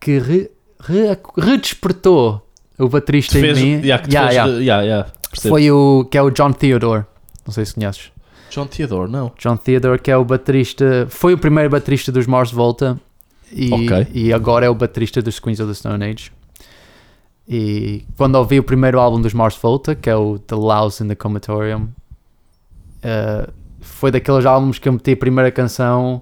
Que 0.00 0.18
re, 0.18 0.50
re- 0.80 1.18
redespertou 1.36 2.46
o 2.78 2.88
baterista 2.88 3.32
Te 3.32 3.38
em 3.38 3.42
fez, 3.42 3.58
mim. 3.58 3.80
yeah, 3.84 4.04
Yeah, 4.08 4.30
fez, 4.46 4.60
yeah. 4.62 4.82
yeah. 4.82 5.10
Foi 5.42 5.70
o 5.70 6.04
que 6.10 6.16
é 6.16 6.22
o 6.22 6.30
John 6.30 6.52
Theodore. 6.52 7.04
Não 7.46 7.52
sei 7.52 7.64
se 7.66 7.74
conheces. 7.74 8.10
John 8.50 8.66
Theodore, 8.66 9.10
não. 9.10 9.32
John 9.38 9.56
Theodore, 9.56 10.00
que 10.00 10.10
é 10.10 10.16
o 10.16 10.24
baterista, 10.24 11.06
foi 11.10 11.34
o 11.34 11.38
primeiro 11.38 11.68
baterista 11.68 12.10
dos 12.10 12.26
Mars 12.26 12.50
Volta 12.50 12.98
e, 13.52 13.72
Ok. 13.72 14.06
e 14.12 14.32
agora 14.32 14.66
é 14.66 14.70
o 14.70 14.74
baterista 14.74 15.20
dos 15.22 15.38
Queens 15.38 15.60
of 15.60 15.68
the 15.68 15.74
Stone 15.74 16.04
Age. 16.04 16.30
E 17.48 18.04
quando 18.16 18.34
ouvi 18.34 18.58
o 18.58 18.62
primeiro 18.62 19.00
álbum 19.00 19.20
dos 19.20 19.32
Mars 19.32 19.56
Volta, 19.56 19.94
que 19.94 20.10
é 20.10 20.14
o 20.16 20.38
The 20.38 20.54
Louse 20.54 21.02
in 21.02 21.08
the 21.08 21.14
Comatorium, 21.14 21.88
eh, 23.02 23.48
foi 23.80 24.10
daqueles 24.10 24.44
álbuns 24.44 24.78
que 24.78 24.88
eu 24.88 24.92
meti 24.92 25.12
a 25.12 25.16
primeira 25.16 25.50
canção 25.50 26.20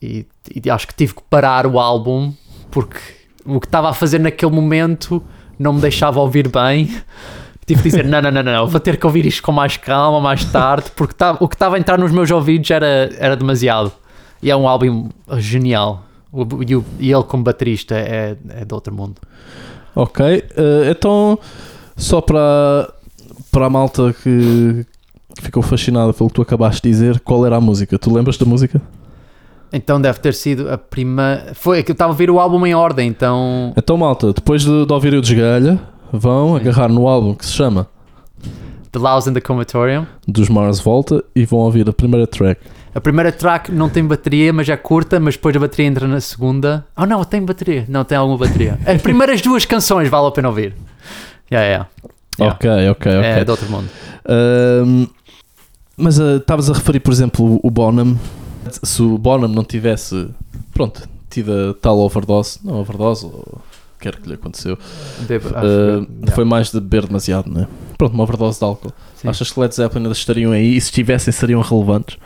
e, 0.00 0.24
e 0.64 0.70
acho 0.70 0.86
que 0.86 0.94
tive 0.94 1.14
que 1.14 1.22
parar 1.28 1.66
o 1.66 1.78
álbum 1.78 2.32
porque 2.70 2.98
o 3.44 3.60
que 3.60 3.66
estava 3.66 3.90
a 3.90 3.92
fazer 3.92 4.18
naquele 4.18 4.52
momento 4.52 5.22
não 5.58 5.74
me 5.74 5.80
deixava 5.80 6.20
ouvir 6.20 6.48
bem. 6.48 6.86
Tive 7.66 7.82
de 7.82 7.90
dizer: 7.90 8.04
não, 8.06 8.20
não, 8.22 8.30
não, 8.30 8.42
não, 8.42 8.66
vou 8.66 8.80
ter 8.80 8.96
que 8.96 9.04
ouvir 9.06 9.26
isto 9.26 9.42
com 9.42 9.52
mais 9.52 9.76
calma, 9.76 10.20
mais 10.20 10.44
tarde, 10.46 10.90
porque 10.96 11.14
tá- 11.14 11.36
o 11.38 11.46
que 11.48 11.54
estava 11.54 11.76
a 11.76 11.78
entrar 11.78 11.98
nos 11.98 12.10
meus 12.10 12.30
ouvidos 12.30 12.70
era, 12.70 13.10
era 13.18 13.36
demasiado. 13.36 13.92
E 14.42 14.50
é 14.50 14.56
um 14.56 14.66
álbum 14.68 15.08
genial. 15.38 16.04
E, 16.66 16.74
o- 16.74 16.84
e 16.98 17.12
ele, 17.12 17.22
como 17.24 17.42
baterista, 17.44 17.94
é, 17.94 18.36
é 18.50 18.64
de 18.64 18.74
outro 18.74 18.94
mundo. 18.94 19.16
Ok, 19.94 20.24
eh, 20.26 20.90
então 20.90 21.38
só 21.96 22.20
para, 22.22 22.90
para 23.50 23.66
a 23.66 23.70
malta 23.70 24.14
que 24.22 24.86
que 25.34 25.42
ficou 25.44 25.62
fascinada 25.62 26.12
pelo 26.12 26.28
que 26.28 26.34
tu 26.34 26.42
acabaste 26.42 26.82
de 26.82 26.88
dizer, 26.90 27.18
qual 27.20 27.46
era 27.46 27.56
a 27.56 27.60
música? 27.60 27.98
Tu 27.98 28.12
lembras 28.12 28.36
da 28.36 28.44
música? 28.44 28.80
Então 29.72 29.98
deve 29.98 30.18
ter 30.20 30.34
sido 30.34 30.68
a 30.70 30.76
primeira. 30.76 31.52
Foi 31.54 31.82
que 31.82 31.90
eu 31.90 31.94
estava 31.94 32.10
a 32.10 32.12
ouvir 32.12 32.30
o 32.30 32.38
álbum 32.38 32.66
em 32.66 32.74
ordem, 32.74 33.08
então. 33.08 33.72
Então, 33.74 33.96
malta, 33.96 34.32
depois 34.34 34.62
de, 34.62 34.84
de 34.84 34.92
ouvir 34.92 35.14
o 35.14 35.22
Desgalha, 35.22 35.80
vão 36.12 36.50
Sim. 36.50 36.56
agarrar 36.56 36.88
no 36.90 37.08
álbum 37.08 37.34
que 37.34 37.46
se 37.46 37.52
chama 37.52 37.86
The 38.90 38.98
Laos 38.98 39.26
in 39.26 39.32
the 39.32 39.40
Comatorium. 39.40 40.06
dos 40.28 40.50
Mars 40.50 40.80
Volta 40.80 41.24
e 41.34 41.46
vão 41.46 41.60
ouvir 41.60 41.88
a 41.88 41.92
primeira 41.94 42.26
track. 42.26 42.60
A 42.94 43.00
primeira 43.00 43.32
track 43.32 43.72
não 43.72 43.88
tem 43.88 44.04
bateria, 44.04 44.52
mas 44.52 44.68
é 44.68 44.76
curta, 44.76 45.18
mas 45.18 45.34
depois 45.34 45.56
a 45.56 45.58
bateria 45.58 45.86
entra 45.86 46.06
na 46.06 46.20
segunda. 46.20 46.84
Oh 46.96 47.06
não, 47.06 47.24
tem 47.24 47.42
bateria. 47.42 47.86
Não, 47.88 48.04
tem 48.04 48.18
alguma 48.18 48.38
bateria. 48.38 48.78
As 48.86 49.00
primeiras 49.00 49.40
duas 49.40 49.64
canções 49.64 50.08
vale 50.10 50.26
a 50.26 50.30
pena 50.30 50.48
ouvir. 50.48 50.74
Yeah, 51.50 51.66
yeah. 51.66 51.88
Yeah. 52.38 52.54
Ok, 52.56 52.70
ok, 52.90 53.16
ok. 53.18 53.30
É 53.30 53.44
de 53.44 53.50
outro 53.50 53.70
mundo. 53.70 53.88
Ahm, 54.26 55.06
mas 55.96 56.20
ah, 56.20 56.36
estavas 56.36 56.68
a 56.70 56.74
referir, 56.74 57.00
por 57.00 57.12
exemplo, 57.12 57.60
o 57.62 57.70
Bonham. 57.70 58.18
Se 58.82 59.02
o 59.02 59.16
Bonham 59.18 59.48
não 59.48 59.64
tivesse, 59.64 60.28
pronto, 60.72 61.02
tido 61.30 61.52
a 61.70 61.74
tal 61.74 61.98
overdose, 61.98 62.58
não 62.64 62.76
overdose, 62.80 63.24
ou 63.26 63.60
quer 64.00 64.16
que 64.16 64.28
lhe 64.28 64.34
aconteceu, 64.34 64.78
Devo- 65.26 65.48
acho 65.48 65.56
ah, 65.58 65.60
que- 66.06 66.12
yeah. 66.20 66.34
foi 66.34 66.44
mais 66.44 66.70
de 66.70 66.80
beber 66.80 67.06
demasiado, 67.06 67.50
não 67.50 67.62
é? 67.62 67.68
Pronto, 67.98 68.14
uma 68.14 68.24
overdose 68.24 68.58
de 68.58 68.64
álcool. 68.64 68.92
Sim. 69.16 69.28
Achas 69.28 69.50
que 69.50 69.60
Led 69.60 69.74
Zeppelin 69.74 70.02
ainda 70.04 70.12
estariam 70.12 70.52
aí 70.52 70.76
e 70.76 70.80
se 70.80 70.86
estivessem 70.88 71.32
seriam 71.32 71.60
relevantes? 71.60 72.16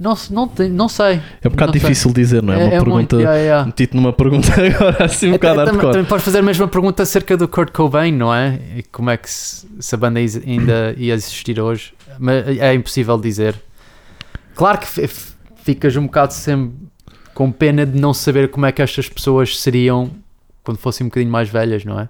Não, 0.00 0.16
não, 0.30 0.48
tem- 0.48 0.70
não 0.70 0.88
sei. 0.88 1.20
É 1.42 1.48
um 1.48 1.50
bocado 1.50 1.66
Não 1.66 1.72
sei. 1.74 1.80
difícil 1.82 2.10
dizer, 2.12 2.42
não 2.42 2.54
é? 2.54 2.56
uma 2.56 2.70
pergunta. 2.70 2.90
muito. 2.90 3.16
Yeah, 3.20 3.36
yeah. 3.38 3.66
Meti-te 3.66 3.94
numa 3.94 4.12
pergunta 4.14 4.48
agora 4.56 5.04
assim 5.04 5.26
um 5.30 5.34
Até- 5.34 5.38
bocado 5.48 5.56
também, 5.58 5.72
hardcore. 5.72 5.92
também 5.92 6.08
podes 6.08 6.24
fazer 6.24 6.38
a 6.38 6.42
mesma 6.42 6.66
pergunta 6.68 7.02
acerca 7.02 7.36
do 7.36 7.46
Kurt 7.46 7.70
Cobain, 7.70 8.10
não 8.12 8.34
é? 8.34 8.58
E 8.78 8.82
como 8.84 9.10
é 9.10 9.18
que 9.18 9.28
se, 9.30 9.68
se 9.78 9.94
a 9.94 9.98
banda 9.98 10.18
ainda 10.18 10.94
ia 10.98 11.12
existir 11.12 11.60
hoje? 11.60 11.92
Mas 12.18 12.48
é 12.58 12.72
impossível 12.74 13.18
dizer. 13.18 13.54
Claro 14.54 14.78
que 14.78 14.86
ficas 15.62 15.94
um 15.96 16.06
bocado 16.06 16.32
sempre 16.32 16.74
com 17.34 17.52
pena 17.52 17.84
de 17.84 18.00
não 18.00 18.14
saber 18.14 18.50
como 18.50 18.64
é 18.66 18.72
que 18.72 18.80
estas 18.82 19.06
pessoas 19.08 19.58
seriam 19.60 20.10
quando 20.64 20.78
fossem 20.78 21.04
um 21.06 21.08
bocadinho 21.08 21.30
mais 21.30 21.48
velhas, 21.50 21.84
não 21.84 22.00
é? 22.00 22.08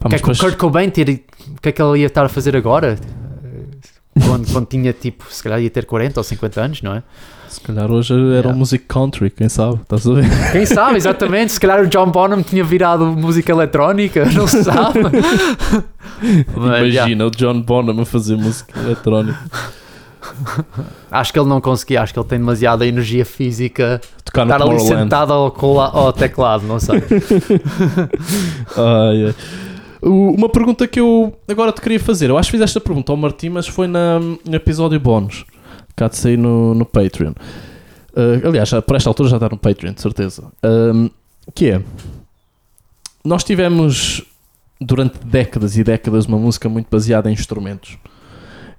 Pá, 0.00 0.06
O 0.06 0.08
que 0.10 0.16
é 0.16 0.18
que 0.18 0.30
o 0.30 0.36
Kurt 0.36 0.56
Cobain 0.56 0.90
ter, 0.90 1.08
o 1.56 1.60
que 1.60 1.68
é 1.68 1.72
que 1.72 1.80
ele 1.82 2.00
ia 2.00 2.06
estar 2.06 2.24
a 2.24 2.28
fazer 2.28 2.56
agora? 2.56 2.96
Quando, 4.26 4.52
quando 4.52 4.66
tinha 4.66 4.92
tipo, 4.92 5.24
se 5.30 5.42
calhar 5.42 5.60
ia 5.60 5.70
ter 5.70 5.84
40 5.86 6.18
ou 6.20 6.24
50 6.24 6.60
anos, 6.60 6.82
não 6.82 6.94
é? 6.94 7.02
Se 7.48 7.60
calhar 7.60 7.90
hoje 7.90 8.12
era 8.12 8.20
Yeah. 8.22 8.50
um 8.50 8.54
music 8.56 8.84
country, 8.86 9.30
quem 9.30 9.48
sabe? 9.48 9.80
Estás 9.82 10.06
a 10.06 10.12
ver? 10.12 10.24
Quem 10.52 10.66
sabe, 10.66 10.96
exatamente. 10.98 11.52
Se 11.52 11.60
calhar 11.60 11.80
o 11.82 11.86
John 11.86 12.10
Bonham 12.10 12.42
tinha 12.42 12.62
virado 12.62 13.06
música 13.06 13.50
eletrónica, 13.52 14.26
não 14.26 14.46
se 14.46 14.62
sabe. 14.64 15.00
Imagina 16.56 17.26
o 17.26 17.30
John 17.30 17.60
Bonham 17.62 18.00
a 18.00 18.04
fazer 18.04 18.36
música 18.36 18.78
eletrónica. 18.78 19.38
acho 21.10 21.32
que 21.32 21.38
ele 21.38 21.48
não 21.48 21.60
conseguia, 21.60 22.02
acho 22.02 22.12
que 22.12 22.18
ele 22.20 22.28
tem 22.28 22.38
demasiada 22.38 22.86
energia 22.86 23.24
física. 23.24 24.00
Tocar 24.24 24.42
Estar 24.42 24.60
ali 24.62 24.78
sentado 24.80 25.32
ao, 25.32 25.54
ao 25.80 26.12
teclado, 26.12 26.66
não 26.66 26.78
sei. 26.78 27.02
Ai, 28.76 29.26
ai. 29.26 29.34
Uma 30.02 30.48
pergunta 30.48 30.86
que 30.86 31.00
eu 31.00 31.36
agora 31.48 31.72
te 31.72 31.80
queria 31.80 31.98
fazer. 31.98 32.30
Eu 32.30 32.38
acho 32.38 32.48
que 32.50 32.56
fiz 32.56 32.62
esta 32.62 32.80
pergunta 32.80 33.12
ao 33.12 33.16
Martim, 33.16 33.48
mas 33.48 33.66
foi 33.66 33.86
na, 33.86 34.20
no 34.20 34.54
episódio 34.54 34.98
bónus. 35.00 35.44
Cá 35.96 36.08
de 36.08 36.16
sair 36.16 36.36
no, 36.36 36.74
no 36.74 36.86
Patreon. 36.86 37.32
Ah, 38.14 38.46
aliás, 38.48 38.70
por 38.86 38.96
esta 38.96 39.10
altura 39.10 39.28
já 39.28 39.36
está 39.36 39.48
no 39.48 39.58
Patreon, 39.58 39.92
de 39.92 40.00
certeza. 40.00 40.44
Ahm, 40.62 41.08
que 41.54 41.70
é... 41.70 41.82
Nós 43.24 43.44
tivemos 43.44 44.22
durante 44.80 45.18
décadas 45.24 45.76
e 45.76 45.84
décadas 45.84 46.26
uma 46.26 46.38
música 46.38 46.68
muito 46.68 46.88
baseada 46.90 47.28
em 47.28 47.32
instrumentos. 47.32 47.98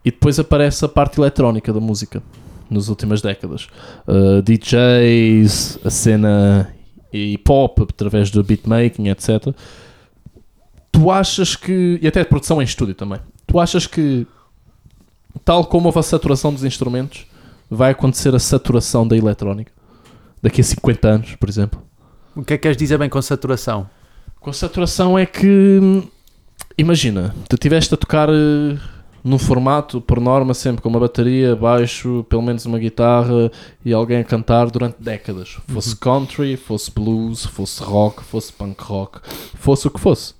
E 0.03 0.11
depois 0.11 0.39
aparece 0.39 0.83
a 0.85 0.87
parte 0.87 1.19
eletrónica 1.19 1.73
da 1.73 1.79
música. 1.79 2.23
Nas 2.69 2.87
últimas 2.87 3.21
décadas. 3.21 3.67
Ah, 4.07 4.41
DJs, 4.41 5.79
a 5.83 5.89
cena 5.89 6.73
hip 7.11 7.51
hop 7.51 7.81
através 7.81 8.29
do 8.29 8.43
beatmaking, 8.43 9.09
etc. 9.09 9.53
Tu 10.91 11.11
achas 11.11 11.55
que. 11.55 11.99
E 12.01 12.07
até 12.07 12.23
produção 12.23 12.61
em 12.61 12.65
estúdio 12.65 12.95
também. 12.95 13.19
Tu 13.45 13.59
achas 13.59 13.87
que, 13.87 14.27
tal 15.43 15.65
como 15.65 15.87
houve 15.87 15.99
a 15.99 16.03
saturação 16.03 16.53
dos 16.53 16.63
instrumentos, 16.63 17.25
vai 17.69 17.91
acontecer 17.91 18.33
a 18.33 18.39
saturação 18.39 19.07
da 19.07 19.15
eletrónica? 19.15 19.71
Daqui 20.41 20.61
a 20.61 20.63
50 20.63 21.07
anos, 21.07 21.35
por 21.35 21.49
exemplo. 21.49 21.81
O 22.35 22.43
que 22.43 22.53
é 22.53 22.57
que 22.57 22.63
queres 22.63 22.77
dizer 22.77 22.97
bem 22.97 23.09
com 23.09 23.21
saturação? 23.21 23.89
Com 24.39 24.53
saturação 24.53 25.17
é 25.17 25.25
que. 25.25 26.03
Imagina, 26.77 27.35
tu 27.49 27.55
estiveste 27.55 27.93
a 27.93 27.97
tocar 27.97 28.29
eh, 28.29 28.77
num 29.23 29.37
formato, 29.37 29.99
por 29.99 30.19
norma, 30.19 30.53
sempre 30.53 30.81
com 30.81 30.89
uma 30.89 30.99
bateria, 30.99 31.55
baixo, 31.55 32.25
pelo 32.29 32.41
menos 32.41 32.65
uma 32.65 32.79
guitarra 32.79 33.51
e 33.83 33.91
alguém 33.93 34.19
a 34.19 34.23
cantar 34.23 34.69
durante 34.69 34.95
décadas. 34.99 35.57
Fosse 35.67 35.95
country, 35.95 36.55
fosse 36.55 36.89
blues, 36.91 37.45
fosse 37.45 37.83
rock, 37.83 38.23
fosse 38.23 38.53
punk 38.53 38.81
rock, 38.81 39.19
fosse 39.55 39.87
o 39.87 39.91
que 39.91 39.99
fosse. 39.99 40.33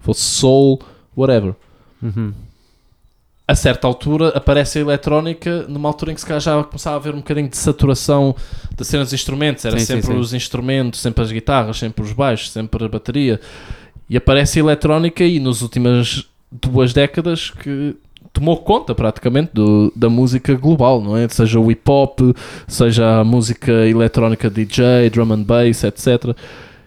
Fosse 0.00 0.20
soul, 0.22 0.80
whatever. 1.16 1.54
Uhum. 2.02 2.32
A 3.46 3.54
certa 3.56 3.86
altura 3.88 4.28
aparece 4.28 4.78
a 4.78 4.80
eletrónica, 4.82 5.64
numa 5.68 5.88
altura 5.88 6.12
em 6.12 6.14
que 6.14 6.20
se 6.20 6.26
calhar 6.26 6.40
já 6.40 6.62
começava 6.62 6.94
a 6.96 6.98
haver 6.98 7.14
um 7.14 7.18
bocadinho 7.18 7.48
de 7.48 7.56
saturação 7.56 8.34
da 8.76 8.84
cena 8.84 9.02
dos 9.02 9.12
instrumentos. 9.12 9.64
Era 9.64 9.76
Sim, 9.78 9.84
sim, 9.86 9.94
sempre 9.94 10.12
sim. 10.14 10.18
os 10.20 10.32
instrumentos, 10.32 11.00
sempre 11.00 11.24
as 11.24 11.32
guitarras, 11.32 11.78
sempre 11.78 12.04
os 12.04 12.12
baixos, 12.12 12.52
sempre 12.52 12.84
a 12.84 12.88
bateria. 12.88 13.40
E 14.08 14.16
aparece 14.16 14.58
a 14.58 14.62
eletrónica 14.62 15.24
e 15.24 15.40
nas 15.40 15.62
últimas 15.62 16.24
duas 16.50 16.92
décadas 16.92 17.50
que 17.50 17.96
tomou 18.32 18.56
conta 18.58 18.94
praticamente 18.94 19.50
do- 19.52 19.92
da 19.96 20.08
música 20.08 20.54
global, 20.54 21.00
não 21.02 21.16
é? 21.16 21.28
Seja 21.28 21.58
o 21.58 21.70
hip 21.72 21.82
hop, 21.90 22.20
seja 22.68 23.18
a 23.20 23.24
música 23.24 23.72
eletrónica 23.88 24.48
DJ, 24.48 25.10
drum 25.10 25.32
and 25.32 25.42
bass, 25.42 25.82
etc. 25.82 26.36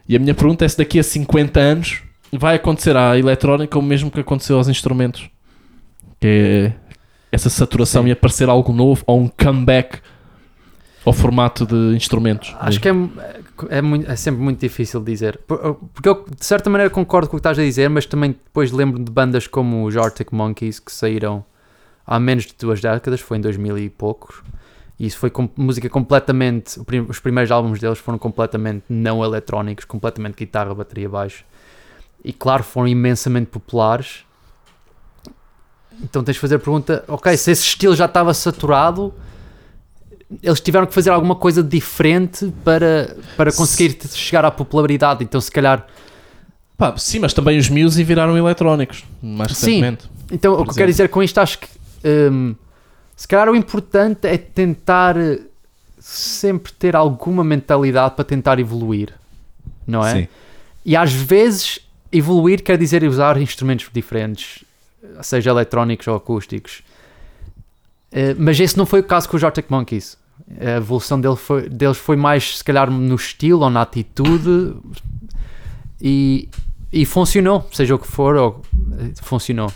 E 0.07 0.15
a 0.15 0.19
minha 0.19 0.33
pergunta 0.33 0.63
é 0.63 0.67
se 0.69 0.77
daqui 0.77 0.97
a 0.97 1.03
50 1.03 1.59
anos 1.59 2.01
vai 2.37 2.55
acontecer 2.55 2.95
à 2.95 3.17
eletrónica 3.17 3.77
o 3.77 3.81
mesmo 3.81 4.09
que 4.11 4.19
aconteceu 4.19 4.57
aos 4.57 4.67
instrumentos. 4.67 5.29
Que 6.19 6.73
é 6.79 6.83
essa 7.31 7.49
saturação 7.49 8.03
Sim. 8.03 8.09
e 8.09 8.11
aparecer 8.11 8.47
algo 8.49 8.71
novo 8.71 9.03
ou 9.07 9.19
um 9.21 9.27
comeback 9.27 9.99
ao 11.05 11.11
formato 11.11 11.65
de 11.65 11.95
instrumentos. 11.95 12.55
Acho 12.59 12.79
que 12.79 12.87
é, 12.87 12.93
é, 13.69 13.81
muito- 13.81 14.09
é 14.09 14.15
sempre 14.15 14.41
muito 14.41 14.59
difícil 14.59 15.01
dizer. 15.03 15.37
Por- 15.45 15.75
Porque 15.93 16.07
eu, 16.07 16.23
de 16.37 16.45
certa 16.45 16.69
maneira, 16.69 16.89
concordo 16.89 17.27
com 17.29 17.35
o 17.35 17.39
que 17.39 17.41
estás 17.41 17.59
a 17.59 17.63
dizer, 17.63 17.89
mas 17.89 18.05
também 18.05 18.31
depois 18.31 18.71
lembro 18.71 19.03
de 19.03 19.11
bandas 19.11 19.45
como 19.47 19.85
os 19.85 19.97
Arctic 19.97 20.31
Monkeys 20.31 20.79
que 20.79 20.91
saíram 20.91 21.43
há 22.07 22.19
menos 22.19 22.45
de 22.45 22.53
duas 22.57 22.79
décadas, 22.79 23.19
foi 23.19 23.37
em 23.37 23.41
2000 23.41 23.77
e 23.79 23.89
poucos. 23.89 24.41
E 24.99 25.05
isso 25.07 25.17
foi 25.17 25.29
com 25.29 25.49
música 25.57 25.89
completamente. 25.89 26.79
Os 27.09 27.19
primeiros 27.19 27.51
álbuns 27.51 27.79
deles 27.79 27.97
foram 27.97 28.17
completamente 28.19 28.83
não 28.87 29.23
eletrónicos, 29.23 29.83
completamente 29.85 30.35
guitarra, 30.37 30.73
bateria, 30.73 31.09
baixo. 31.09 31.43
E 32.23 32.31
claro, 32.31 32.63
foram 32.63 32.87
imensamente 32.87 33.47
populares. 33.47 34.23
Então 36.01 36.23
tens 36.23 36.35
de 36.35 36.39
fazer 36.39 36.55
a 36.55 36.59
pergunta: 36.59 37.03
ok, 37.07 37.35
se 37.37 37.51
esse 37.51 37.63
estilo 37.63 37.95
já 37.95 38.05
estava 38.05 38.33
saturado, 38.33 39.13
eles 40.41 40.59
tiveram 40.59 40.85
que 40.87 40.93
fazer 40.93 41.09
alguma 41.11 41.35
coisa 41.35 41.61
diferente 41.61 42.51
para, 42.63 43.15
para 43.37 43.51
conseguir 43.51 43.93
t- 43.93 44.07
chegar 44.09 44.43
à 44.45 44.51
popularidade. 44.51 45.23
Então, 45.23 45.39
se 45.39 45.51
calhar. 45.51 45.85
Pá, 46.77 46.97
sim, 46.97 47.19
mas 47.19 47.33
também 47.33 47.57
os 47.59 47.69
Muse 47.69 48.03
viraram 48.03 48.35
eletrónicos, 48.35 49.05
mais 49.21 49.51
Sim. 49.55 49.65
recentemente. 49.81 50.09
Então, 50.31 50.53
o 50.53 50.63
que 50.63 50.71
eu 50.71 50.75
quero 50.75 50.91
dizer 50.91 51.09
com 51.09 51.21
isto, 51.21 51.37
acho 51.37 51.59
que. 51.59 51.67
hum, 52.03 52.55
se 53.15 53.27
calhar 53.27 53.47
o 53.49 53.55
importante 53.55 54.25
é 54.27 54.37
tentar 54.37 55.15
eh, 55.15 55.39
sempre 55.99 56.73
ter 56.73 56.95
alguma 56.95 57.43
mentalidade 57.43 58.15
para 58.15 58.25
tentar 58.25 58.57
evoluir, 58.59 59.13
não 59.85 60.03
é? 60.03 60.13
Sim. 60.21 60.27
E 60.83 60.95
às 60.97 61.13
vezes 61.13 61.79
evoluir 62.13 62.61
quer 62.63 62.77
dizer 62.77 63.03
usar 63.03 63.37
instrumentos 63.41 63.89
diferentes, 63.91 64.63
seja 65.21 65.49
eletrónicos 65.49 66.07
ou 66.07 66.15
acústicos. 66.15 66.81
Eh, 68.11 68.35
mas 68.37 68.59
esse 68.59 68.77
não 68.77 68.85
foi 68.85 68.99
o 68.99 69.03
caso 69.03 69.27
com 69.27 69.35
os 69.35 69.43
Arctic 69.43 69.65
Monkeys. 69.69 70.17
A 70.59 70.77
evolução 70.77 71.19
dele 71.19 71.35
foi- 71.35 71.67
deles 71.69 71.97
foi 71.97 72.15
mais, 72.15 72.57
se 72.59 72.63
calhar, 72.63 72.89
no 72.91 73.15
estilo 73.15 73.61
ou 73.63 73.69
na 73.69 73.81
atitude 73.81 74.75
e, 76.01 76.47
e 76.91 77.05
funcionou, 77.05 77.67
seja 77.71 77.95
o 77.95 77.99
que 77.99 78.07
for, 78.07 78.35
ou, 78.35 78.61
eh, 78.99 79.11
funcionou. 79.21 79.71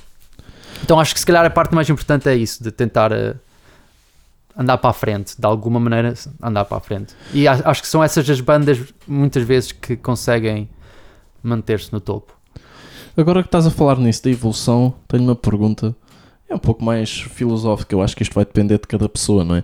Então 0.84 1.00
acho 1.00 1.14
que 1.14 1.20
se 1.20 1.26
calhar 1.26 1.44
a 1.46 1.50
parte 1.50 1.74
mais 1.74 1.90
importante 1.90 2.30
é 2.30 2.36
isso, 2.36 2.64
de 2.64 2.72
tentar 2.72 3.12
eh, 3.12 3.36
andar 4.56 4.78
para 4.78 4.90
a 4.90 4.94
frente, 4.94 5.36
de 5.40 5.46
alguma 5.46 5.80
maneira 5.80 6.14
andar 6.42 6.66
para 6.66 6.78
a 6.78 6.80
frente. 6.82 7.14
E 7.34 7.48
acho 7.48 7.82
que 7.82 7.88
são 7.88 8.04
essas 8.04 8.30
as 8.30 8.40
bandas 8.42 8.80
muitas 9.08 9.44
vezes 9.44 9.72
que 9.72 9.96
conseguem 9.96 10.68
manter-se 11.48 11.92
no 11.92 12.00
topo. 12.00 12.34
Agora 13.16 13.42
que 13.42 13.48
estás 13.48 13.66
a 13.66 13.72
falar 13.72 13.98
nisso 13.98 14.24
da 14.24 14.30
evolução, 14.30 14.94
tenho 15.08 15.24
uma 15.24 15.36
pergunta. 15.36 15.96
É 16.48 16.54
um 16.54 16.60
pouco 16.60 16.84
mais 16.84 17.10
filosófica. 17.10 17.96
Eu 17.96 18.02
acho 18.02 18.16
que 18.16 18.22
isto 18.22 18.34
vai 18.34 18.46
depender 18.46 18.78
de 18.78 18.88
cada 18.88 19.10
pessoa, 19.10 19.44
não 19.44 19.56
é? 19.56 19.64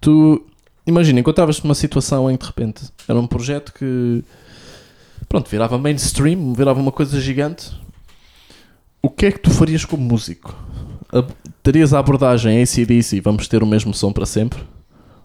Tu, 0.00 0.42
imagina, 0.86 1.20
encontravas-te 1.20 1.62
numa 1.62 1.74
situação 1.74 2.30
em 2.30 2.36
que 2.36 2.44
de 2.44 2.48
repente 2.48 2.84
era 3.06 3.18
um 3.18 3.26
projeto 3.26 3.72
que, 3.74 4.24
pronto, 5.28 5.50
virava 5.50 5.76
mainstream, 5.76 6.54
virava 6.54 6.80
uma 6.80 6.90
coisa 6.90 7.20
gigante. 7.20 7.70
O 9.02 9.10
que 9.10 9.26
é 9.26 9.32
que 9.32 9.40
tu 9.40 9.50
farias 9.50 9.84
como 9.84 10.02
músico? 10.02 10.54
Terias 11.62 11.92
a 11.92 11.98
abordagem 11.98 12.62
ACDC, 12.62 13.20
vamos 13.20 13.46
ter 13.46 13.62
o 13.62 13.66
mesmo 13.66 13.92
som 13.94 14.12
para 14.12 14.26
sempre? 14.26 14.58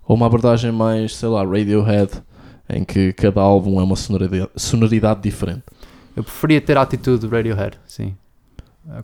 Ou 0.06 0.16
uma 0.16 0.26
abordagem 0.26 0.72
mais, 0.72 1.16
sei 1.16 1.30
lá, 1.30 1.44
Radiohead, 1.44 2.12
em 2.70 2.84
que 2.84 3.14
cada 3.14 3.42
álbum 3.42 3.80
é 3.80 3.84
uma 3.84 3.96
sonoridade, 3.96 4.50
sonoridade 4.56 5.22
diferente? 5.22 5.64
Eu 6.16 6.24
preferia 6.24 6.60
ter 6.62 6.78
a 6.78 6.82
atitude 6.82 7.26
do 7.28 7.34
Radiohead, 7.34 7.78
sim. 7.88 8.16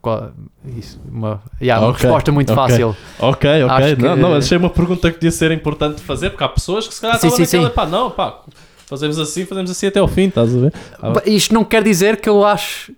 Qual- 0.01 0.31
isso, 0.77 0.99
uma, 1.09 1.41
yeah, 1.61 1.83
uma 1.85 1.93
resposta 1.93 2.31
muito 2.31 2.51
ok. 2.51 2.55
fácil. 2.63 2.95
Ok, 3.19 3.63
ok. 3.63 3.95
Que- 3.95 4.01
Não, 4.01 4.15
não, 4.15 4.33
achei 4.33 4.57
uma 4.57 4.69
pergunta 4.71 5.07
que 5.09 5.15
podia 5.17 5.31
ser 5.31 5.51
importante 5.51 6.01
fazer, 6.01 6.31
porque 6.31 6.43
há 6.43 6.49
pessoas 6.49 6.87
que 6.87 6.93
se 6.95 6.99
calhar 7.01 7.17
Sim, 7.19 7.27
estavam 7.27 7.45
sim, 7.45 7.57
naquela, 7.57 7.69
sim. 7.69 7.75
pá, 7.75 7.85
não, 7.85 8.09
pá, 8.11 8.41
fazemos 8.87 9.19
assim, 9.19 9.45
fazemos 9.45 9.69
assim 9.69 9.85
até 9.87 9.99
ao 9.99 10.07
fim, 10.07 10.23
estás 10.29 10.53
a 10.55 10.59
ver? 10.59 10.73
Ah, 11.01 11.13
Isto 11.25 11.53
não 11.53 11.63
quer 11.63 11.83
dizer 11.83 12.17
que 12.19 12.27
eu 12.27 12.43
acho 12.43 12.91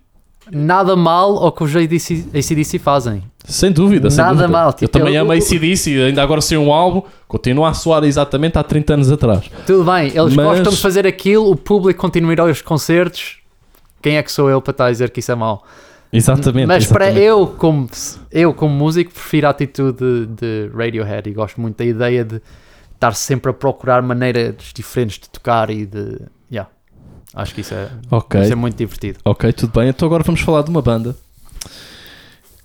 nada 0.52 0.96
mal 0.96 1.38
ao 1.38 1.52
que 1.52 1.64
os 1.66 1.76
ACDC, 1.76 2.26
ACDC 2.34 2.80
fazem. 2.80 3.24
Sem 3.46 3.72
dúvida, 3.72 4.10
sem 4.10 4.18
Nada 4.24 4.36
dúvida. 4.36 4.48
mal, 4.48 4.68
Eu 4.70 4.74
tipo, 4.74 4.92
também 4.92 5.16
eu- 5.16 5.22
amo 5.22 5.32
o- 5.32 5.34
ACDC, 5.34 6.02
ainda 6.02 6.24
agora 6.24 6.40
sem 6.40 6.58
um 6.58 6.72
álbum, 6.72 7.02
continua 7.28 7.70
a 7.70 7.74
soar 7.74 8.04
exatamente 8.06 8.58
há 8.58 8.64
30 8.64 8.94
anos 8.94 9.12
atrás. 9.12 9.44
Tudo 9.68 9.84
bem, 9.84 10.08
eles 10.16 10.34
Mas- 10.34 10.46
gostam 10.46 10.72
de 10.72 10.80
fazer 10.80 11.06
aquilo, 11.06 11.52
o 11.52 11.56
público 11.58 12.00
continua 12.00 12.32
a 12.32 12.34
ir 12.34 12.40
aos 12.40 12.62
concertos. 12.62 13.39
Quem 14.02 14.18
é 14.18 14.24
que 14.24 14.32
sou 14.32 14.50
eu 14.50 14.62
para 14.62 14.72
estar 14.72 14.86
a 14.86 14.92
dizer 14.92 15.10
que 15.12 15.20
isso 15.20 15.32
é 15.32 15.36
mau? 15.36 15.64
Exatamente. 16.12 16.66
Mas 16.68 16.88
para 16.88 17.06
exatamente. 17.06 17.28
eu 17.28 17.48
como, 17.48 17.90
eu, 18.32 18.54
como 18.54 18.74
músico, 18.74 19.12
prefiro 19.14 19.48
a 19.48 19.50
atitude 19.52 20.26
de 20.28 20.70
Radiohead 20.76 21.30
e 21.30 21.34
gosto 21.34 21.62
muito 21.62 21.78
da 21.78 21.86
ideia 21.86 22.26
de 22.26 22.42
estar 22.96 23.14
sempre 23.14 23.52
a 23.52 23.54
procurar 23.54 24.02
maneiras 24.02 24.56
diferentes 24.74 25.20
de 25.20 25.30
tocar 25.30 25.70
e 25.70 25.86
de. 25.86 26.20
Yeah. 26.52 26.70
Acho 27.36 27.54
que 27.54 27.62
isso 27.62 27.74
é, 27.76 27.90
Ok, 28.10 28.42
isso 28.42 28.52
é 28.52 28.56
muito 28.56 28.76
divertido. 28.78 29.20
ok, 29.24 29.54
tudo 29.54 29.72
bem. 29.80 29.90
Então 29.90 30.08
agora 30.08 30.24
vamos 30.24 30.42
falar 30.42 30.64
de 30.64 30.70
uma 30.72 30.82
banda 30.82 31.16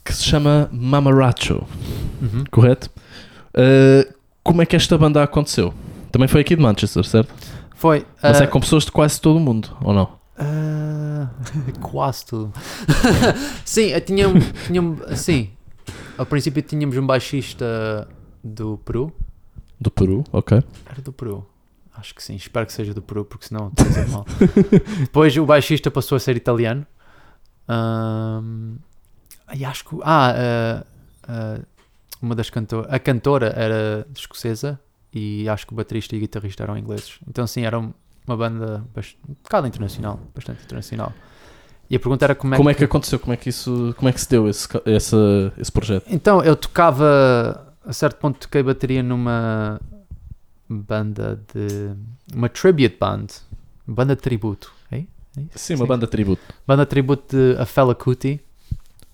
que 0.05 0.13
se 0.13 0.25
chama 0.25 0.69
Mamaracho, 0.73 1.63
Uhum. 2.23 2.45
correto? 2.51 2.91
Uh, 3.55 4.13
como 4.43 4.63
é 4.63 4.67
que 4.67 4.75
esta 4.77 4.97
banda 4.99 5.23
aconteceu? 5.23 5.73
Também 6.11 6.29
foi 6.29 6.41
aqui 6.41 6.55
de 6.57 6.63
Manchester, 6.63 7.05
certo? 7.05 7.33
Foi. 7.77 8.07
Mas 8.23 8.41
ah, 8.41 8.45
é 8.45 8.47
com 8.47 8.61
pessoas 8.61 8.85
de 8.85 8.93
quase 8.93 9.21
todo 9.21 9.37
o 9.37 9.41
mundo, 9.41 9.71
ou 9.83 9.93
não? 9.93 10.09
Ah, 10.39 11.29
quase 11.81 12.27
tudo. 12.27 12.53
sim, 13.65 13.87
eu 13.87 14.01
tinha, 14.01 14.29
um- 14.29 14.41
tinha 14.67 14.83
um- 14.83 14.99
sim. 15.17 15.51
Ao 16.17 16.25
princípio 16.27 16.63
tínhamos 16.63 16.97
um 16.97 17.07
baixista 17.07 18.09
do 18.43 18.79
Peru. 18.79 19.13
Do 19.81 19.91
Peru, 19.91 20.25
ok. 20.33 20.63
Era 20.87 21.03
do 21.03 21.13
Peru. 21.13 21.47
Acho 21.97 22.15
que 22.15 22.23
sim, 22.23 22.35
espero 22.35 22.67
que 22.67 22.73
seja 22.73 22.93
do 22.95 23.03
Peru, 23.03 23.25
porque 23.25 23.47
senão 23.47 23.69
estou 23.69 23.85
a 23.87 23.89
dizer 23.89 24.09
mal. 24.09 24.27
Depois 25.01 25.37
o 25.37 25.45
baixista 25.47 25.91
passou 25.91 26.17
a 26.17 26.21
ser 26.21 26.37
italiano. 26.37 26.87
Ahm, 27.69 28.77
e 29.55 29.65
acho 29.65 29.85
que. 29.85 29.97
Ah, 30.03 30.35
ah, 30.37 30.87
ah, 31.29 31.61
uma 32.21 32.35
das 32.35 32.51
cantoras. 32.51 32.93
A 32.93 32.99
cantora 32.99 33.53
era 33.57 34.07
escocesa 34.17 34.81
e 35.13 35.49
acho 35.49 35.67
que 35.67 35.73
o 35.73 35.77
baterista 35.77 36.15
e 36.15 36.19
o 36.19 36.21
guitarrista 36.21 36.63
eram 36.63 36.77
ingleses. 36.79 37.19
Então, 37.29 37.47
sim, 37.47 37.63
era 37.65 37.79
uma 38.27 38.37
banda 38.37 38.85
um 39.29 39.35
bocado 39.43 39.67
internacional, 39.67 40.21
bastante 40.35 40.65
internacional. 40.65 41.13
E 41.89 41.97
a 41.97 42.01
pergunta 42.01 42.25
era 42.25 42.35
como 42.35 42.55
é 42.55 42.57
como 42.57 42.69
que. 42.69 42.73
é 42.73 42.79
que 42.79 42.85
aconteceu? 42.85 43.19
Como 43.19 43.33
é 43.33 43.37
que 43.37 43.49
isso, 43.51 43.95
como 43.99 44.09
é 44.09 44.13
que 44.13 44.21
se 44.21 44.29
deu 44.29 44.49
esse, 44.49 44.67
esse, 44.87 45.17
esse 45.59 45.71
projeto? 45.71 46.07
Então, 46.09 46.43
eu 46.43 46.57
tocava. 46.57 47.73
A 47.87 47.93
certo 47.93 48.17
ponto, 48.17 48.39
toquei 48.39 48.63
bateria 48.63 49.03
numa 49.03 49.79
banda 50.69 51.41
de. 51.53 51.95
Uma 52.35 52.49
tribute 52.49 52.97
band. 52.99 53.27
Banda 53.87 54.17
de 54.17 54.23
tributo. 54.23 54.73
É? 54.91 55.01
É? 55.01 55.07
Sim, 55.55 55.75
uma 55.75 55.87
banda 55.87 56.07
tributo. 56.07 56.43
Banda 56.67 56.85
de 56.85 56.89
tributo 56.89 57.37
de 57.37 57.61
A 57.61 57.67
Fela 57.67 57.95
Kuti. 57.95 58.41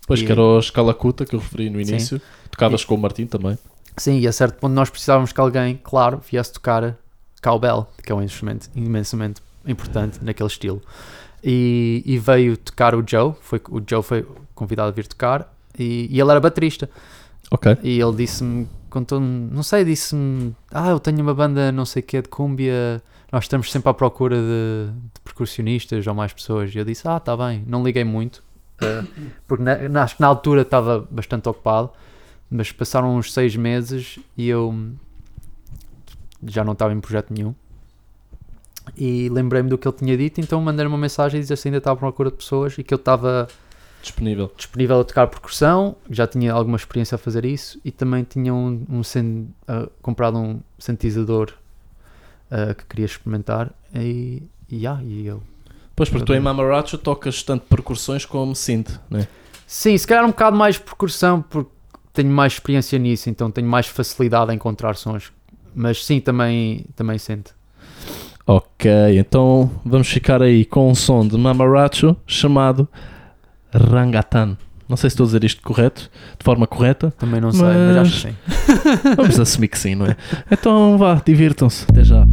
Depois 0.02 0.20
E- 0.20 0.26
que 0.26 0.30
era 0.30 0.40
o 0.40 0.62
Scalacuta 0.62 1.24
que 1.24 1.34
eu 1.34 1.40
referi 1.40 1.68
no 1.68 1.84
Sim. 1.84 1.90
início. 1.90 2.22
Tocavas 2.50 2.84
com 2.84 2.94
o 2.94 2.98
Martim 2.98 3.26
também. 3.26 3.58
Sim, 3.96 4.20
e 4.20 4.28
a 4.28 4.32
certo 4.32 4.58
ponto 4.60 4.72
nós 4.72 4.88
precisávamos 4.88 5.32
que 5.32 5.40
alguém, 5.40 5.78
claro, 5.82 6.22
viesse 6.30 6.52
tocar 6.52 6.96
cowbell, 7.42 7.86
que 8.02 8.12
é 8.12 8.14
um 8.14 8.22
instrumento 8.22 8.68
imensamente 8.74 9.40
importante 9.66 10.18
naquele 10.22 10.48
estilo. 10.48 10.80
E, 11.42 12.02
e 12.04 12.18
veio 12.18 12.56
tocar 12.56 12.94
o 12.94 13.02
Joe, 13.06 13.34
foi, 13.40 13.60
o 13.70 13.80
Joe 13.86 14.02
foi 14.02 14.26
convidado 14.54 14.88
a 14.88 14.92
vir 14.92 15.06
tocar 15.06 15.52
e, 15.78 16.06
e 16.10 16.20
ele 16.20 16.30
era 16.30 16.40
baterista. 16.40 16.88
Ok. 17.50 17.78
E 17.82 17.98
ele 18.00 18.14
disse-me, 18.14 18.68
contou-me, 18.90 19.48
não 19.50 19.62
sei, 19.62 19.84
disse-me: 19.84 20.54
Ah, 20.70 20.90
eu 20.90 21.00
tenho 21.00 21.20
uma 21.20 21.34
banda 21.34 21.72
não 21.72 21.84
sei 21.86 22.02
o 22.02 22.04
que 22.04 22.20
de 22.22 22.28
cúmbia, 22.28 23.02
nós 23.32 23.44
estamos 23.44 23.70
sempre 23.72 23.88
à 23.88 23.94
procura 23.94 24.36
de, 24.36 24.92
de 25.14 25.20
percussionistas 25.24 26.06
ou 26.06 26.14
mais 26.14 26.32
pessoas. 26.32 26.74
E 26.74 26.78
eu 26.78 26.84
disse: 26.84 27.08
Ah, 27.08 27.18
tá 27.18 27.36
bem, 27.36 27.64
não 27.66 27.82
liguei 27.82 28.04
muito, 28.04 28.42
eh, 28.80 29.02
porque 29.48 29.64
na- 29.64 30.02
acho 30.04 30.16
que 30.16 30.20
na 30.20 30.28
altura 30.28 30.62
estava 30.62 31.08
bastante 31.10 31.48
ocupado, 31.48 31.90
mas 32.50 32.70
passaram 32.70 33.16
uns 33.16 33.32
seis 33.32 33.56
meses 33.56 34.18
e 34.36 34.48
eu 34.48 34.72
já 36.46 36.64
não 36.64 36.72
estava 36.72 36.92
em 36.92 37.00
projeto 37.00 37.32
nenhum. 37.32 37.54
E 38.96 39.28
lembrei-me 39.28 39.68
do 39.68 39.78
que 39.78 39.86
ele 39.86 39.96
tinha 39.96 40.16
dito, 40.16 40.40
então 40.40 40.60
mandei 40.60 40.86
uma 40.86 40.98
mensagem 40.98 41.38
e 41.38 41.42
disse 41.42 41.56
se 41.56 41.68
ainda 41.68 41.78
estava 41.78 41.94
à 41.94 41.98
procura 41.98 42.30
de 42.30 42.36
pessoas 42.36 42.76
e 42.78 42.82
que 42.82 42.92
eu 42.92 42.96
estava 42.96 43.46
Disponível. 44.02 44.50
disponível 44.56 45.00
a 45.00 45.04
tocar 45.04 45.26
percussão, 45.26 45.94
já 46.08 46.26
tinha 46.26 46.52
alguma 46.52 46.76
experiência 46.76 47.14
a 47.14 47.18
fazer 47.18 47.44
isso 47.44 47.78
e 47.84 47.90
também 47.92 48.24
tinha 48.24 48.52
um, 48.52 48.84
um 48.88 49.02
sen- 49.02 49.48
ah, 49.68 49.86
comprado 50.00 50.38
um 50.38 50.60
sintetizador 50.78 51.52
ah, 52.50 52.74
que 52.74 52.84
queria 52.86 53.04
experimentar 53.06 53.70
e, 53.94 54.42
e, 54.68 54.86
ah, 54.86 54.98
e 55.02 55.26
eu. 55.26 55.42
Pois, 55.94 56.08
porque 56.08 56.24
tu 56.24 56.32
em 56.34 56.40
Mamaracho 56.40 56.96
tocas 56.96 57.42
tanto 57.42 57.66
percussões 57.66 58.24
como 58.24 58.56
synth, 58.56 58.98
né? 59.10 59.28
Sim, 59.66 59.96
se 59.96 60.06
calhar 60.06 60.24
um 60.24 60.28
bocado 60.30 60.56
mais 60.56 60.78
percussão 60.78 61.42
porque 61.42 61.70
tenho 62.12 62.30
mais 62.30 62.54
experiência 62.54 62.98
nisso, 62.98 63.28
então 63.28 63.50
tenho 63.50 63.68
mais 63.68 63.86
facilidade 63.86 64.50
a 64.50 64.54
encontrar 64.54 64.96
sons. 64.96 65.30
Mas 65.74 66.04
sim, 66.04 66.20
também, 66.20 66.84
também 66.96 67.18
sente. 67.18 67.52
Ok, 68.46 68.90
então 69.18 69.70
vamos 69.84 70.08
ficar 70.08 70.42
aí 70.42 70.64
com 70.64 70.90
um 70.90 70.94
som 70.94 71.26
de 71.26 71.38
Mamaracho 71.38 72.16
chamado 72.26 72.88
Rangatan. 73.72 74.56
Não 74.88 74.96
sei 74.96 75.08
se 75.08 75.14
estou 75.14 75.24
a 75.24 75.26
dizer 75.28 75.44
isto 75.44 75.62
correto, 75.62 76.10
de 76.36 76.44
forma 76.44 76.66
correta. 76.66 77.12
Também 77.16 77.40
não 77.40 77.52
sei, 77.52 77.62
mas, 77.62 77.96
acho 77.98 78.12
que 78.12 78.28
sim. 78.28 78.36
Vamos 79.16 79.38
assumir 79.38 79.68
que 79.68 79.78
sim, 79.78 79.94
não 79.94 80.06
é? 80.06 80.16
Então 80.50 80.98
vá, 80.98 81.22
divirtam-se. 81.24 81.86
Até 81.88 82.02
já. 82.02 82.26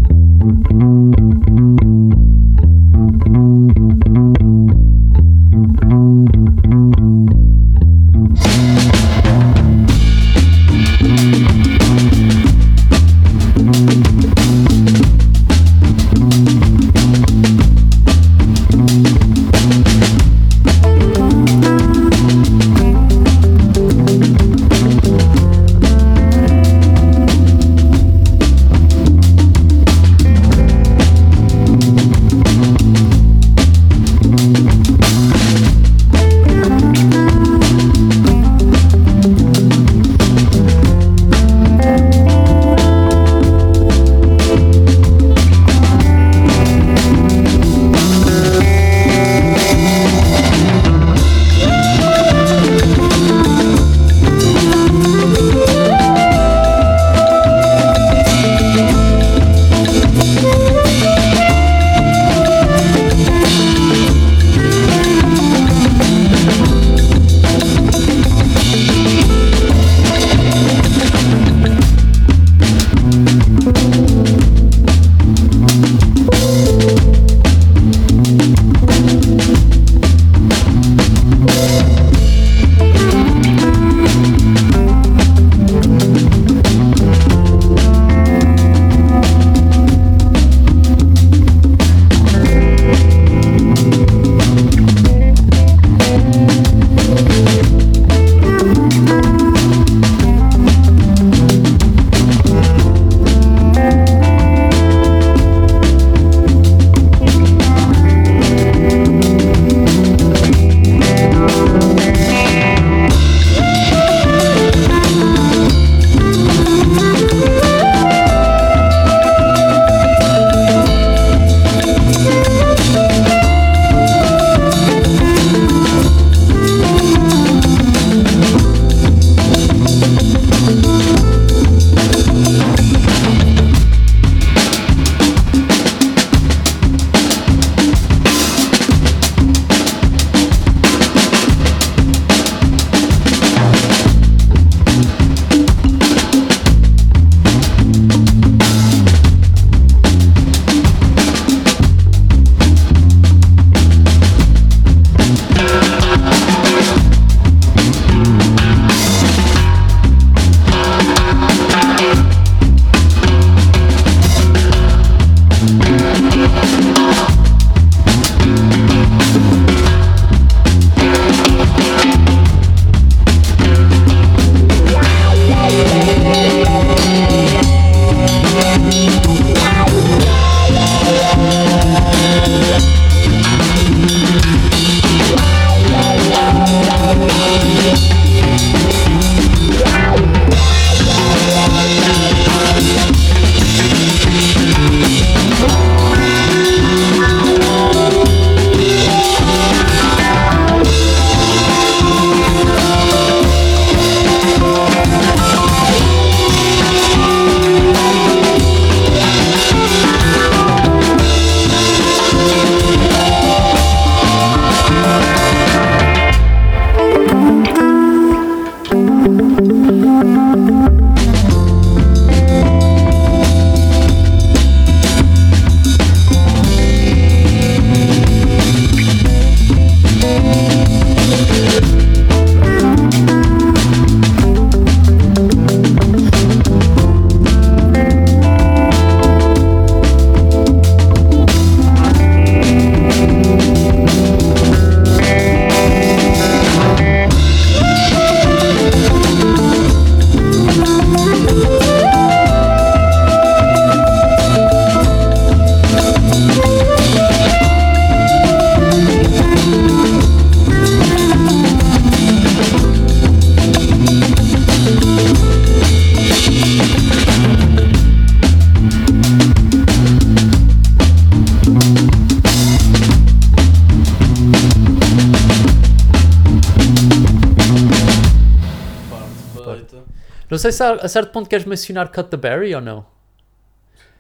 Sei 280.72 280.72
se 280.72 280.84
a, 280.84 281.08
certo 281.08 281.32
ponto 281.32 281.50
queres 281.50 281.66
mencionar 281.66 282.10
Cut 282.12 282.30
the 282.30 282.38
Berry 282.38 282.74
ou 282.76 282.82
não. 282.82 283.06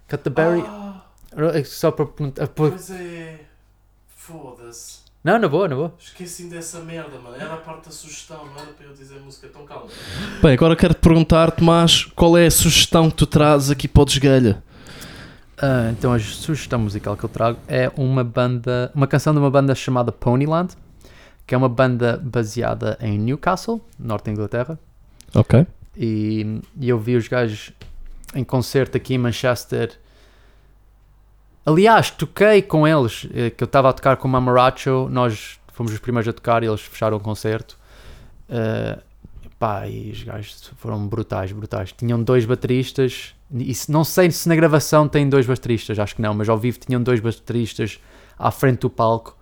Cut 0.09 0.23
the 0.23 0.29
Berry. 0.29 0.63
É 1.53 1.63
Só 1.63 1.91
para 1.91 2.05
perguntar. 2.05 2.47
por- 2.47 2.71
Pois 2.71 2.89
é. 2.91 3.39
Foda-se. 4.15 4.99
Não, 5.23 5.37
na 5.39 5.47
boa, 5.47 5.67
na 5.67 5.75
boa. 5.75 5.93
Esqueci-me 5.99 6.49
dessa 6.49 6.79
merda, 6.79 7.17
mano. 7.19 7.35
Era 7.35 7.53
a 7.55 7.57
parte 7.57 7.85
da 7.85 7.91
sugestão, 7.91 8.45
não 8.45 8.53
era 8.61 8.71
para 8.71 8.85
eu 8.85 8.93
dizer 8.93 9.19
música 9.19 9.47
tão 9.49 9.65
calma. 9.65 9.87
Bem, 10.41 10.53
agora 10.53 10.75
quero 10.75 10.93
te 10.93 10.99
perguntar, 11.01 11.51
Tomás, 11.51 12.05
qual 12.15 12.37
é 12.37 12.45
a 12.45 12.51
sugestão 12.51 13.09
que 13.09 13.17
tu 13.17 13.25
trazes 13.27 13.69
aqui 13.69 13.87
para 13.87 14.01
o 14.03 14.05
Desgalha? 14.05 14.63
Ah, 15.57 15.89
então 15.91 16.13
a 16.13 16.19
sugestão 16.19 16.79
musical 16.79 17.17
que 17.17 17.23
eu 17.25 17.29
trago 17.29 17.59
é 17.67 17.91
uma 17.97 18.23
banda, 18.23 18.91
uma 18.95 19.07
canção 19.07 19.33
de 19.33 19.39
uma 19.39 19.49
banda 19.51 19.73
chamada 19.75 20.11
Ponyland, 20.11 20.73
que 21.45 21.53
é 21.53 21.57
uma 21.57 21.69
banda 21.69 22.17
baseada 22.23 22.97
em 23.01 23.17
Newcastle, 23.17 23.81
norte 23.99 24.25
da 24.25 24.31
Inglaterra, 24.31 24.79
Ok. 25.35 25.65
E, 25.97 26.61
e 26.79 26.87
eu 26.89 26.99
vi 26.99 27.15
os 27.15 27.27
gajos 27.27 27.71
em 28.35 28.43
concerto 28.43 28.95
aqui 28.97 29.13
em 29.15 29.17
Manchester. 29.17 29.97
Aliás, 31.65 32.09
toquei 32.11 32.61
com 32.61 32.87
eles, 32.87 33.27
eh, 33.33 33.49
que 33.49 33.63
eu 33.63 33.65
estava 33.65 33.89
a 33.89 33.93
tocar 33.93 34.15
com 34.17 34.27
o 34.27 34.31
Mamaracho, 34.31 35.09
nós 35.09 35.59
fomos 35.73 35.91
os 35.91 35.99
primeiros 35.99 36.27
a 36.29 36.33
tocar 36.33 36.63
e 36.63 36.67
eles 36.67 36.81
fecharam 36.81 37.17
o 37.17 37.19
concerto. 37.19 37.77
Eh, 38.49 38.97
pá, 39.59 39.85
e 39.87 40.11
os 40.11 40.23
gajos 40.23 40.71
foram 40.77 41.05
brutais, 41.07 41.51
brutais. 41.51 41.91
Tinham 41.91 42.21
dois 42.23 42.45
bateristas, 42.45 43.35
e 43.53 43.73
se- 43.73 43.91
não 43.91 44.03
sei 44.05 44.31
se 44.31 44.47
na 44.47 44.55
gravação 44.55 45.07
tem 45.09 45.27
dois 45.27 45.45
bateristas, 45.45 45.99
acho 45.99 46.15
que 46.15 46.21
não, 46.21 46.33
mas 46.33 46.47
ao 46.47 46.57
vivo 46.57 46.79
tinham 46.79 47.01
dois 47.03 47.19
bateristas 47.19 47.99
à 48.39 48.49
frente 48.51 48.79
do 48.81 48.89
palco, 48.89 49.35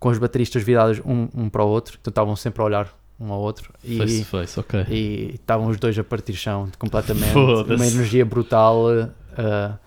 com 0.00 0.08
os 0.08 0.18
bateristas 0.18 0.62
virados 0.62 1.00
um, 1.04 1.28
um 1.34 1.48
para 1.48 1.62
o 1.62 1.68
outro, 1.68 1.96
então 2.00 2.10
estavam 2.10 2.34
sempre 2.34 2.62
a 2.62 2.64
olhar 2.64 2.97
um 3.20 3.32
ao 3.32 3.40
outro. 3.40 3.72
E, 3.82 3.98
Face 3.98 4.20
to 4.20 4.26
face, 4.26 4.60
ok. 4.60 4.84
e 4.88 5.34
estavam 5.34 5.66
os 5.68 5.76
dois 5.76 5.98
a 5.98 6.04
partir 6.04 6.34
chão 6.34 6.68
completamente. 6.78 7.34
Uma 7.36 7.86
energia 7.86 8.24
brutal. 8.24 8.86
uh, 8.86 9.78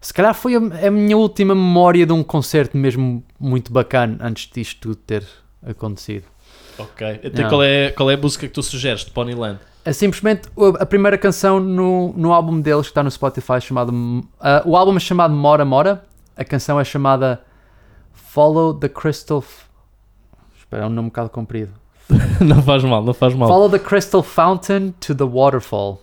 se 0.00 0.12
calhar 0.12 0.34
foi 0.34 0.54
a, 0.56 0.58
a 0.58 0.90
minha 0.90 1.16
última 1.16 1.54
memória 1.54 2.04
de 2.04 2.12
um 2.12 2.22
concerto 2.22 2.76
mesmo 2.76 3.24
muito 3.38 3.72
bacana 3.72 4.18
antes 4.20 4.50
disto 4.52 4.80
tudo 4.80 4.96
ter 4.96 5.24
acontecido. 5.66 6.24
Ok. 6.78 7.20
Então 7.22 7.48
qual 7.48 7.62
é, 7.62 7.90
qual 7.92 8.10
é 8.10 8.14
a 8.14 8.18
música 8.18 8.46
que 8.46 8.52
tu 8.52 8.62
sugeres 8.62 9.04
de 9.04 9.10
Ponyland? 9.12 9.58
É 9.84 9.92
simplesmente 9.92 10.48
a 10.80 10.84
primeira 10.86 11.16
canção 11.16 11.60
no, 11.60 12.12
no 12.16 12.32
álbum 12.32 12.60
deles 12.60 12.86
que 12.86 12.90
está 12.90 13.02
no 13.02 13.10
Spotify 13.10 13.60
chamado. 13.60 13.90
uh, 13.92 14.24
o 14.64 14.76
álbum 14.76 14.96
é 14.96 15.00
chamado 15.00 15.32
Mora 15.34 15.64
Mora. 15.64 16.04
A 16.36 16.44
canção 16.44 16.80
é 16.80 16.84
chamada 16.84 17.40
Follow 18.12 18.74
the 18.74 18.88
Crystal. 18.88 19.38
F- 19.40 19.66
Espera, 20.58 20.82
é 20.82 20.86
um 20.86 20.90
nome 20.90 21.06
um 21.06 21.10
bocado 21.10 21.30
comprido. 21.30 21.72
não 22.40 22.62
faz 22.62 22.84
mal, 22.84 23.02
não 23.02 23.14
faz 23.14 23.34
mal. 23.34 23.48
Follow 23.48 23.70
the 23.70 23.78
Crystal 23.78 24.22
Fountain 24.22 24.94
to 25.00 25.14
the 25.14 25.24
Waterfall. 25.24 26.00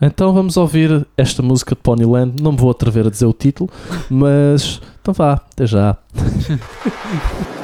Então 0.00 0.32
vamos 0.32 0.56
ouvir 0.56 1.06
esta 1.16 1.42
música 1.42 1.74
de 1.74 1.80
Ponyland. 1.80 2.42
Não 2.42 2.52
me 2.52 2.58
vou 2.58 2.70
atrever 2.70 3.06
a 3.06 3.10
dizer 3.10 3.26
o 3.26 3.32
título, 3.32 3.70
mas 4.10 4.80
então 5.00 5.14
vá, 5.14 5.34
até 5.34 5.66
já. 5.66 5.96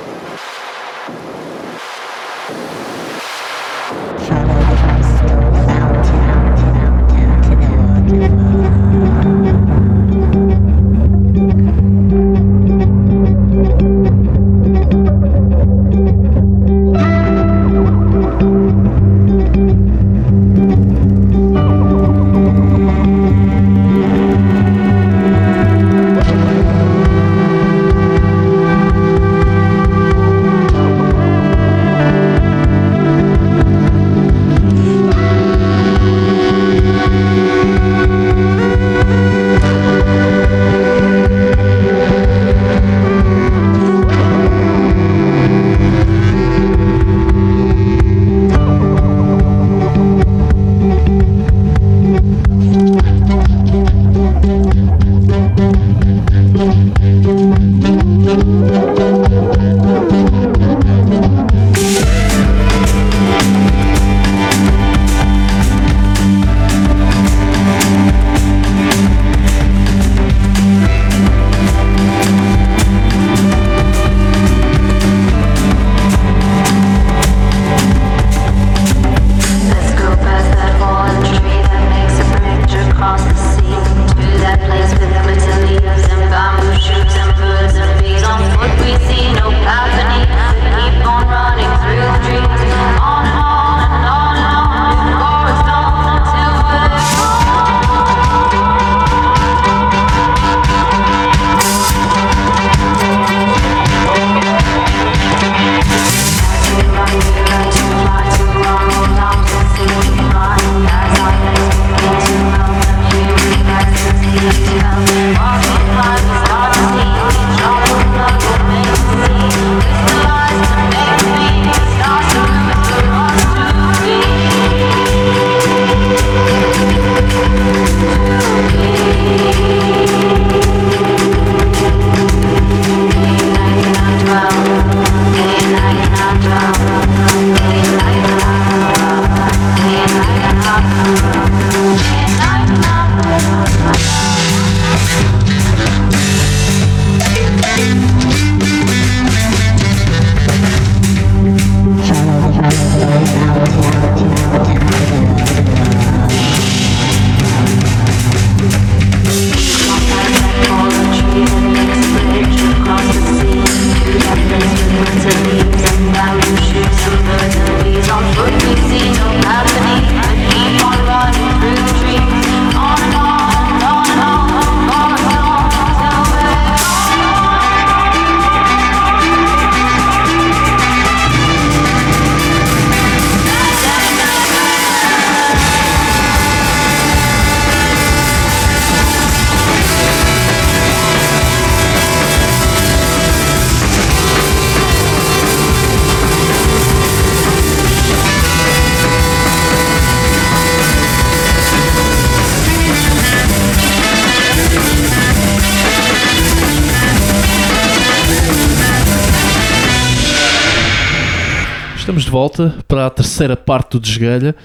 volta 212.32 212.74
para 212.88 213.06
a 213.06 213.10
terceira 213.10 213.54
parte 213.54 213.90
do 213.90 214.00
Desgalha. 214.00 214.56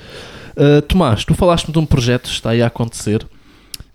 Uh, 0.56 0.82
Tomás, 0.84 1.26
tu 1.26 1.36
falaste-me 1.36 1.74
de 1.74 1.80
um 1.80 1.86
projeto 1.86 2.24
que 2.24 2.30
está 2.30 2.52
aí 2.52 2.62
a 2.62 2.68
acontecer 2.68 3.28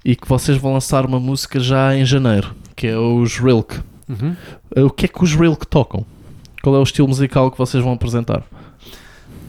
e 0.04 0.14
que 0.14 0.28
vocês 0.28 0.58
vão 0.58 0.74
lançar 0.74 1.06
uma 1.06 1.18
música 1.18 1.58
já 1.58 1.96
em 1.96 2.04
janeiro, 2.04 2.54
que 2.76 2.86
é 2.86 2.98
os 2.98 3.38
Rilk. 3.38 3.80
Uhum. 4.06 4.36
Uh, 4.76 4.86
o 4.86 4.90
que 4.90 5.06
é 5.06 5.08
que 5.08 5.24
os 5.24 5.34
Rilk 5.34 5.66
tocam? 5.66 6.04
Qual 6.62 6.76
é 6.76 6.78
o 6.78 6.82
estilo 6.82 7.08
musical 7.08 7.50
que 7.50 7.56
vocês 7.56 7.82
vão 7.82 7.94
apresentar? 7.94 8.44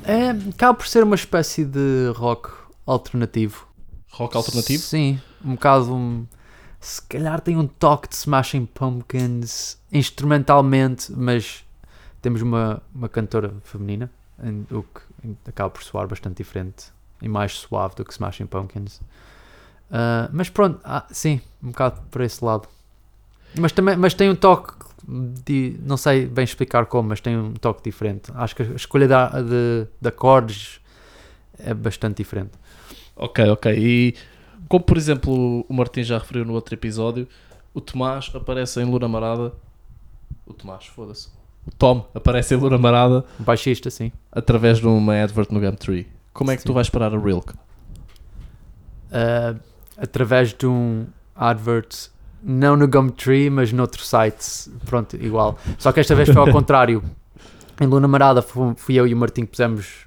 É, 0.05 0.29
acaba 0.49 0.73
por 0.73 0.87
ser 0.87 1.03
uma 1.03 1.15
espécie 1.15 1.65
de 1.65 2.11
rock 2.15 2.49
alternativo. 2.85 3.67
Rock 4.09 4.37
alternativo? 4.37 4.81
Sim, 4.83 5.19
um 5.43 5.51
bocado. 5.55 5.93
um- 5.93 6.25
se 6.79 7.01
calhar 7.03 7.39
tem 7.41 7.57
um 7.57 7.67
toque 7.67 8.09
de 8.09 8.15
Smashing 8.15 8.65
Pumpkins 8.65 9.77
instrumentalmente, 9.91 11.11
mas 11.15 11.62
temos 12.23 12.41
uma, 12.41 12.81
uma 12.95 13.07
cantora 13.07 13.53
feminina, 13.63 14.09
em- 14.43 14.65
o 14.71 14.81
que 14.81 15.01
acaba 15.47 15.69
por 15.69 15.83
soar 15.83 16.07
bastante 16.07 16.37
diferente 16.37 16.85
e 17.21 17.27
mais 17.29 17.53
suave 17.53 17.93
do 17.95 18.03
que 18.03 18.11
Smashing 18.11 18.47
Pumpkins. 18.47 18.99
Ah, 19.91 20.27
mas 20.33 20.49
pronto, 20.49 20.79
ah, 20.83 21.05
sim, 21.11 21.39
um 21.61 21.67
bocado 21.67 22.01
por 22.09 22.21
esse 22.21 22.43
lado. 22.43 22.67
Mas, 23.59 23.71
também, 23.71 23.95
mas 23.95 24.15
tem 24.15 24.29
um 24.29 24.35
toque 24.35 24.73
de. 25.45 25.77
Não 25.83 25.97
sei 25.97 26.25
bem 26.25 26.43
explicar 26.43 26.87
como, 26.87 27.09
mas 27.09 27.21
tem 27.21 27.37
um 27.37 27.53
toque 27.53 27.83
diferente. 27.83 28.31
Acho 28.33 28.55
que 28.55 28.63
a 28.63 28.65
escolha 28.75 29.07
da- 29.07 29.29
de, 29.41 29.85
de 30.01 30.07
acordes 30.09 30.79
é 31.59 31.73
bastante 31.73 32.17
diferente. 32.17 32.51
Ok, 33.15 33.47
ok. 33.49 33.71
E 33.77 34.15
como 34.67 34.83
por 34.83 34.97
exemplo 34.97 35.63
o 35.69 35.73
Martim 35.73 36.01
já 36.01 36.17
referiu 36.17 36.43
no 36.45 36.53
outro 36.53 36.73
episódio, 36.73 37.27
o 37.75 37.79
Tomás 37.81 38.31
aparece 38.33 38.81
em 38.81 38.85
Luna 38.85 39.07
Marada. 39.07 39.53
O 40.47 40.53
Tomás, 40.53 40.87
foda-se. 40.87 41.29
O 41.65 41.71
Tom 41.71 42.05
aparece 42.13 42.53
em 42.55 42.57
Luna 42.57 42.77
Marada 42.77 43.23
baixista, 43.39 43.89
sim. 43.89 44.11
através 44.31 44.79
de 44.79 44.87
uma 44.87 45.21
advert 45.23 45.47
no 45.51 45.59
Gumtree. 45.59 46.07
Como 46.33 46.51
é 46.51 46.57
que 46.57 46.63
tu 46.63 46.67
Sim. 46.69 46.73
vais 46.73 46.89
parar 46.89 47.13
a 47.13 47.17
Rilk? 47.19 47.53
Uh, 49.11 49.59
através 49.97 50.53
de 50.53 50.65
um 50.65 51.05
advert, 51.35 52.09
não 52.43 52.75
no 52.75 52.87
Gumtree, 52.87 53.49
mas 53.49 53.71
noutro 53.71 54.01
site, 54.03 54.69
pronto, 54.85 55.15
igual. 55.15 55.57
Só 55.77 55.91
que 55.91 55.99
esta 55.99 56.15
vez 56.15 56.29
foi 56.29 56.37
ao 56.41 56.49
contrário. 56.51 57.03
Em 57.79 57.85
Luna 57.87 58.07
Marada 58.07 58.41
fu- 58.41 58.73
fui 58.75 58.95
eu 58.95 59.07
e 59.07 59.13
o 59.13 59.17
Martim 59.17 59.41
que 59.41 59.51
pusemos 59.51 60.05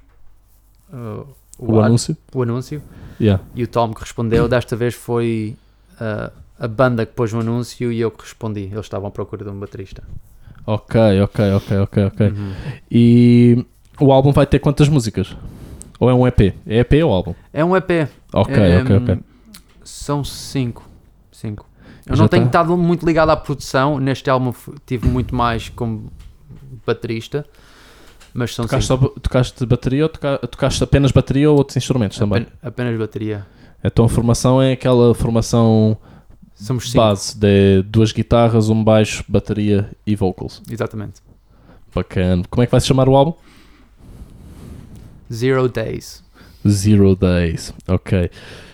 uh, 0.91 1.25
o, 1.57 1.73
O 1.75 1.81
anúncio? 1.81 2.15
o 2.33 2.41
anúncio 2.41 2.81
Yeah. 3.19 3.43
e 3.55 3.63
o 3.63 3.67
Tom 3.67 3.93
que 3.95 4.01
respondeu. 4.01 4.47
Desta 4.47 4.75
vez 4.75 4.93
foi 4.93 5.57
uh, 5.99 6.31
a 6.59 6.67
banda 6.67 7.03
que 7.03 7.13
pôs 7.13 7.33
o 7.33 7.39
anúncio 7.39 7.91
e 7.91 7.99
eu 7.99 8.11
que 8.11 8.21
respondi. 8.23 8.65
Eles 8.71 8.85
estavam 8.85 9.07
à 9.07 9.11
procura 9.11 9.43
de 9.43 9.49
um 9.49 9.59
baterista. 9.59 10.03
Ok, 10.67 11.21
ok, 11.21 11.51
ok, 11.53 11.77
ok, 11.79 12.03
ok. 12.05 12.27
Uhum. 12.27 12.51
E 12.91 13.65
o 13.99 14.11
álbum 14.11 14.31
vai 14.33 14.45
ter 14.45 14.59
quantas 14.59 14.89
músicas? 14.89 15.35
Ou 15.99 16.09
é 16.09 16.13
um 16.13 16.27
EP? 16.27 16.53
É 16.67 16.79
EP 16.79 16.93
ou 17.05 17.11
álbum? 17.13 17.33
É 17.53 17.63
um 17.65 17.75
EP. 17.75 17.89
Ok, 18.33 18.55
É, 18.55 18.81
ok, 18.81 18.97
ok. 18.97 19.17
São 19.83 20.23
cinco. 20.23 20.83
Cinco. 21.31 21.65
Eu 22.05 22.15
Já 22.15 22.23
não 22.23 22.27
tenho 22.27 22.43
tá. 22.43 22.47
estado 22.49 22.77
muito 22.77 23.05
ligado 23.05 23.29
à 23.29 23.37
produção. 23.37 23.97
Neste 23.97 24.29
álbum 24.29 24.53
tive 24.85 25.07
muito 25.07 25.33
mais 25.33 25.69
como 25.69 26.11
baterista. 26.85 27.45
Mas 28.33 28.53
são 28.53 28.65
Tocaste, 28.65 28.87
cinco. 28.87 29.03
só, 29.05 29.19
tocaste 29.19 29.65
bateria 29.65 30.03
ou 30.03 30.09
toca- 30.09 30.37
tocaste 30.47 30.83
apenas 30.83 31.11
bateria 31.11 31.49
ou 31.49 31.57
outros 31.57 31.77
instrumentos 31.77 32.17
também? 32.17 32.41
Apen- 32.43 32.53
apenas 32.61 32.99
bateria. 32.99 33.45
Então 33.83 34.05
a 34.05 34.09
formação 34.09 34.61
é 34.61 34.73
aquela 34.73 35.15
formação 35.15 35.97
Somos 36.57 36.85
cinco. 36.91 36.97
base 36.97 37.37
de 37.37 37.83
duas 37.83 38.11
guitarras, 38.11 38.69
um 38.69 38.83
baixo, 38.83 39.23
bateria 39.27 39.91
e 40.05 40.15
vocals. 40.15 40.61
Exatamente. 40.69 41.21
Bacana. 41.93 42.43
Como 42.49 42.63
é 42.63 42.65
que 42.65 42.71
vai 42.71 42.81
se 42.81 42.87
chamar 42.87 43.07
o 43.07 43.15
álbum? 43.15 43.33
Zero 45.31 45.67
Days. 45.69 46.23
Zero 46.67 47.15
Days. 47.15 47.73
Ok. 47.87 48.29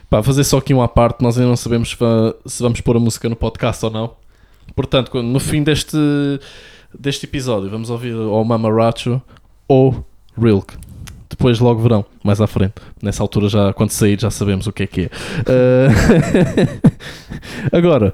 Pá, 0.09 0.21
fazer 0.21 0.43
só 0.43 0.57
aqui 0.59 0.73
uma 0.73 0.87
parte, 0.87 1.21
nós 1.21 1.37
ainda 1.37 1.49
não 1.49 1.55
sabemos 1.57 1.89
se 1.89 1.95
va- 1.97 2.35
se 2.45 2.61
vamos 2.61 2.79
pôr 2.81 2.95
a 2.95 2.99
música 2.99 3.27
no 3.27 3.35
podcast 3.35 3.83
ou 3.85 3.91
não. 3.91 4.15
Portanto, 4.75 5.21
no 5.21 5.39
fim 5.39 5.63
deste, 5.63 5.97
deste 6.97 7.25
episódio, 7.25 7.69
vamos 7.69 7.89
ouvir 7.89 8.13
ou 8.13 8.43
Mama 8.45 8.71
Racho 8.71 9.21
ou 9.67 10.05
Rilk. 10.39 10.75
Depois 11.33 11.59
logo 11.59 11.81
verão, 11.81 12.05
mais 12.23 12.39
à 12.39 12.45
frente. 12.45 12.75
Nessa 13.01 13.23
altura, 13.23 13.49
já, 13.49 13.73
quando 13.73 13.89
sair, 13.89 14.21
já 14.21 14.29
sabemos 14.29 14.67
o 14.67 14.71
que 14.71 14.83
é 14.83 14.87
que 14.87 15.01
é. 15.01 15.09
Ah, 15.47 15.87
Agora, 17.75 18.13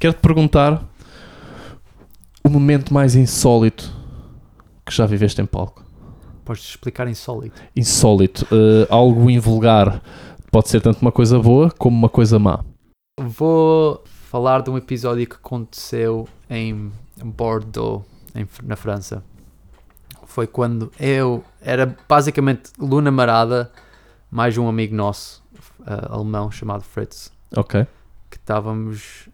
quero-te 0.00 0.18
perguntar 0.18 0.82
o 2.44 2.50
momento 2.50 2.92
mais 2.92 3.14
insólito 3.14 3.88
que 4.84 4.92
já 4.92 5.06
viveste 5.06 5.40
em 5.40 5.46
palco 5.46 5.84
Podes 6.44 6.64
explicar 6.64 7.06
insólito. 7.06 7.62
insólito, 7.74 8.44
eh, 8.50 8.86
algo 8.90 9.30
invulgar. 9.30 10.02
Pode 10.50 10.68
ser 10.68 10.80
tanto 10.80 11.00
uma 11.00 11.12
coisa 11.12 11.38
boa 11.38 11.70
como 11.70 11.96
uma 11.96 12.08
coisa 12.08 12.36
má. 12.36 12.64
Vou 13.18 14.02
falar 14.28 14.60
de 14.60 14.70
um 14.70 14.76
episódio 14.76 15.24
que 15.24 15.36
aconteceu 15.36 16.28
em 16.50 16.90
Bordeaux, 17.24 18.04
em 18.34 18.44
na 18.64 18.74
França. 18.74 19.22
Foi 20.34 20.48
quando 20.48 20.90
eu 20.98 21.44
era 21.60 21.96
basicamente 22.08 22.72
Luna 22.76 23.08
Marada, 23.12 23.70
mais 24.28 24.58
um 24.58 24.66
amigo 24.68 24.92
nosso, 24.92 25.40
eh, 25.86 26.08
alemão, 26.10 26.50
chamado 26.50 26.82
Fritz, 26.82 27.30
Ok. 27.56 27.86
que 28.28 28.36
estávamos. 28.36 29.28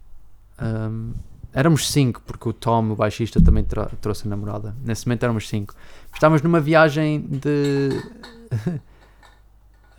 ahm, 0.58 1.12
éramos 1.54 1.90
cinco, 1.90 2.20
porque 2.26 2.46
o 2.50 2.52
Tom, 2.52 2.90
o 2.90 2.96
baixista, 2.96 3.40
também 3.42 3.64
trouxe 4.02 4.26
a 4.26 4.28
namorada. 4.28 4.76
Nesse 4.84 5.06
momento 5.06 5.22
éramos 5.22 5.48
cinco. 5.48 5.74
Estávamos 6.12 6.42
numa 6.42 6.60
viagem 6.60 7.22
de. 7.22 7.88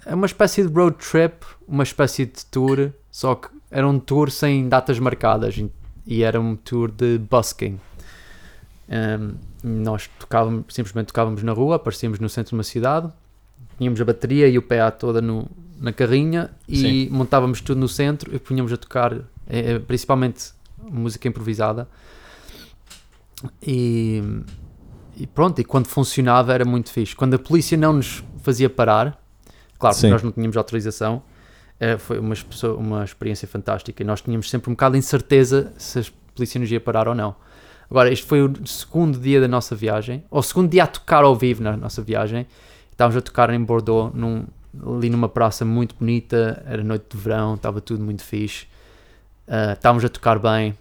É 0.06 0.14
uma 0.14 0.26
espécie 0.28 0.64
de 0.68 0.72
road 0.74 0.97
trip, 0.97 1.43
uma 1.68 1.82
espécie 1.84 2.26
de 2.28 2.43
tour, 2.45 2.91
só 3.12 3.34
que 3.36 3.49
era 3.72 3.88
um 3.88 3.99
tour 3.99 4.30
sem 4.30 4.68
datas 4.70 4.99
marcadas 4.99 5.58
e- 6.08 6.24
era 6.24 6.39
um 6.41 6.56
tour 6.56 6.91
de 6.91 7.18
busking. 7.20 7.80
Ahm, 8.89 9.36
nós 9.64 10.09
tocávamos, 10.20 10.66
simplesmente 10.70 11.07
tocávamos 11.07 11.43
na 11.43 11.51
rua, 11.51 11.76
aparecíamos 11.76 12.20
no 12.20 12.30
centro 12.30 12.49
de 12.51 12.55
uma 12.55 12.64
cidade, 12.64 13.12
tínhamos 13.78 13.99
a 14.01 14.05
bateria 14.05 14.47
e 14.47 14.57
o 14.57 14.62
PA 14.62 14.91
toda 14.91 15.22
no, 15.22 15.47
na 15.80 15.91
carrinha 15.91 16.51
e 16.68 17.09
montávamos 17.12 17.62
tudo 17.62 17.80
no 17.80 17.88
centro 17.88 18.34
e 18.34 18.39
punhamos 18.39 18.72
a 18.72 18.78
tocar, 18.78 19.14
eh, 19.14 19.20
eh, 19.49 19.80
principalmente 19.80 20.51
música 20.82 21.28
improvisada. 21.28 21.88
E, 23.62 24.22
e 25.18 25.26
pronto, 25.26 25.59
e 25.59 25.64
quando 25.64 25.88
funcionava 25.88 26.53
era 26.53 26.66
muito 26.66 26.91
fixe. 26.91 27.16
Quando 27.16 27.34
a 27.34 27.39
polícia 27.39 27.78
não 27.78 27.93
nos 27.93 28.24
fazia 28.43 28.70
parar, 28.70 29.20
claro, 29.80 29.95
porque 29.95 30.07
Sim. 30.07 30.09
nós 30.09 30.22
não 30.22 30.32
tínhamos 30.32 30.55
autorização, 30.57 31.24
eh, 31.80 31.97
foi 31.97 32.20
uma, 32.20 32.36
uma 32.78 33.03
experiência 33.03 33.47
fantástica 33.47 34.03
e 34.03 34.05
nós 34.05 34.22
tínhamos 34.22 34.49
sempre 34.49 34.70
um 34.70 34.74
bocado 34.74 34.93
de 34.93 34.99
incerteza 34.99 35.74
se 35.78 35.99
a 35.99 36.03
polícia 36.36 36.59
nos 36.59 36.72
ia 36.72 36.80
parar 36.80 37.07
ou 37.07 37.16
não. 37.16 37.36
Agora, 37.92 38.10
este 38.10 38.26
foi 38.26 38.42
o 38.42 38.54
segundo 38.66 39.20
dia 39.20 39.42
da 39.42 39.50
nossa 39.50 39.76
viagem, 39.76 40.24
ou 40.32 40.39
o 40.39 40.44
segundo 40.44 40.72
dia 40.72 40.86
a 40.86 40.88
tocar 40.88 41.26
ao 41.26 41.36
vivo 41.36 41.62
na 41.62 41.76
nossa 41.76 42.02
viagem. 42.02 42.48
Estávamos 42.89 43.18
a 43.18 43.22
tocar 43.22 43.50
em 43.50 43.62
Bordeaux, 43.62 44.16
num- 44.16 44.46
ali 44.96 45.10
numa 45.10 45.28
praça 45.28 45.66
muito 45.66 45.94
bonita, 46.00 46.64
era 46.66 46.82
noite 46.86 47.06
de 47.10 47.18
verão, 47.18 47.56
estava 47.56 47.82
tudo 47.82 48.02
muito 48.02 48.24
fixe. 48.24 48.66
Ah, 49.46 49.74
estávamos 49.74 50.06
a 50.06 50.10
tocar 50.10 50.39
bem, 50.39 50.74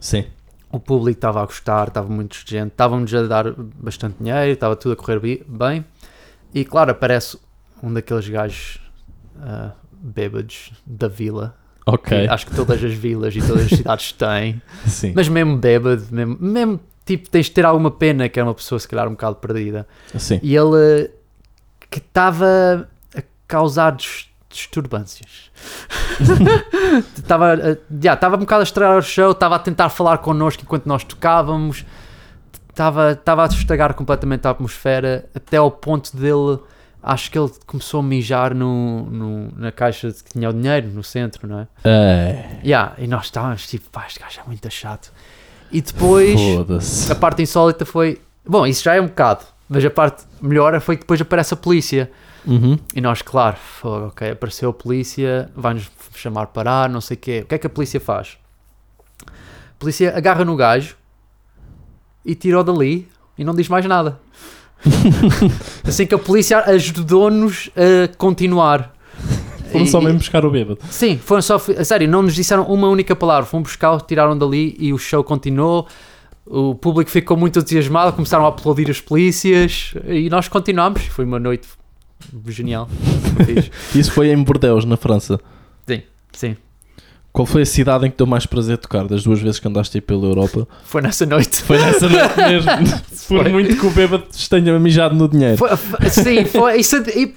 Sim. 0.00 0.24
o 0.72 0.80
público 0.80 1.18
estava 1.18 1.42
a 1.42 1.44
gostar, 1.44 1.88
estava 1.88 2.08
muito 2.08 2.34
gente, 2.46 2.68
estávamos 2.70 3.12
a 3.14 3.22
dar 3.26 3.52
bastante 3.52 4.16
dinheiro, 4.18 4.52
estava 4.52 4.74
tudo 4.74 4.92
a 4.92 4.96
correr 4.96 5.44
bem. 5.46 5.84
E 6.54 6.64
claro, 6.64 6.92
aparece 6.92 7.38
um 7.82 7.92
daqueles 7.92 8.26
gajos 8.26 8.80
ah, 9.38 9.72
bêbados 9.92 10.72
da 10.86 11.08
vila. 11.08 11.54
Ok. 11.94 12.18
que 12.24 12.28
acho 12.28 12.46
que 12.46 12.54
todas 12.54 12.82
as 12.82 12.92
vilas 12.92 13.34
e 13.34 13.40
todas 13.40 13.64
as 13.64 13.70
cidades 13.78 14.12
têm. 14.12 14.60
Sim. 14.86 15.12
Mas 15.14 15.28
mesmo 15.28 15.56
bêbado, 15.56 16.04
mesmo, 16.10 16.36
mesmo 16.40 16.80
tipo, 17.04 17.28
tens 17.30 17.46
de 17.46 17.52
ter 17.52 17.64
alguma 17.64 17.90
pena 17.90 18.28
que 18.28 18.38
é 18.38 18.42
uma 18.42 18.54
pessoa 18.54 18.78
se 18.78 18.86
calhar 18.86 19.06
um 19.08 19.12
bocado 19.12 19.36
perdida. 19.36 19.86
Sim. 20.16 20.38
E 20.42 20.54
ele 20.56 21.10
que 21.90 21.98
estava 21.98 22.88
a 23.16 23.22
causar 23.46 23.92
dis- 23.96 24.28
disturbâncias. 24.50 25.50
Estava 27.16 27.78
já, 28.00 28.14
estava 28.14 28.36
um 28.36 28.40
bocado 28.40 28.60
a 28.60 28.64
estragar 28.64 28.96
o 28.98 29.02
show, 29.02 29.32
estava 29.32 29.56
a 29.56 29.58
tentar 29.58 29.88
falar 29.88 30.18
connosco 30.18 30.62
enquanto 30.62 30.86
nós 30.86 31.04
tocávamos, 31.04 31.84
estava, 32.70 33.12
estava 33.12 33.42
a 33.44 33.46
estragar 33.46 33.94
completamente 33.94 34.46
a 34.46 34.50
atmosfera, 34.50 35.28
até 35.34 35.56
ao 35.58 35.70
ponto 35.70 36.16
dele, 36.16 36.58
acho 37.02 37.30
que 37.30 37.38
ele 37.38 37.50
começou 37.66 38.00
a 38.00 38.02
mijar 38.02 38.54
no, 38.54 39.02
no- 39.10 39.52
na 39.56 39.70
caixa 39.72 40.10
que 40.12 40.32
tinha 40.32 40.48
o 40.50 40.52
dinheiro, 40.52 40.88
no 40.88 41.02
centro, 41.04 41.46
não 41.46 41.60
é? 41.60 41.68
É. 41.84 42.60
Yeah, 42.64 42.94
e 42.98 43.06
nós 43.06 43.26
estávamos 43.26 43.66
tipo, 43.66 43.88
pá, 43.90 44.06
este 44.06 44.18
gajo 44.20 44.40
é 44.40 44.44
muito 44.46 44.70
chato. 44.70 45.12
E 45.70 45.80
depois, 45.80 47.10
a 47.10 47.14
parte 47.14 47.42
insólita 47.42 47.84
foi, 47.84 48.20
bom, 48.44 48.66
isso 48.66 48.82
já 48.82 48.94
é 48.94 49.00
um 49.00 49.06
bocado, 49.06 49.44
mas 49.68 49.84
a 49.84 49.90
parte 49.90 50.24
melhor 50.40 50.78
foi 50.80 50.96
que 50.96 51.02
depois 51.02 51.20
aparece 51.20 51.52
a 51.54 51.56
polícia. 51.56 52.10
Uhum. 52.46 52.78
E 52.94 53.00
nós, 53.00 53.20
claro, 53.20 53.56
fogo, 53.56 54.06
ok, 54.06 54.30
apareceu 54.30 54.70
a 54.70 54.72
polícia, 54.72 55.50
vai-nos 55.54 55.90
chamar 56.14 56.46
para 56.46 56.64
parar, 56.64 56.88
não 56.88 57.00
sei 57.02 57.16
o 57.16 57.20
quê. 57.20 57.40
O 57.44 57.46
que 57.46 57.54
é 57.54 57.58
que 57.58 57.66
a 57.66 57.70
polícia 57.70 58.00
faz? 58.00 58.38
A 59.26 59.78
polícia 59.78 60.16
agarra 60.16 60.44
no 60.44 60.56
gajo 60.56 60.96
e 62.24 62.34
tira-o 62.34 62.64
dali 62.64 63.08
e 63.36 63.44
não 63.44 63.54
diz 63.54 63.68
mais 63.68 63.84
nada. 63.84 64.18
assim 65.86 66.06
que 66.06 66.14
a 66.14 66.18
polícia 66.18 66.60
ajudou-nos 66.60 67.70
a 67.76 68.08
continuar. 68.16 68.94
Foram 69.70 69.84
E- 69.84 69.88
só 69.88 70.00
mesmo 70.00 70.18
buscar 70.18 70.44
o 70.44 70.50
bêbado. 70.50 70.78
Sim, 70.90 71.18
foram 71.18 71.42
só. 71.42 71.56
A 71.56 71.84
sério, 71.84 72.08
não 72.08 72.22
nos 72.22 72.34
disseram 72.34 72.64
uma 72.64 72.88
única 72.88 73.14
palavra. 73.14 73.44
Foram 73.46 73.62
buscar, 73.62 74.00
tiraram 74.02 74.36
dali 74.36 74.74
e 74.78 74.92
o 74.92 74.98
show 74.98 75.22
continuou. 75.22 75.86
O 76.46 76.74
público 76.74 77.10
ficou 77.10 77.36
muito 77.36 77.58
entusiasmado, 77.58 78.14
começaram 78.14 78.46
a 78.46 78.48
aplaudir 78.48 78.90
as 78.90 79.00
polícias 79.00 79.92
e 80.06 80.30
nós 80.30 80.48
continuámos. 80.48 81.02
Foi 81.06 81.24
uma 81.26 81.38
noite 81.38 81.68
genial. 82.48 82.88
Isso 83.94 84.10
foi 84.12 84.28
em 84.32 84.42
Bordeaux, 84.42 84.84
na 84.86 84.96
França. 84.96 85.38
Sim, 86.32 86.56
Qual 87.38 87.46
foi 87.46 87.62
a 87.62 87.66
cidade 87.66 88.04
em 88.04 88.10
que 88.10 88.16
deu 88.16 88.26
mais 88.26 88.46
prazer 88.46 88.78
tocar 88.78 89.06
das 89.06 89.22
duas 89.22 89.40
vezes 89.40 89.60
que 89.60 89.68
andaste 89.68 89.96
aí 89.96 90.00
pela 90.00 90.26
Europa? 90.26 90.66
foi 90.82 91.00
nessa 91.00 91.24
noite. 91.24 91.62
Foi 91.62 91.78
nessa 91.78 92.08
noite 92.08 92.34
mesmo. 92.50 92.68
Por 93.28 93.42
Foi. 93.44 93.48
muito 93.48 93.76
que 93.76 93.86
o 93.86 93.90
bêbado 93.90 94.24
tenha 94.50 94.76
mijado 94.80 95.14
no 95.14 95.28
dinheiro. 95.28 95.56
Foi- 95.56 95.76
foi- 95.76 96.10
sim, 96.10 96.44
foi. 96.46 96.80
Isso, 96.80 96.96
e- 97.14 97.36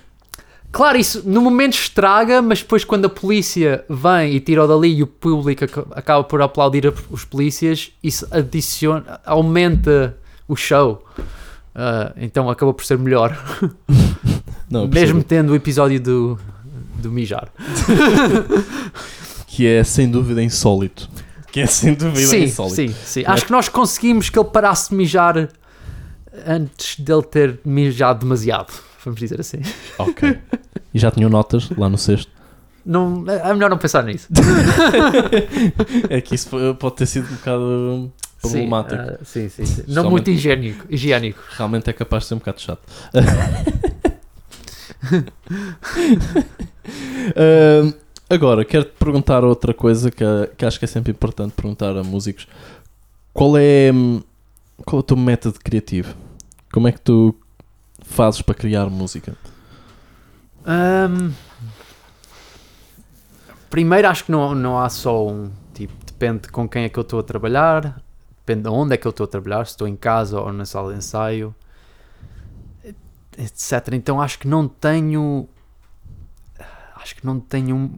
claro, 0.72 0.98
isso 0.98 1.22
no 1.24 1.40
momento 1.40 1.74
estraga, 1.74 2.42
mas 2.42 2.62
depois 2.64 2.84
quando 2.84 3.06
a 3.06 3.10
polícia 3.10 3.86
vem 3.88 4.34
e 4.34 4.40
tira-o 4.40 4.66
dali 4.68 4.92
e 4.96 5.04
o 5.04 5.08
público 5.08 5.66
ac- 5.66 5.86
acaba 5.92 6.24
por 6.24 6.42
aplaudir 6.42 6.88
a- 6.88 6.94
os 7.12 7.24
polícias, 7.24 7.92
isso 8.04 8.26
adiciona, 8.32 9.20
aumenta 9.24 10.18
o 10.48 10.56
show. 10.56 11.06
Ah, 11.76 12.12
então 12.18 12.50
acabou 12.50 12.74
por 12.74 12.84
ser 12.84 12.98
melhor. 12.98 13.38
Não, 14.68 14.88
Mesmo 14.88 15.22
tendo 15.24 15.52
o 15.52 15.56
episódio 15.56 16.00
do, 16.02 16.40
do 16.96 17.12
mijar. 17.12 17.50
Que 19.62 19.68
é 19.68 19.84
sem 19.84 20.10
dúvida 20.10 20.42
insólito. 20.42 21.08
Que 21.52 21.60
é 21.60 21.68
sem 21.68 21.94
dúvida 21.94 22.26
Sim, 22.26 22.46
insólito. 22.46 22.76
sim, 22.76 22.88
sim. 23.06 23.24
Acho 23.28 23.46
que 23.46 23.52
nós 23.52 23.70
conseguimos 23.70 24.28
que 24.28 24.40
ele 24.40 24.50
parasse 24.50 24.90
de 24.90 24.96
mijar 24.96 25.50
antes 26.48 27.00
dele 27.00 27.22
ter 27.22 27.60
mijado 27.64 28.22
demasiado. 28.22 28.74
Vamos 29.06 29.20
dizer 29.20 29.40
assim. 29.40 29.60
Ok. 30.00 30.36
E 30.92 30.98
já 30.98 31.12
tinham 31.12 31.30
notas 31.30 31.70
lá 31.78 31.88
no 31.88 31.96
sexto. 31.96 32.32
Não, 32.84 33.24
é 33.30 33.54
melhor 33.54 33.70
não 33.70 33.78
pensar 33.78 34.04
nisso. 34.04 34.28
É 36.10 36.20
que 36.22 36.34
isso 36.34 36.50
pode 36.80 36.96
ter 36.96 37.06
sido 37.06 37.28
um 37.32 37.36
bocado 37.36 38.12
problemático. 38.42 39.04
Sim, 39.04 39.10
ah, 39.12 39.18
sim, 39.24 39.50
sim, 39.50 39.66
sim. 39.66 39.84
Não 39.90 40.10
muito 40.10 40.32
higiênico. 40.32 40.88
higiênico. 40.90 41.40
Realmente 41.52 41.88
é 41.88 41.94
capaz 41.94 42.24
de 42.24 42.30
ser 42.30 42.34
um 42.34 42.40
bocado 42.40 42.60
chato. 42.62 42.82
Ahm, 47.36 47.94
agora, 48.34 48.64
quero-te 48.64 48.94
perguntar 48.98 49.44
outra 49.44 49.74
coisa 49.74 50.10
que, 50.10 50.24
que 50.58 50.66
acho 50.66 50.80
que 50.80 50.86
é 50.86 50.88
sempre 50.88 51.12
importante 51.12 51.54
perguntar 51.54 51.96
a 51.98 52.04
músicos. 52.04 52.48
Qual 53.34 53.58
é, 53.58 53.92
hum, 53.94 54.22
qual 54.86 55.00
é 55.00 55.02
o 55.02 55.04
teu 55.04 55.18
método 55.18 55.60
criativo? 55.60 56.16
Como 56.72 56.88
é 56.88 56.92
que 56.92 57.02
tu 57.02 57.36
fazes 58.02 58.42
para 58.42 58.56
criar 58.56 58.90
música? 58.90 59.36
Ahm, 60.66 61.32
primeiro, 63.70 64.08
acho 64.08 64.26
que 64.26 64.32
não, 64.32 64.56
não 64.56 64.80
há 64.80 64.90
só 64.90 65.28
um 65.28 65.52
tipo. 65.74 65.94
Depende 66.06 66.50
com 66.50 66.70
quem 66.70 66.84
é 66.84 66.90
que 66.90 67.00
eu 67.00 67.02
estou 67.02 67.20
a 67.20 67.24
trabalhar, 67.24 68.00
depende 68.46 68.64
de 68.64 68.70
onde 68.70 68.94
é 68.94 68.98
que 68.98 69.08
eu 69.08 69.10
estou 69.10 69.24
a 69.24 69.28
trabalhar, 69.28 69.66
se 69.66 69.72
estou 69.72 69.88
em 69.88 69.96
casa 69.96 70.40
ou 70.40 70.54
na 70.54 70.66
sala 70.66 70.92
de 70.92 71.00
ensaio, 71.00 71.56
etc. 73.36 73.94
Então 73.94 74.22
acho 74.22 74.38
que 74.38 74.48
não 74.48 74.68
tenho. 74.68 75.50
Acho 76.96 77.16
que 77.16 77.26
não 77.26 77.40
tenho 77.40 77.92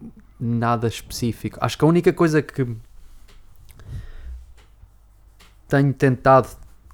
nada 0.43 0.87
específico. 0.87 1.57
Acho 1.61 1.77
que 1.77 1.85
a 1.85 1.87
única 1.87 2.11
coisa 2.11 2.41
que 2.41 2.75
tenho 5.67 5.93
tentado 5.93 6.49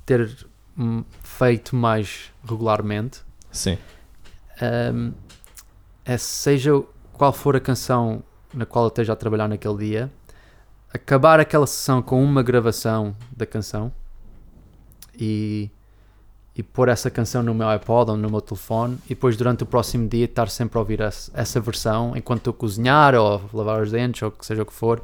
ter 0.06 0.47
hum, 0.78 1.04
feito 1.24 1.76
mais 1.76 2.32
regularmente 2.47 3.22
Sim. 3.52 3.78
um, 4.93 5.14
é 6.06 6.18
seja 6.18 6.72
qual 7.14 7.34
for 7.34 7.56
a 7.56 7.60
canção 7.60 8.24
na 8.54 8.66
qual 8.66 8.86
eu 8.86 8.89
esteja 8.89 9.14
a 9.14 9.16
trabalhar 9.16 9.47
naquele 9.47 9.78
dia, 9.78 10.12
acabar 10.93 11.39
aquela 11.39 11.68
sessão 11.68 12.02
com 12.02 12.24
uma 12.24 12.41
gravação 12.41 13.16
da 13.36 13.45
canção 13.45 13.91
e, 15.14 15.70
e 16.60 16.64
pôr 16.64 16.89
essa 16.89 17.10
canção 17.10 17.41
no 17.41 17.53
meu 17.53 17.70
iPod 17.70 18.12
ou 18.12 18.18
no 18.18 18.30
meu 18.30 18.41
telefone 18.41 18.97
e 19.05 19.10
depois 19.10 19.38
durante 19.38 19.64
o 19.64 19.66
próximo 19.66 20.10
dia 20.10 20.26
estar 20.26 20.49
sempre 20.49 20.78
a 20.78 20.82
ouvir 20.82 20.99
essa, 20.99 21.32
essa 21.34 21.57
versão 21.62 22.12
enquanto 22.18 22.49
a 22.49 22.53
cozinhar 22.53 23.16
ou 23.16 23.41
lavar 23.53 23.82
os 23.82 23.91
dentes 23.91 24.22
ou 24.24 24.30
que 24.30 24.45
seja 24.45 24.64
o 24.64 24.66
que 24.66 24.74
for. 24.74 25.01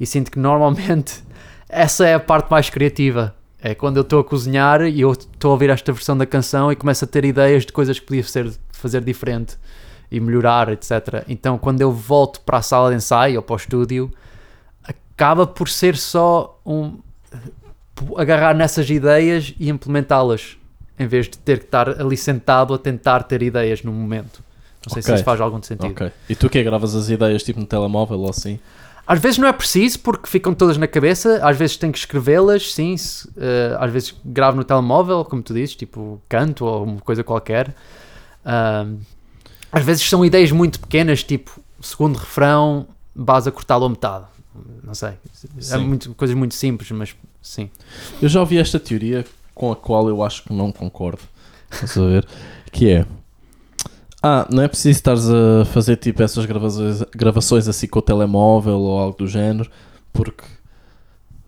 E 0.00 0.04
sinto 0.04 0.28
que 0.28 0.40
normalmente 0.40 1.22
essa 1.70 2.04
é 2.04 2.14
a 2.14 2.20
parte 2.20 2.50
mais 2.50 2.68
criativa. 2.68 3.32
É 3.62 3.76
quando 3.76 3.98
eu 3.98 4.00
estou 4.00 4.18
a 4.18 4.24
cozinhar 4.24 4.82
e 4.82 5.00
eu 5.00 5.12
estou 5.12 5.50
a 5.50 5.52
ouvir 5.52 5.70
esta 5.70 5.92
versão 5.92 6.18
da 6.18 6.26
canção 6.26 6.72
e 6.72 6.74
começo 6.74 7.04
a 7.04 7.08
ter 7.08 7.24
ideias 7.24 7.64
de 7.64 7.72
coisas 7.72 8.00
que 8.00 8.04
podia 8.04 8.24
ser, 8.24 8.52
fazer 8.72 9.00
diferente 9.00 9.56
e 10.10 10.18
melhorar, 10.18 10.68
etc. 10.68 11.24
Então, 11.28 11.58
quando 11.58 11.80
eu 11.80 11.92
volto 11.92 12.40
para 12.40 12.58
a 12.58 12.62
sala 12.62 12.90
de 12.90 12.96
ensaio 12.96 13.36
ou 13.36 13.42
para 13.42 13.54
o 13.54 13.56
estúdio, 13.56 14.10
acaba 14.82 15.46
por 15.46 15.68
ser 15.68 15.96
só 15.96 16.60
um 16.66 16.98
agarrar 18.16 18.54
nessas 18.54 18.88
ideias 18.90 19.54
e 19.58 19.68
implementá-las, 19.68 20.56
em 20.98 21.06
vez 21.06 21.26
de 21.26 21.38
ter 21.38 21.58
que 21.60 21.64
estar 21.66 21.88
ali 22.00 22.16
sentado 22.16 22.74
a 22.74 22.78
tentar 22.78 23.22
ter 23.22 23.42
ideias 23.42 23.82
no 23.82 23.92
momento. 23.92 24.42
Não 24.86 24.92
sei 24.92 25.02
se 25.02 25.08
Ok. 25.08 25.14
isso 25.16 25.24
faz 25.24 25.40
algum 25.40 25.62
sentido. 25.62 25.90
Ok. 25.90 26.10
E 26.28 26.34
tu 26.34 26.48
que 26.48 26.58
é, 26.58 26.62
gravas 26.62 26.94
as 26.94 27.08
ideias 27.10 27.42
tipo 27.42 27.60
no 27.60 27.66
telemóvel 27.66 28.18
ou 28.20 28.30
assim? 28.30 28.58
Às 29.06 29.20
vezes 29.20 29.38
não 29.38 29.48
é 29.48 29.52
preciso 29.52 30.00
porque 30.00 30.28
ficam 30.28 30.52
todas 30.52 30.76
na 30.76 30.86
cabeça, 30.86 31.40
às 31.42 31.56
vezes 31.56 31.76
tenho 31.78 31.90
que 31.92 31.98
escrevê-las, 31.98 32.74
sim, 32.74 32.94
se, 32.96 33.26
eh, 33.38 33.74
às 33.80 33.90
vezes 33.90 34.14
gravo 34.22 34.56
no 34.58 34.64
telemóvel, 34.64 35.24
como 35.24 35.42
tu 35.42 35.54
dizes, 35.54 35.74
tipo 35.74 36.20
canto 36.28 36.66
ou 36.66 36.84
uma 36.84 37.00
coisa 37.00 37.24
qualquer. 37.24 37.74
Ahm, 38.44 38.96
às 39.72 39.82
vezes 39.82 40.02
são 40.06 40.24
ideias 40.24 40.50
muito 40.52 40.78
pequenas, 40.78 41.22
tipo 41.22 41.58
segundo 41.80 42.16
refrão, 42.16 42.86
base 43.14 43.48
a 43.48 43.52
cortá-lo 43.52 43.86
a 43.86 43.88
metade. 43.88 44.26
Não 44.82 44.94
sei, 44.94 45.10
é 45.56 45.60
Sim. 45.60 45.78
muito, 45.78 46.14
coisas 46.14 46.36
muito 46.36 46.54
simples, 46.54 46.90
mas 46.90 47.14
sim. 47.40 47.70
Eu 48.20 48.28
já 48.28 48.40
ouvi 48.40 48.58
esta 48.58 48.78
teoria 48.78 49.24
com 49.58 49.72
a 49.72 49.76
qual 49.76 50.08
eu 50.08 50.22
acho 50.22 50.44
que 50.44 50.52
não 50.52 50.70
concordo. 50.70 51.22
A 51.72 52.00
ver? 52.00 52.26
Que 52.72 52.90
é. 52.90 53.06
Ah, 54.22 54.46
não 54.50 54.62
é 54.62 54.68
preciso 54.68 54.96
estares 54.96 55.28
a 55.28 55.64
fazer 55.66 55.96
tipo 55.96 56.22
essas 56.22 56.46
gravações, 56.46 57.02
gravações 57.14 57.68
assim 57.68 57.86
com 57.86 57.98
o 57.98 58.02
telemóvel 58.02 58.78
ou 58.78 58.98
algo 58.98 59.18
do 59.18 59.26
género, 59.26 59.70
porque 60.12 60.44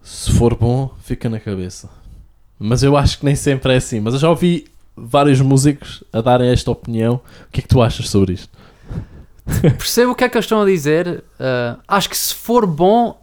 se 0.02 0.32
for 0.32 0.54
bom, 0.56 0.92
fica 1.02 1.28
na 1.28 1.40
cabeça. 1.40 1.88
Mas 2.58 2.82
eu 2.82 2.96
acho 2.96 3.18
que 3.18 3.24
nem 3.24 3.34
sempre 3.34 3.72
é 3.72 3.76
assim. 3.76 4.00
Mas 4.00 4.14
eu 4.14 4.20
já 4.20 4.28
ouvi 4.28 4.66
vários 4.96 5.40
músicos 5.40 6.04
a 6.12 6.20
darem 6.20 6.50
esta 6.50 6.70
opinião. 6.70 7.14
O 7.14 7.50
que 7.50 7.60
é 7.60 7.62
que 7.62 7.68
tu 7.68 7.80
achas 7.80 8.08
sobre 8.08 8.34
isto? 8.34 8.50
Percebo 9.78 10.12
o 10.12 10.14
que 10.14 10.24
é 10.24 10.28
que 10.28 10.36
eles 10.36 10.44
estão 10.44 10.62
a 10.62 10.66
dizer. 10.66 11.24
ah, 11.38 11.78
acho 11.88 12.10
que 12.10 12.16
se 12.16 12.34
for 12.34 12.66
bom, 12.66 13.20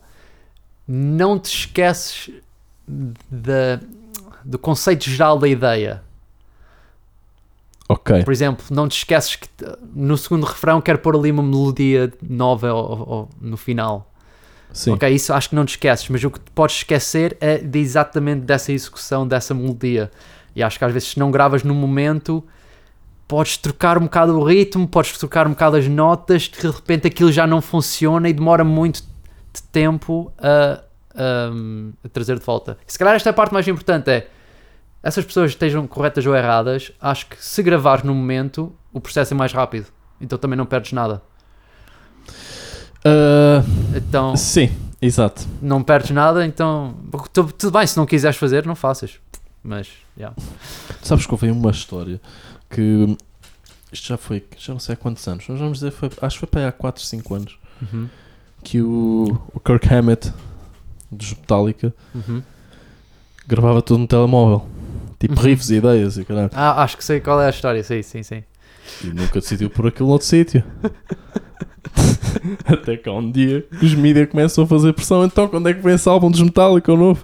não 0.87 1.37
te 1.37 1.45
esqueces 1.45 2.31
da, 2.87 3.79
do 4.47 4.57
conceito 4.57 5.09
geral 5.09 5.37
da 5.37 5.47
ideia. 5.47 6.01
Ok. 7.89 8.23
Por 8.23 8.31
exemplo, 8.33 8.65
não 8.69 8.87
te 8.87 8.97
esqueces 8.97 9.35
que 9.37 9.47
no 9.95 10.17
segundo 10.17 10.45
refrão 10.45 10.81
quero 10.81 10.99
pôr 10.99 11.15
ali 11.15 11.31
uma 11.31 11.43
melodia 11.43 12.11
nova 12.21 12.69
ao- 12.69 12.79
ao- 13.13 13.29
no 13.39 13.55
final. 13.55 14.11
Sim. 14.73 14.91
Ok, 14.91 15.09
isso 15.09 15.31
acho 15.33 15.49
que 15.49 15.55
não 15.55 15.65
te 15.65 15.69
esqueces, 15.69 16.09
mas 16.09 16.21
o 16.23 16.29
que 16.29 16.39
podes 16.53 16.77
esquecer 16.77 17.37
é 17.39 17.57
de 17.57 17.79
exatamente 17.79 18.41
dessa 18.41 18.71
execução 18.73 19.25
dessa 19.25 19.53
melodia. 19.53 20.11
E 20.55 20.61
acho 20.61 20.77
que 20.77 20.83
às 20.83 20.91
vezes 20.91 21.09
se 21.11 21.19
não 21.19 21.31
gravas 21.31 21.63
no 21.63 21.73
momento, 21.73 22.43
podes 23.27 23.55
trocar 23.57 23.97
um 23.97 24.01
bocado 24.01 24.37
o 24.37 24.43
ritmo, 24.43 24.85
podes 24.87 25.17
trocar 25.17 25.47
um 25.47 25.51
bocado 25.51 25.77
as 25.77 25.87
notas, 25.87 26.43
de 26.49 26.67
repente 26.69 27.07
aquilo 27.07 27.31
já 27.31 27.47
não 27.47 27.61
funciona 27.61 28.27
e 28.27 28.33
demora 28.33 28.63
muito 28.65 29.01
de 29.53 29.63
tempo 29.71 30.31
a, 30.37 30.81
a- 31.15 31.51
a 32.03 32.09
trazer 32.09 32.37
de 32.37 32.45
volta. 32.45 32.77
E 32.85 32.91
se 32.91 32.99
calhar 32.99 33.15
esta 33.15 33.29
é 33.29 33.31
a 33.31 33.33
parte 33.33 33.53
mais 33.53 33.65
importante 33.67 34.09
é 34.11 34.27
essas 35.07 35.25
pessoas 35.25 35.51
estejam 35.51 35.87
corretas 35.87 36.25
ou 36.25 36.35
erradas, 36.35 36.91
acho 37.01 37.27
que 37.27 37.35
se 37.43 37.63
gravares 37.63 38.03
no 38.03 38.13
momento, 38.13 38.73
o 38.93 38.99
processo 38.99 39.33
é 39.33 39.37
mais 39.37 39.53
rápido. 39.53 39.87
Então 40.19 40.37
também 40.37 40.57
não 40.57 40.65
perdes 40.65 40.91
nada. 40.91 41.21
Ah, 43.05 43.63
Então 43.95 44.35
sim, 44.35 44.69
exato. 45.01 45.45
não 45.61 45.81
perdes 45.83 46.11
nada, 46.11 46.45
então 46.45 46.95
tu- 47.33 47.51
tudo 47.53 47.77
bem, 47.77 47.87
se 47.87 47.95
não 47.97 48.05
quiseres 48.05 48.37
fazer, 48.37 48.65
não 48.65 48.75
faças. 48.75 49.19
Mas, 49.63 49.89
yeah. 50.17 50.35
Sabes 51.01 51.25
que 51.25 51.33
houve 51.33 51.49
uma 51.51 51.71
história 51.71 52.21
que 52.69 53.17
isto 53.91 54.07
já 54.07 54.17
foi, 54.17 54.45
já 54.57 54.73
não 54.73 54.79
sei 54.79 54.93
há 54.93 54.97
quantos 54.97 55.27
anos, 55.27 55.45
mas 55.47 55.59
vamos 55.59 55.79
dizer, 55.79 55.91
foi, 55.91 56.09
acho 56.21 56.35
que 56.35 56.39
foi 56.39 56.47
para 56.47 56.61
aí 56.61 56.67
há 56.67 56.71
4, 56.71 57.01
5 57.03 57.33
anos, 57.35 57.57
Uhum, 57.81 58.09
que 58.63 58.81
o, 58.81 59.39
o 59.53 59.59
Kirk 59.59 59.93
Hammett 59.93 60.33
dos 61.11 61.29
Metallica 61.35 61.93
uhum. 62.15 62.41
gravava 63.47 63.81
tudo 63.83 63.99
no 63.99 64.07
telemóvel, 64.07 64.67
tipo 65.19 65.35
Uhum. 65.35 65.41
riffs 65.45 65.69
e 65.69 65.75
ideias 65.75 66.17
e 66.17 66.23
caralho, 66.25 66.49
Ah, 66.53 66.83
acho 66.83 66.97
que 66.97 67.03
sei 67.03 67.19
qual 67.19 67.41
é 67.41 67.47
a 67.47 67.49
história, 67.49 67.83
sim, 67.83 68.01
sim, 68.01 68.23
sim. 68.23 68.43
e 69.03 69.07
nunca 69.07 69.39
decidiu 69.39 69.69
por 69.69 69.87
aquilo 69.87 70.09
noutro 70.09 70.27
sítio. 70.27 70.63
Até 72.65 72.97
que 72.97 73.09
há 73.09 73.13
um 73.13 73.31
dia 73.31 73.65
os 73.81 73.93
mídias 73.95 74.29
começam 74.29 74.63
a 74.63 74.67
fazer 74.67 74.93
pressão, 74.93 75.23
então 75.25 75.47
quando 75.47 75.67
é 75.69 75.73
que 75.73 75.81
vem 75.81 75.95
esse 75.95 76.07
álbum 76.07 76.29
dos 76.29 76.41
Metallica 76.41 76.95
novo? 76.95 77.23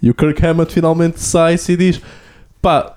E 0.00 0.08
o 0.10 0.14
Kirk 0.14 0.44
Hammett 0.44 0.72
finalmente 0.72 1.20
sai-se 1.20 1.72
e 1.72 1.76
diz: 1.76 2.00
pá, 2.62 2.96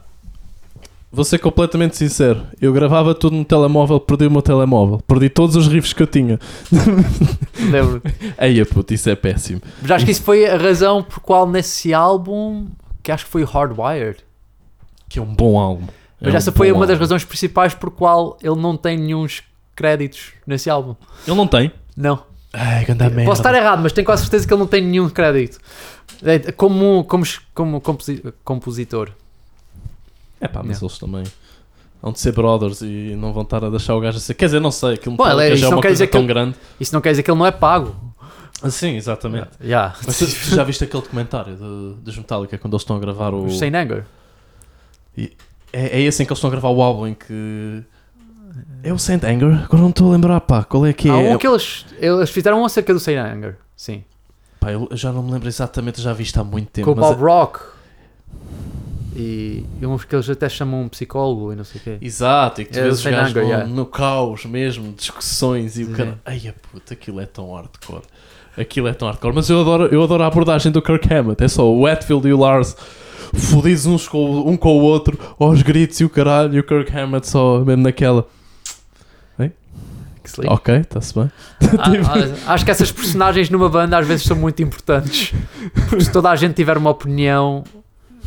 vou 1.12 1.26
ser 1.26 1.40
completamente 1.40 1.98
sincero. 1.98 2.44
Eu 2.62 2.72
gravava 2.72 3.14
tudo 3.14 3.36
no 3.36 3.44
telemóvel, 3.44 4.00
perdi 4.00 4.28
o 4.28 4.32
meu 4.32 4.42
telemóvel. 4.42 5.02
Perdi 5.08 5.30
todos 5.30 5.56
os 5.56 5.68
riffs 5.68 5.92
que 5.94 6.04
eu 6.04 6.08
tinha. 6.08 6.40
Lembro. 7.72 8.02
Eia, 8.40 8.66
puto, 8.66 8.94
isso 8.94 9.10
é 9.10 9.16
péssimo. 9.16 9.62
Mas 9.82 9.92
acho 9.92 10.06
que 10.06 10.12
isso 10.12 10.24
foi 10.24 10.46
a 10.46 10.58
razão 10.58 11.04
por 11.04 11.20
qual 11.20 11.48
nesse 11.50 11.94
álbum, 11.94 12.68
que 13.04 13.12
acho 13.12 13.26
que 13.26 13.32
foi 13.32 13.44
Hardwired. 13.44 14.18
Que 15.10 15.20
é 15.20 15.22
um 15.22 15.34
bom 15.34 15.58
álbum. 15.60 15.88
Mas 16.20 16.30
É 16.32 16.34
um 16.34 16.38
essa 16.38 16.52
foi 16.52 16.70
bom 16.72 16.80
uma 16.80 16.86
das 16.88 16.96
álbum. 16.96 17.04
razões 17.04 17.24
principais 17.24 17.74
por 17.74 17.92
qual 17.92 18.38
ele 18.42 18.56
não 18.56 18.76
tem 18.76 18.98
nenhum 18.98 19.26
créditos 19.76 20.32
nesse 20.46 20.70
álbum. 20.70 20.96
Ele 21.28 21.36
não 21.36 21.48
tem. 21.48 21.72
Não. 21.96 22.24
Ai, 22.54 22.86
ganda 22.86 23.10
merda. 23.10 23.26
Posso 23.30 23.42
estar 23.42 23.54
errado, 23.56 23.82
mas 23.84 23.92
tenho 23.94 24.06
quase 24.06 24.24
certeza 24.24 24.48
que 24.48 24.54
ele 24.54 24.60
não 24.60 24.68
tem 24.68 24.82
nenhum 24.82 25.10
crédito. 25.10 25.60
É, 26.24 26.52
Como, 26.54 27.04
como, 27.04 27.24
como 27.54 27.80
composi- 27.82 28.24
compositor. 28.44 29.12
É 30.42 30.48
pá, 30.48 30.62
mas 30.64 30.82
Não. 30.82 30.88
eles 30.88 30.98
também 31.00 31.24
vão 32.02 32.12
de 32.12 32.20
ser 32.20 32.32
brothers 32.32 32.82
e 32.82 33.16
não 33.18 33.34
vão 33.34 33.44
estar 33.44 33.64
a 33.64 33.70
deixar 33.70 33.96
o 33.96 34.00
gajo 34.00 34.18
a 34.18 34.22
ser. 34.22 34.34
Quer 34.34 34.46
dizer, 34.46 34.60
não 34.60 34.72
sei, 34.72 34.96
aquilo 34.96 35.16
Bom, 35.16 35.28
é- 35.28 35.50
é 35.50 35.54
isso 35.54 35.64
não 35.64 35.72
uma 35.72 35.82
quer 35.82 35.88
coisa 35.90 35.94
dizer 35.94 36.06
que 36.08 36.12
tão 36.12 36.22
ele- 36.22 36.28
grande. 36.28 36.56
Isso 36.80 36.94
não 36.94 37.02
quer 37.02 37.10
dizer 37.12 37.24
que 37.24 37.30
ele 37.32 37.38
não 37.40 37.46
é 37.46 37.52
pago. 37.52 37.96
Ah, 38.62 38.70
Sim, 38.72 38.96
exatamente. 38.96 39.50
Yeah. 39.62 39.96
Mas 40.06 40.18
tu, 40.18 40.26
já 40.56 40.64
viste 40.64 40.84
aquele 40.84 41.04
documentário 41.04 41.56
dos 42.02 42.18
Metallica 42.18 42.58
quando 42.58 42.74
eles 42.74 42.82
estão 42.82 42.96
a 42.96 43.00
gravar 43.00 43.34
o. 43.34 43.46
Os 43.46 43.60
Saint 43.60 43.72
Anger. 45.18 45.32
É, 45.74 46.00
é 46.00 46.02
esse 46.02 46.24
em 46.24 46.26
que 46.26 46.32
eles 46.32 46.38
estão 46.38 46.50
a 46.50 46.52
gravar 46.52 46.70
o 46.70 46.82
álbum 46.82 47.08
em 47.08 47.14
que. 47.14 47.84
É 48.84 48.92
o 48.94 48.98
Saint 48.98 49.24
Anger? 49.24 49.64
Agora 49.66 49.82
não 49.82 49.90
estou 49.90 50.10
a 50.10 50.12
lembrar, 50.14 50.40
pá. 50.42 50.64
Qual 50.64 50.86
é 50.86 50.94
que 50.94 51.10
é? 51.10 51.12
Há 51.12 51.18
um 51.36 51.38
que 51.38 51.48
eles, 51.48 51.86
eles 52.00 52.30
fizeram 52.30 52.62
um 52.62 52.66
acerca 52.66 52.94
do 52.94 53.00
Saint 53.00 53.20
Anger. 53.20 53.58
Sim. 53.76 54.04
Pá, 54.60 54.72
eu 54.72 54.88
já 54.94 55.12
não 55.12 55.22
me 55.22 55.32
lembro 55.32 55.48
exatamente, 55.48 56.02
já 56.02 56.14
vi 56.14 56.24
isto 56.24 56.40
há 56.40 56.44
muito 56.44 56.70
tempo. 56.70 56.86
Com 56.86 56.92
o 56.92 56.96
Bob 56.96 57.22
Rock. 57.22 57.60
E, 59.16 59.66
e 59.82 59.86
uns 59.86 60.04
que 60.06 60.16
eles 60.16 60.30
até 60.30 60.48
chamam 60.48 60.84
um 60.84 60.88
psicólogo 60.90 61.52
e 61.52 61.56
não 61.56 61.64
sei 61.64 61.82
o 61.82 61.84
quê. 61.84 61.90
é- 62.02 62.06
Exato, 62.06 62.62
e 62.62 62.66
que 62.66 62.72
tu 62.74 62.80
É 62.80 62.84
vês 62.84 63.00
os 63.00 63.04
gajos 63.04 63.34
no, 63.34 63.42
yeah. 63.42 63.66
no 63.68 63.86
caos 63.86 64.46
mesmo, 64.46 64.94
discussões 64.94 65.78
e 65.80 65.84
o 65.86 65.92
cara. 65.92 66.20
Ai, 66.24 66.48
a 66.48 66.54
puta, 66.54 66.94
aquilo 66.94 67.20
é 67.20 67.26
tão 67.26 67.52
hardcore. 67.54 68.04
Aquilo 68.56 68.88
é 68.88 68.94
tão 68.94 69.08
hardcore. 69.08 69.34
Mas 69.34 69.50
eu 69.50 69.60
adoro, 69.62 69.86
eu 69.88 70.04
adoro 70.04 70.24
a 70.24 70.28
abordagem 70.28 70.72
do 70.72 70.82
Kirk 70.84 71.12
Hammett. 71.12 71.44
É 71.44 71.48
só 71.48 71.68
o 71.72 71.86
Hatfield 71.88 72.28
e 72.28 72.34
o 72.34 72.38
Lars 72.40 72.76
fodidos 73.34 73.86
uns 73.86 74.08
com, 74.08 74.18
o- 74.18 74.50
um 74.50 74.56
com 74.58 74.78
o 74.78 74.82
outro, 74.82 75.18
aos 75.40 75.62
gritos 75.62 76.00
e 76.00 76.06
o 76.06 76.10
caralho, 76.10 76.54
e 76.56 76.60
o 76.60 76.64
Kirk 76.64 76.96
Hammett 76.96 77.28
só 77.28 77.60
mesmo 77.60 77.84
naquela. 77.84 78.28
Ok, 80.50 80.76
está-se 80.76 81.16
bem. 81.18 81.32
Ah, 81.80 82.44
ah, 82.48 82.54
acho 82.54 82.66
que 82.66 82.72
essas 82.72 82.92
personagens 82.92 83.50
numa 83.50 83.70
banda 83.70 83.98
às 83.98 84.06
vezes 84.06 84.26
são 84.26 84.36
muito 84.36 84.62
importantes. 84.62 85.34
Porque 85.88 86.04
se 86.04 86.12
toda 86.12 86.30
a 86.30 86.36
gente 86.36 86.54
tiver 86.54 86.78
uma 86.78 86.90
opinião 86.90 87.64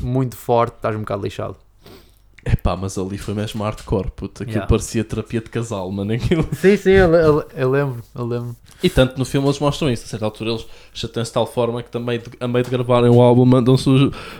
muito 0.00 0.34
forte, 0.34 0.76
estás 0.76 0.96
um 0.96 1.00
bocado 1.00 1.22
lixado. 1.22 1.56
Epá, 2.44 2.74
mas 2.76 2.96
ali 2.96 3.18
foi 3.18 3.34
mesmo 3.34 3.62
hardcore, 3.62 4.10
puta. 4.10 4.42
Aquilo 4.44 4.56
Yeah. 4.56 4.66
parecia 4.68 5.04
terapia 5.04 5.40
de 5.40 5.50
casal, 5.50 5.90
mano. 5.92 6.12
Aquilo. 6.12 6.46
Sim, 6.56 6.76
sim, 6.76 6.90
eu, 6.90 7.12
eu- 7.14 7.44
eu 7.54 7.70
lembro, 7.70 8.02
eu 8.14 8.26
lembro. 8.26 8.56
E 8.82 8.88
tanto 8.88 9.18
no 9.18 9.24
filme 9.26 9.46
eles 9.46 9.58
mostram 9.58 9.90
isso. 9.90 10.04
A 10.04 10.08
certa 10.08 10.24
altura 10.24 10.50
eles 10.50 10.66
chateiam-se 10.94 11.30
de 11.30 11.34
tal 11.34 11.46
forma 11.46 11.82
que 11.82 11.90
também, 11.90 12.18
de- 12.18 12.24
a 12.40 12.48
meio 12.48 12.64
de 12.64 12.70
gravarem 12.70 13.10
o 13.10 13.20
álbum, 13.20 13.44
mandam-se 13.44 13.88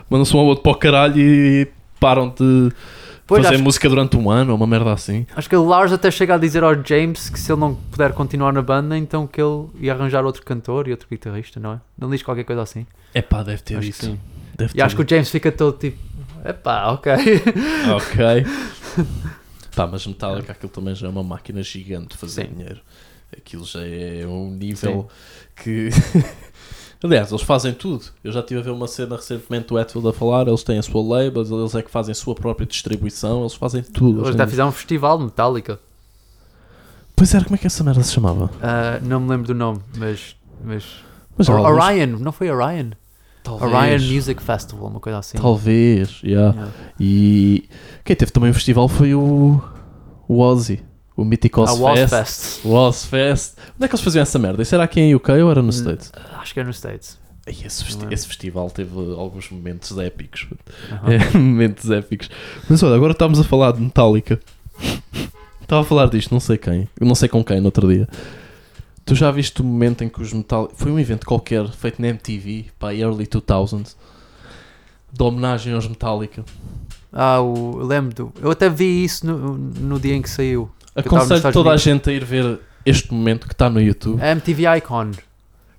mandam-se 0.08 0.34
um 0.34 0.40
ao 0.40 0.46
outro 0.46 0.62
para 0.62 0.72
o 0.72 0.74
caralho 0.76 1.18
e 1.20 1.68
param 2.00 2.28
de 2.30 2.72
Pois, 3.26 3.42
fazer 3.42 3.56
acho, 3.56 3.64
música 3.64 3.88
durante 3.88 4.16
um 4.16 4.30
ano 4.30 4.52
ou 4.52 4.56
uma 4.56 4.66
merda 4.66 4.92
assim. 4.92 5.26
acho 5.36 5.48
que 5.48 5.54
o 5.54 5.64
Lars 5.64 5.92
até 5.92 6.10
chega 6.10 6.34
a 6.34 6.38
dizer 6.38 6.64
ao 6.64 6.74
James 6.82 7.28
que 7.28 7.38
se 7.38 7.52
ele 7.52 7.60
não 7.60 7.74
puder 7.74 8.12
continuar 8.14 8.52
na 8.52 8.62
banda, 8.62 8.96
então 8.96 9.26
que 9.26 9.40
ele 9.40 9.66
ia 9.78 9.92
arranjar 9.92 10.24
outro 10.24 10.42
cantor 10.42 10.88
e 10.88 10.90
outro 10.92 11.06
guitarrista, 11.08 11.60
não 11.60 11.74
é? 11.74 11.80
Não 11.98 12.08
diz 12.08 12.22
qualquer 12.22 12.44
coisa 12.44 12.62
assim. 12.62 12.86
Epá, 13.14 13.42
deve 13.42 13.60
ter 13.62 13.74
Acho 13.76 13.82
que 13.84 13.90
isso. 13.90 14.06
sim. 14.06 14.18
Deve 14.56 14.72
E 14.74 14.80
acho 14.82 14.96
que 14.96 15.02
o 15.02 15.08
James 15.08 15.28
fica 15.30 15.52
todo 15.52 15.76
tipo, 15.78 15.96
epá, 16.44 16.92
ok. 16.92 17.12
Ok. 17.96 18.46
Pá, 19.74 19.86
mas 19.86 20.06
Metallica 20.06 20.52
aquilo 20.52 20.70
também 20.72 20.94
já 20.94 21.06
é 21.06 21.10
uma 21.10 21.22
máquina 21.22 21.62
gigante 21.62 22.08
de 22.08 22.16
fazer 22.16 22.46
Sim. 22.46 22.52
dinheiro. 22.54 22.80
Aquilo 23.36 23.64
já 23.64 23.80
é 23.86 24.26
um 24.26 24.50
nível 24.50 25.08
que. 25.56 25.90
Aliás, 27.02 27.30
eles 27.30 27.42
fazem 27.42 27.72
tudo. 27.72 28.04
Eu 28.22 28.30
já 28.32 28.40
estive 28.40 28.60
a 28.60 28.62
ver 28.62 28.70
uma 28.70 28.86
cena 28.86 29.16
recentemente 29.16 29.68
do 29.68 29.78
Hatfield 29.78 30.08
a 30.08 30.12
falar. 30.12 30.46
Eles 30.48 30.62
têm 30.62 30.78
a 30.78 30.82
sua 30.82 31.00
label, 31.02 31.42
eles 31.60 31.74
é 31.74 31.80
que 31.82 31.90
fazem 31.90 32.12
a 32.12 32.14
sua 32.14 32.34
própria 32.34 32.66
distribuição. 32.66 33.40
Eles 33.40 33.54
fazem 33.54 33.82
tudo. 33.82 34.18
Eles 34.20 34.30
até 34.34 34.38
têm- 34.38 34.48
fizeram 34.50 34.68
um 34.68 34.72
festival 34.72 35.16
de 35.18 35.24
Metallica. 35.24 35.78
Pois 37.16 37.32
era, 37.34 37.44
como 37.44 37.54
é 37.54 37.58
que 37.58 37.66
essa 37.66 37.82
merda 37.84 38.02
se 38.02 38.12
chamava? 38.12 38.50
Ah, 38.62 38.98
não 39.02 39.20
me 39.20 39.30
lembro 39.30 39.46
do 39.46 39.54
nome, 39.54 39.80
mas. 39.96 40.36
mas... 40.62 40.84
Mas 41.38 41.48
alguns- 41.48 41.82
Orion, 41.84 42.06
não 42.18 42.32
foi 42.32 42.50
Orion? 42.50 42.90
Talvez. 43.42 43.72
Orion 43.72 44.14
Music 44.14 44.42
Festival, 44.42 44.86
uma 44.88 45.00
coisa 45.00 45.18
assim. 45.18 45.38
Talvez, 45.38 46.20
yeah. 46.22 46.52
Yeah. 46.54 46.72
E 46.98 47.68
quem 48.04 48.14
teve 48.16 48.30
também 48.30 48.50
um 48.50 48.54
festival 48.54 48.88
foi 48.88 49.14
o, 49.14 49.60
o 50.28 50.38
Ozzy, 50.40 50.82
o 51.16 51.24
Mythic 51.24 51.58
A 51.58 51.62
Oz 51.62 51.78
Wasp 51.78 51.96
Fest. 52.08 52.10
Fest. 52.14 52.64
O 52.64 52.70
Oz 52.72 53.04
Fest. 53.06 53.54
Onde 53.76 53.84
é 53.84 53.88
que 53.88 53.94
eles 53.94 54.04
faziam 54.04 54.22
essa 54.22 54.38
merda? 54.38 54.62
Isso 54.62 54.74
era 54.74 54.84
aqui 54.84 55.00
em 55.00 55.14
UK 55.14 55.32
ou 55.42 55.50
era 55.50 55.62
no 55.62 55.68
Hum. 55.68 55.72
States? 55.72 56.12
Acho 56.38 56.54
que 56.54 56.60
é 56.60 56.64
nos 56.64 56.76
States. 56.76 57.18
Ai, 57.46 57.56
esse, 57.64 57.82
festi- 57.84 58.04
é? 58.08 58.12
esse 58.14 58.26
festival 58.26 58.70
teve 58.70 58.90
alguns 59.14 59.48
momentos 59.50 59.96
épicos. 59.98 60.46
Aham. 60.92 61.12
É, 61.12 61.18
momentos 61.38 61.90
épicos. 61.90 62.28
Mas 62.68 62.82
olha, 62.82 62.94
agora 62.94 63.12
estamos 63.12 63.40
a 63.40 63.44
falar 63.44 63.72
de 63.72 63.80
Metallica. 63.80 64.38
Estava 65.62 65.82
a 65.82 65.84
falar 65.84 66.08
disto, 66.10 66.32
não 66.32 66.40
sei 66.40 66.58
quem. 66.58 66.88
Não 67.00 67.14
sei 67.14 67.28
com 67.28 67.44
quem 67.44 67.60
no 67.60 67.66
outro 67.66 67.86
dia. 67.92 68.08
Tu 69.10 69.16
já 69.16 69.28
viste 69.32 69.60
o 69.60 69.64
momento 69.64 70.04
em 70.04 70.08
que 70.08 70.22
os 70.22 70.32
Metallica. 70.32 70.72
Foi 70.76 70.92
um 70.92 70.96
evento 70.96 71.26
qualquer 71.26 71.66
feito 71.66 72.00
na 72.00 72.06
MTV, 72.06 72.66
para 72.78 72.94
early 72.94 73.26
2000s, 73.26 73.96
de 75.12 75.20
homenagem 75.24 75.74
aos 75.74 75.88
Metallica. 75.88 76.44
Ah, 77.12 77.40
o, 77.40 77.80
eu 77.80 77.86
lembro 77.86 78.14
do. 78.14 78.32
Eu 78.40 78.52
até 78.52 78.68
vi 78.68 79.02
isso 79.02 79.26
no, 79.26 79.58
no 79.58 79.98
dia 79.98 80.14
em 80.14 80.22
que 80.22 80.30
saiu. 80.30 80.70
Aconselho 80.94 81.42
toda 81.42 81.70
a 81.70 81.72
Unidos. 81.72 81.82
gente 81.82 82.08
a 82.08 82.12
ir 82.12 82.24
ver 82.24 82.60
este 82.86 83.12
momento 83.12 83.48
que 83.48 83.52
está 83.52 83.68
no 83.68 83.82
YouTube. 83.82 84.22
A 84.22 84.30
MTV 84.30 84.76
Icon. 84.76 85.10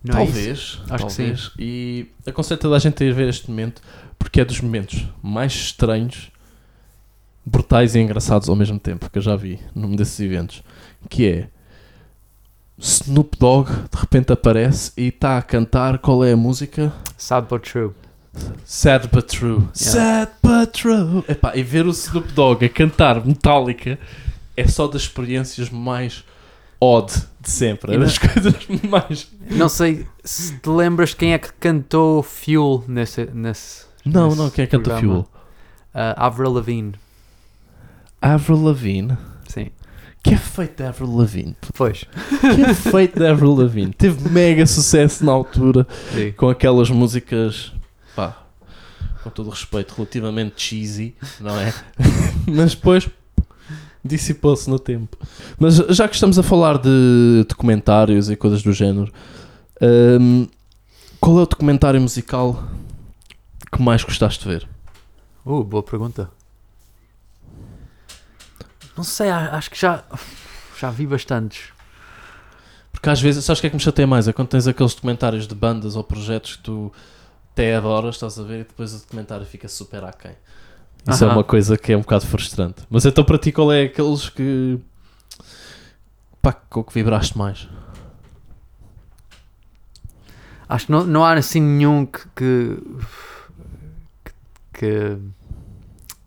Não 0.03 0.15
é 0.19 0.25
talvez, 0.25 0.81
Acho 0.89 1.07
que 1.07 1.15
talvez. 1.15 1.51
E 1.57 2.07
aconselho 2.27 2.59
toda 2.59 2.75
a 2.75 2.79
gente 2.79 3.01
a 3.01 3.07
ir 3.07 3.13
ver 3.13 3.29
este 3.29 3.49
momento 3.49 3.81
porque 4.19 4.41
é 4.41 4.43
dos 4.43 4.59
momentos 4.59 5.05
mais 5.23 5.53
estranhos, 5.53 6.29
brutais 7.45 7.95
e 7.95 7.99
engraçados 7.99 8.49
ao 8.49 8.57
mesmo 8.57 8.77
tempo 8.77 9.09
que 9.09 9.17
eu 9.17 9.21
já 9.21 9.37
vi 9.37 9.57
num 9.73 9.95
desses 9.95 10.19
eventos. 10.19 10.61
Que 11.09 11.27
é 11.27 11.49
Snoop 12.81 13.37
Dogg 13.37 13.69
de 13.69 13.99
repente 13.99 14.33
aparece 14.33 14.91
e 14.97 15.07
está 15.09 15.37
a 15.37 15.41
cantar 15.41 15.99
qual 15.99 16.25
é 16.25 16.33
a 16.33 16.37
música? 16.37 16.91
Sad 17.15 17.47
but 17.47 17.61
true. 17.61 17.93
Sad 18.65 19.07
but 19.13 19.27
true. 19.27 19.67
Sad 19.73 20.31
but 20.41 20.71
true. 20.71 21.23
Epá, 21.27 21.55
e 21.55 21.61
ver 21.61 21.85
o 21.85 21.91
Snoop 21.91 22.31
Dogg 22.33 22.65
a 22.65 22.69
cantar 22.69 23.23
Metallica 23.25 23.99
é 24.57 24.67
só 24.67 24.87
das 24.87 25.03
experiências 25.03 25.69
mais 25.69 26.23
odd 26.79 27.13
de 27.39 27.49
sempre. 27.51 27.93
É 27.93 27.99
das 27.99 28.17
coisas 28.17 28.55
mais. 28.89 29.27
Não 29.51 29.69
sei 29.69 30.07
se 30.23 30.57
te 30.57 30.69
lembras 30.69 31.13
quem 31.13 31.33
é 31.33 31.37
que 31.37 31.53
cantou 31.53 32.23
Fuel 32.23 32.83
nesse. 32.87 33.25
nesse 33.33 33.85
Não, 34.03 34.29
nesse 34.29 34.37
não, 34.37 34.49
quem 34.49 34.63
é 34.63 34.65
que 34.65 34.71
canta 34.77 34.89
programa. 34.89 35.13
Fuel? 35.13 35.27
Ah, 35.93 36.25
Avril 36.25 36.51
Lavigne. 36.51 36.93
Avril 38.21 38.63
Lavigne. 38.63 39.17
Sim. 39.47 39.69
Que 40.23 40.35
é 40.35 40.37
feito 40.37 40.77
de 40.77 40.83
Avril 40.83 41.15
Lavigne? 41.15 41.55
Pois. 41.73 42.05
Que 42.39 42.61
é 42.61 42.73
feito 42.73 43.19
de 43.19 43.25
Avril 43.25 43.55
Lavigne? 43.55 43.93
Teve 43.93 44.29
mega 44.29 44.65
sucesso 44.67 45.25
na 45.25 45.31
altura 45.31 45.87
Sim. 46.13 46.31
com 46.33 46.49
aquelas 46.49 46.89
músicas, 46.89 47.73
pá, 48.15 48.37
com 49.23 49.29
todo 49.29 49.47
o 49.47 49.49
respeito, 49.49 49.93
relativamente 49.95 50.61
cheesy, 50.61 51.15
não 51.39 51.57
é? 51.59 51.73
Mas 52.47 52.75
depois 52.75 53.09
dissipou-se 54.03 54.69
no 54.69 54.79
tempo. 54.79 55.17
Mas 55.59 55.75
já 55.75 56.07
que 56.07 56.15
estamos 56.15 56.37
a 56.37 56.43
falar 56.43 56.77
de 56.77 57.45
documentários 57.47 58.29
e 58.29 58.35
coisas 58.35 58.61
do 58.63 58.73
género, 58.73 59.11
hum, 60.19 60.47
qual 61.19 61.39
é 61.39 61.43
o 61.43 61.45
documentário 61.45 62.01
musical 62.01 62.63
que 63.71 63.81
mais 63.81 64.03
gostaste 64.03 64.43
de 64.43 64.49
ver? 64.49 64.67
Uh, 65.45 65.63
boa 65.63 65.83
pergunta. 65.83 66.29
Não 69.01 69.05
sei, 69.05 69.31
acho 69.31 69.71
que 69.71 69.79
já. 69.81 70.03
Já 70.79 70.91
vi 70.91 71.07
bastantes. 71.07 71.69
Porque 72.91 73.09
às 73.09 73.19
vezes, 73.19 73.43
sabes 73.43 73.57
o 73.57 73.61
que 73.61 73.65
é 73.65 73.69
que 73.71 73.75
me 73.75 73.81
chateia 73.81 74.05
mais? 74.05 74.27
É 74.27 74.31
quando 74.31 74.49
tens 74.49 74.67
aqueles 74.67 74.93
documentários 74.93 75.47
de 75.47 75.55
bandas 75.55 75.95
ou 75.95 76.03
projetos 76.03 76.57
que 76.57 76.61
tu 76.61 76.93
até 77.51 77.75
adoras, 77.75 78.13
estás 78.13 78.37
a 78.37 78.43
ver, 78.43 78.59
e 78.59 78.63
depois 78.63 78.93
o 78.93 78.99
documentário 78.99 79.43
fica 79.43 79.67
super 79.67 80.03
aquém. 80.03 80.33
Isso 81.07 81.23
é 81.23 81.27
Aham. 81.27 81.37
uma 81.37 81.43
coisa 81.43 81.79
que 81.79 81.91
é 81.91 81.97
um 81.97 82.01
bocado 82.01 82.27
frustrante. 82.27 82.83
Mas 82.91 83.03
então 83.03 83.23
para 83.23 83.39
ti 83.39 83.51
qual 83.51 83.71
é 83.71 83.85
aqueles 83.85 84.29
que 84.29 84.79
pá, 86.39 86.53
com 86.53 86.83
que 86.83 86.93
vibraste 86.93 87.35
mais? 87.35 87.67
Acho 90.69 90.85
que 90.85 90.91
não, 90.91 91.03
não 91.05 91.25
há 91.25 91.33
assim 91.33 91.59
nenhum 91.59 92.05
que, 92.05 92.27
que, 92.35 92.77
que, 94.23 94.33
que 94.73 95.17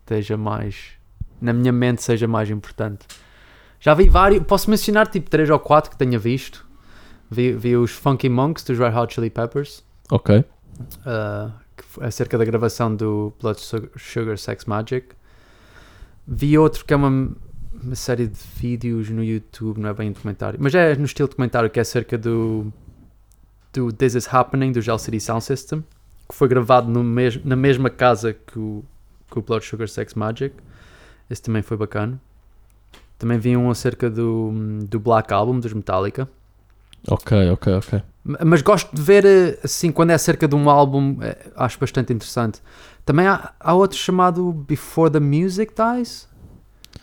esteja 0.01 0.37
mais. 0.37 0.94
Na 1.45 1.53
minha 1.53 1.73
mente 1.73 2.03
seja 2.03 2.27
mais 2.27 2.49
importante. 2.51 3.07
Já 3.81 3.93
vi 3.95 4.09
vários. 4.09 4.43
Posso 4.45 4.71
mencionar 4.71 5.07
tipo 5.09 5.29
3 5.29 5.51
ou 5.51 5.59
4 5.59 5.91
que 5.91 5.97
tenha 5.97 6.19
visto. 6.19 6.66
Vi, 7.31 7.53
vi 7.53 7.77
os 7.77 7.91
Funky 7.91 8.29
Monks 8.29 8.65
dos 8.65 8.79
Red 8.79 8.95
Hot 8.97 9.12
Chili 9.15 9.31
Peppers. 9.31 9.85
Ok. 10.11 10.39
uh, 11.07 11.53
acerca 12.01 12.37
da 12.39 12.45
gravação 12.45 12.95
do 12.95 13.33
Blood 13.41 13.61
Su- 13.61 13.89
Sugar 13.97 14.39
Sex 14.39 14.65
Magic. 14.65 15.09
Vi 16.27 16.57
outro 16.59 16.85
que 16.85 16.93
é 16.95 16.97
uma, 16.97 17.09
uma 17.83 17.95
série 17.95 18.27
de 18.27 18.39
vídeos 18.57 19.11
no 19.11 19.23
YouTube, 19.23 19.79
não 19.81 19.91
é 19.91 19.95
bem 19.95 20.09
um 20.09 20.12
documentário, 20.12 20.59
mas 20.62 20.75
é 20.75 20.95
no 20.97 21.05
estilo 21.05 21.29
documentário 21.29 21.69
que 21.69 21.79
é 21.79 21.83
acerca 21.83 22.16
do, 22.16 22.73
do 23.73 23.93
This 23.93 24.15
Is 24.15 24.33
Happening 24.33 24.73
do 24.73 24.81
Gel 24.81 24.99
City 24.99 25.21
Sound 25.21 25.45
System, 25.45 25.85
que 26.29 26.35
foi 26.35 26.49
gravado 26.49 26.91
no 26.91 27.05
mes 27.05 27.43
na 27.45 27.57
mesma 27.57 27.91
casa 27.91 28.33
que 28.33 28.59
o, 28.59 28.83
que 29.31 29.39
o 29.39 29.43
Blood 29.43 29.65
Sugar 29.65 29.89
Sex 29.89 30.15
Magic. 30.15 30.55
Esse 31.35 31.43
também 31.43 31.62
foi 31.62 31.77
bacana. 31.77 32.20
Também 33.19 33.40
vi 33.40 33.56
um 33.56 33.69
acerca 33.69 34.09
do, 34.09 34.52
do 34.89 35.01
Black 35.01 35.35
Album 35.35 35.59
dos 35.59 35.73
Metallica. 35.73 36.28
Ok, 37.09 37.51
ok, 37.51 37.74
ok. 37.74 38.02
Mas 38.23 38.62
gosto 38.62 38.94
de 38.94 39.02
ver 39.02 39.24
eh, 39.27 39.59
assim 39.65 39.90
quando 39.90 40.11
é 40.11 40.15
acerca 40.15 40.47
de 40.47 40.55
um 40.55 40.70
álbum, 40.70 41.19
eh, 41.20 41.36
acho 41.56 41.77
bastante 41.81 42.12
interessante. 42.12 42.62
Também 43.05 43.27
há, 43.27 43.52
há 43.59 43.74
outro 43.74 43.98
chamado 43.98 44.52
Before 44.52 45.11
the 45.11 45.19
Music 45.19 45.73
Dies, 45.74 46.28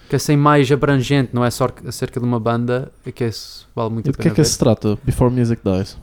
que 0.08 0.16
é 0.16 0.18
assim 0.18 0.38
mais 0.38 0.72
abrangente, 0.72 1.32
não 1.36 1.44
é 1.44 1.52
só 1.52 1.68
acerca 1.86 2.18
de 2.22 2.26
uma 2.26 2.40
banda, 2.40 2.90
é 3.06 3.12
que 3.12 3.26
esse 3.26 3.66
vale 3.76 3.90
muito 3.94 4.06
E 4.06 4.10
a 4.10 4.14
de 4.14 4.18
que 4.18 4.24
pena 4.24 4.30
é 4.30 4.36
que 4.36 4.42
ver. 4.42 4.46
se 4.46 4.58
trata? 4.58 4.98
Before 5.04 5.30
Music 5.30 5.62
Dies. 5.62 5.98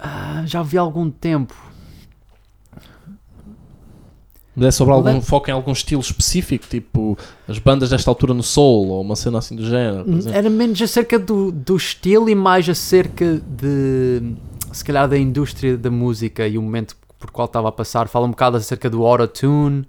Ah, 0.00 0.42
já 0.46 0.62
vi 0.64 0.76
há 0.76 0.80
algum 0.80 1.08
tempo. 1.10 1.54
Mas 4.54 4.66
é 4.66 4.70
sobre 4.70 4.92
algum 4.92 5.08
Lem- 5.12 5.20
foco 5.22 5.48
em 5.48 5.52
algum 5.52 5.72
estilo 5.72 6.00
específico, 6.02 6.66
tipo 6.68 7.16
as 7.48 7.58
bandas 7.58 7.90
desta 7.90 8.10
altura 8.10 8.34
no 8.34 8.42
soul 8.42 8.88
ou 8.88 9.00
uma 9.00 9.16
cena 9.16 9.38
assim 9.38 9.56
do 9.56 9.64
género. 9.64 10.04
exemplo. 10.10 10.36
Era 10.38 10.50
menos 10.50 10.80
acerca 10.82 11.18
do, 11.18 11.50
do 11.50 11.74
estilo 11.76 12.28
e 12.28 12.34
mais 12.34 12.68
acerca 12.68 13.40
de, 13.46 14.34
se 14.72 14.84
calhar, 14.84 15.08
da 15.08 15.16
indústria 15.16 15.76
da 15.78 15.90
música 15.90 16.46
e 16.46 16.58
o 16.58 16.62
momento 16.62 16.94
por 17.18 17.30
qual 17.30 17.46
estava 17.46 17.68
a 17.68 17.72
passar. 17.72 18.08
Fala 18.08 18.26
um 18.26 18.30
bocado 18.30 18.56
acerca 18.58 18.90
do 18.90 19.06
autotune 19.06 19.86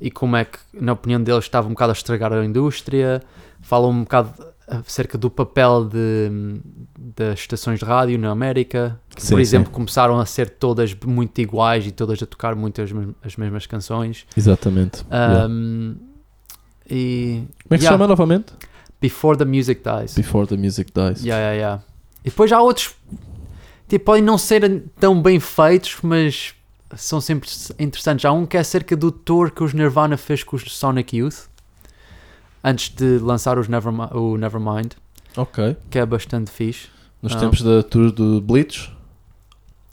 e 0.00 0.10
como 0.10 0.36
é 0.36 0.44
que, 0.46 0.58
na 0.72 0.92
opinião 0.94 1.22
deles, 1.22 1.44
estava 1.44 1.66
um 1.66 1.70
bocado 1.72 1.90
a 1.90 1.94
estragar 1.94 2.32
a 2.32 2.44
indústria. 2.44 3.20
Fala 3.60 3.88
um 3.88 4.04
bocado 4.04 4.30
acerca 4.68 5.16
do 5.16 5.30
papel 5.30 5.84
de, 5.84 6.60
das 7.16 7.40
estações 7.40 7.78
de 7.78 7.84
rádio 7.84 8.18
na 8.18 8.30
América, 8.30 9.00
que, 9.14 9.22
Sim, 9.22 9.30
por 9.30 9.36
sim. 9.36 9.40
exemplo, 9.42 9.72
começaram 9.72 10.18
a 10.18 10.26
ser 10.26 10.50
todas 10.50 10.94
muito 11.06 11.40
iguais 11.40 11.86
e 11.86 11.90
todas 11.90 12.22
a 12.22 12.26
tocar 12.26 12.54
muito 12.54 12.82
as, 12.82 12.90
as 13.24 13.36
mesmas 13.36 13.66
canções. 13.66 14.26
Exatamente. 14.36 15.04
Yeah. 15.10 15.46
Um, 15.46 15.96
e 16.90 17.44
Como 17.62 17.74
é 17.74 17.76
que 17.76 17.78
se 17.78 17.84
yeah. 17.84 17.88
chama 17.88 18.06
novamente? 18.06 18.52
Before 19.00 19.36
the 19.36 19.44
Music 19.44 19.82
Dies. 19.82 20.14
Before 20.14 20.46
the 20.46 20.56
Music 20.56 20.90
Dies. 20.92 21.24
Yeah, 21.24 21.40
yeah, 21.40 21.52
yeah. 21.52 21.82
E 22.24 22.30
depois 22.30 22.50
há 22.52 22.60
outros, 22.60 22.94
tipo, 23.88 24.04
podem 24.04 24.22
não 24.22 24.36
ser 24.36 24.82
tão 24.98 25.22
bem 25.22 25.38
feitos, 25.38 25.98
mas 26.02 26.54
são 26.96 27.20
sempre 27.20 27.48
interessantes. 27.78 28.24
Há 28.24 28.32
um 28.32 28.44
que 28.44 28.56
é 28.56 28.60
acerca 28.60 28.96
do 28.96 29.12
tour 29.12 29.50
que 29.50 29.62
os 29.62 29.72
Nirvana 29.72 30.16
fez 30.16 30.42
com 30.42 30.56
os 30.56 30.62
Sonic 30.64 31.16
Youth, 31.16 31.46
antes 32.62 32.88
de 32.90 33.18
lançar 33.18 33.58
os 33.58 33.68
Nevermi- 33.68 34.08
o 34.12 34.36
Nevermind, 34.36 34.92
Ok. 35.36 35.76
que 35.90 35.98
é 35.98 36.06
bastante 36.06 36.50
fixe. 36.50 36.88
Nos 37.22 37.34
Ah. 37.34 37.38
tempos 37.38 37.62
da 37.62 37.82
tour 37.82 38.10
do 38.12 38.40
Bleach? 38.40 38.92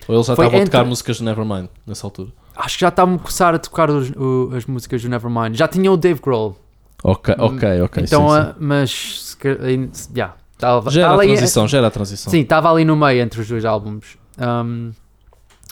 Ou 0.08 0.16
eles 0.16 0.28
já 0.28 0.34
estavam 0.34 0.60
a 0.62 0.66
tocar 0.66 0.78
entre- 0.80 0.90
músicas 0.90 1.18
do 1.20 1.24
Nevermind 1.26 1.68
nessa 1.88 2.06
altura? 2.06 2.30
Acho 2.56 2.76
que 2.78 2.82
já 2.82 2.90
estavam 2.90 3.16
a 3.16 3.18
começar 3.20 3.54
a 3.56 3.60
tocar 3.60 3.90
os- 3.90 4.12
o- 4.12 4.52
as 4.56 4.66
músicas 4.66 5.02
do 5.02 5.10
Nevermind. 5.10 5.56
Já 5.56 5.68
tinha 5.68 5.92
o 5.92 5.98
Dave 5.98 6.22
Grohl. 6.22 6.56
Ok, 7.04 7.36
ok, 7.38 7.82
ok. 7.82 8.04
então, 8.04 8.30
sim, 8.30 8.36
sim. 8.36 8.40
ah, 8.42 8.56
mas, 8.60 9.36
ca- 9.40 9.58
aí- 9.62 9.90
yeah, 10.16 10.36
tava- 10.58 10.90
Já 10.90 11.02
era 11.02 11.10
a 11.12 11.14
ali- 11.16 11.28
transição, 11.28 11.68
já 11.68 11.78
era 11.80 11.88
a 11.88 11.92
transição. 11.92 12.32
Sim, 12.32 12.40
estava 12.40 12.72
ali 12.72 12.86
no 12.86 12.96
meio 12.96 13.22
entre 13.22 13.42
os 13.42 13.48
dois 13.48 13.66
álbuns. 13.66 14.18
Um, 14.40 14.92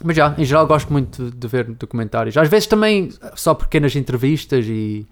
mas 0.03 0.15
já, 0.17 0.33
em 0.37 0.43
geral, 0.45 0.67
gosto 0.67 0.91
muito 0.91 1.23
de, 1.25 1.31
de 1.37 1.47
ver 1.47 1.65
documentários. 1.73 2.35
Às 2.37 2.49
vezes 2.49 2.67
também 2.67 3.09
só 3.35 3.53
pequenas 3.53 3.95
entrevistas 3.95 4.65
e 4.67 5.07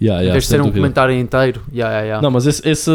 Yeah, 0.00 0.22
em 0.22 0.26
yeah, 0.26 0.32
vez 0.32 0.44
de 0.44 0.50
ser 0.50 0.60
um 0.60 0.64
dúvida. 0.64 0.80
comentário 0.80 1.14
inteiro. 1.14 1.62
Yeah, 1.72 1.92
yeah, 1.92 2.00
yeah. 2.04 2.22
Não, 2.22 2.30
mas 2.30 2.46
esse, 2.46 2.66
esse, 2.66 2.90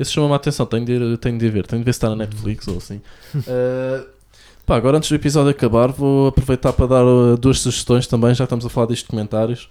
esse 0.00 0.10
chama-me 0.10 0.32
a 0.32 0.36
atenção. 0.36 0.66
Tenho 0.66 0.84
de, 0.84 0.92
ir, 0.92 1.18
tenho 1.18 1.38
de 1.38 1.46
ir 1.46 1.50
ver. 1.50 1.66
Tenho 1.66 1.80
de 1.80 1.84
ver 1.84 1.92
se 1.92 1.98
está 1.98 2.08
na 2.10 2.16
Netflix 2.16 2.66
ou 2.66 2.78
assim. 2.78 3.00
Uh, 3.34 4.04
pá, 4.66 4.76
agora 4.76 4.96
antes 4.96 5.08
do 5.08 5.14
episódio 5.14 5.50
acabar, 5.50 5.92
vou 5.92 6.28
aproveitar 6.28 6.72
para 6.72 6.86
dar 6.86 7.04
uh, 7.04 7.36
duas 7.36 7.60
sugestões 7.60 8.06
também. 8.06 8.34
Já 8.34 8.44
estamos 8.44 8.66
a 8.66 8.68
falar 8.68 8.88
disto 8.88 9.04
de 9.04 9.10
comentários. 9.10 9.68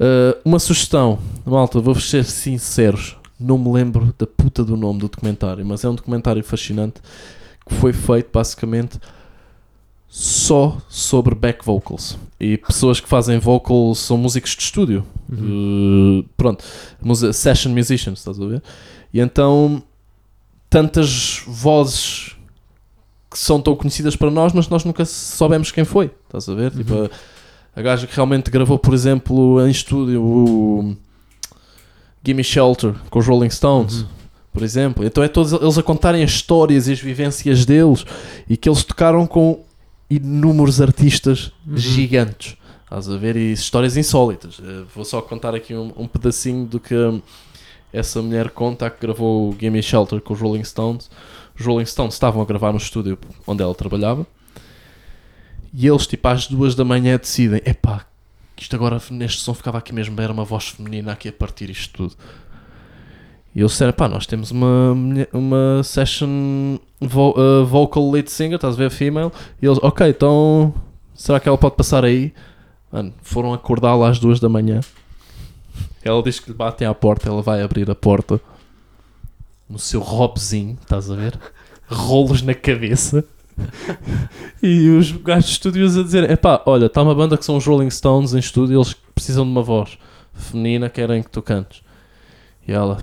Uh, 0.00 0.38
uma 0.44 0.58
sugestão, 0.58 1.18
malta, 1.44 1.78
vou-vos 1.80 2.08
ser 2.08 2.24
sinceros. 2.24 3.16
Não 3.38 3.58
me 3.58 3.70
lembro 3.70 4.14
da 4.18 4.26
puta 4.26 4.64
do 4.64 4.76
nome 4.76 5.00
do 5.00 5.08
documentário, 5.08 5.66
mas 5.66 5.84
é 5.84 5.88
um 5.88 5.94
documentário 5.94 6.42
fascinante 6.42 7.00
que 7.68 7.74
foi 7.74 7.92
feito 7.92 8.30
basicamente 8.32 8.98
só 10.16 10.78
sobre 10.88 11.34
back 11.34 11.64
vocals. 11.66 12.16
E 12.38 12.56
pessoas 12.56 13.00
que 13.00 13.08
fazem 13.08 13.36
vocals 13.40 13.98
são 13.98 14.16
músicos 14.16 14.52
de 14.52 14.62
estúdio. 14.62 15.04
Uhum. 15.28 16.20
Uh, 16.20 16.28
pronto, 16.36 16.62
session 17.32 17.72
musicians, 17.72 18.20
estás 18.20 18.40
a 18.40 18.46
ver? 18.46 18.62
E 19.12 19.18
então, 19.18 19.82
tantas 20.70 21.42
vozes 21.48 22.36
que 23.28 23.36
são 23.36 23.60
tão 23.60 23.74
conhecidas 23.74 24.14
para 24.14 24.30
nós, 24.30 24.52
mas 24.52 24.68
nós 24.68 24.84
nunca 24.84 25.04
soubemos 25.04 25.72
quem 25.72 25.84
foi, 25.84 26.12
estás 26.26 26.48
a 26.48 26.54
ver? 26.54 26.70
Tipo, 26.70 26.94
Uhum. 26.94 27.08
a, 27.74 27.80
a 27.80 27.82
gaja 27.82 28.06
que 28.06 28.14
realmente 28.14 28.52
gravou, 28.52 28.78
por 28.78 28.94
exemplo, 28.94 29.66
em 29.66 29.70
estúdio 29.72 30.22
o 30.22 30.96
Gimme 32.24 32.44
Shelter 32.44 32.94
com 33.10 33.18
os 33.18 33.26
Rolling 33.26 33.50
Stones. 33.50 34.02
Uhum. 34.02 34.06
Por 34.52 34.62
exemplo, 34.62 35.04
então 35.04 35.24
é 35.24 35.26
todos 35.26 35.52
eles 35.52 35.76
a 35.76 35.82
contarem 35.82 36.22
as 36.22 36.30
histórias 36.30 36.86
e 36.86 36.92
as 36.92 37.00
vivências 37.00 37.64
deles 37.64 38.06
e 38.48 38.56
que 38.56 38.68
eles 38.68 38.84
tocaram 38.84 39.26
com 39.26 39.64
inúmeros 40.10 40.80
artistas 40.80 41.52
Uhum. 41.66 41.76
gigantes. 41.76 42.56
Estás 42.84 43.08
a 43.08 43.16
ver? 43.16 43.36
E 43.36 43.52
histórias 43.52 43.96
insólitas. 43.96 44.60
Eh, 44.62 44.84
Vou 44.94 45.04
só 45.04 45.20
contar 45.22 45.54
aqui 45.54 45.74
um, 45.74 45.92
um 45.96 46.06
pedacinho 46.06 46.66
do 46.66 46.78
que 46.78 46.94
essa 47.92 48.20
mulher 48.22 48.50
conta 48.50 48.88
que 48.90 49.00
gravou 49.00 49.50
o 49.50 49.56
Gimme 49.58 49.82
Shelter 49.82 50.20
com 50.20 50.34
os 50.34 50.40
Rolling 50.40 50.64
Stones. 50.64 51.10
Os 51.58 51.64
Rolling 51.64 51.86
Stones 51.86 52.14
estavam 52.14 52.42
a 52.42 52.44
gravar 52.44 52.72
no 52.72 52.78
estúdio 52.78 53.18
onde 53.46 53.62
ela 53.62 53.74
trabalhava 53.74 54.26
e 55.72 55.86
eles, 55.88 56.06
tipo, 56.06 56.26
às 56.28 56.46
duas 56.46 56.74
da 56.74 56.84
manhã 56.84 57.16
decidem: 57.16 57.60
epá, 57.64 58.06
isto 58.56 58.76
agora 58.76 59.00
neste 59.10 59.40
som 59.40 59.54
ficava 59.54 59.78
aqui 59.78 59.92
mesmo, 59.92 60.20
era 60.20 60.32
uma 60.32 60.44
voz 60.44 60.68
feminina 60.68 61.12
aqui 61.12 61.28
a 61.28 61.32
partir 61.32 61.70
isto 61.70 61.92
tudo. 61.94 62.14
E 63.54 63.60
eles 63.60 63.70
disseram: 63.72 63.92
pá, 63.92 64.08
nós 64.08 64.26
temos 64.26 64.50
uma, 64.50 64.92
uma 65.32 65.82
session 65.84 66.76
vo- 67.00 67.34
uh, 67.38 67.64
vocal 67.64 68.10
lead 68.10 68.30
singer, 68.30 68.56
estás 68.56 68.74
a 68.74 68.78
ver, 68.78 68.90
female. 68.90 69.30
E 69.62 69.66
eles: 69.66 69.78
ok, 69.82 70.08
então 70.08 70.74
será 71.14 71.38
que 71.38 71.48
ela 71.48 71.58
pode 71.58 71.76
passar 71.76 72.04
aí? 72.04 72.32
Mano, 72.90 73.12
foram 73.22 73.52
acordá-la 73.54 74.08
às 74.08 74.18
duas 74.18 74.40
da 74.40 74.48
manhã. 74.48 74.80
Ela 76.02 76.22
diz 76.22 76.38
que 76.40 76.50
lhe 76.50 76.56
batem 76.56 76.86
à 76.86 76.92
porta, 76.94 77.28
ela 77.28 77.42
vai 77.42 77.62
abrir 77.62 77.90
a 77.90 77.94
porta 77.94 78.40
no 79.68 79.78
seu 79.78 80.00
robzinho, 80.00 80.76
estás 80.82 81.10
a 81.10 81.14
ver? 81.14 81.38
Rolos 81.88 82.42
na 82.42 82.54
cabeça. 82.54 83.24
e 84.62 84.88
os 84.90 85.12
gajos 85.12 85.46
de 85.46 85.52
estúdios 85.52 85.96
a 85.96 86.02
dizer: 86.02 86.28
epá, 86.28 86.60
olha, 86.66 86.86
está 86.86 87.02
uma 87.02 87.14
banda 87.14 87.36
que 87.38 87.44
são 87.44 87.56
os 87.56 87.64
Rolling 87.64 87.90
Stones 87.90 88.34
em 88.34 88.38
estúdio, 88.38 88.76
eles 88.78 88.94
precisam 89.14 89.44
de 89.44 89.50
uma 89.52 89.62
voz 89.62 89.96
feminina, 90.32 90.90
querem 90.90 91.22
que 91.22 91.30
tu 91.30 91.40
cantes. 91.40 91.82
E 92.66 92.72
ela: 92.72 92.98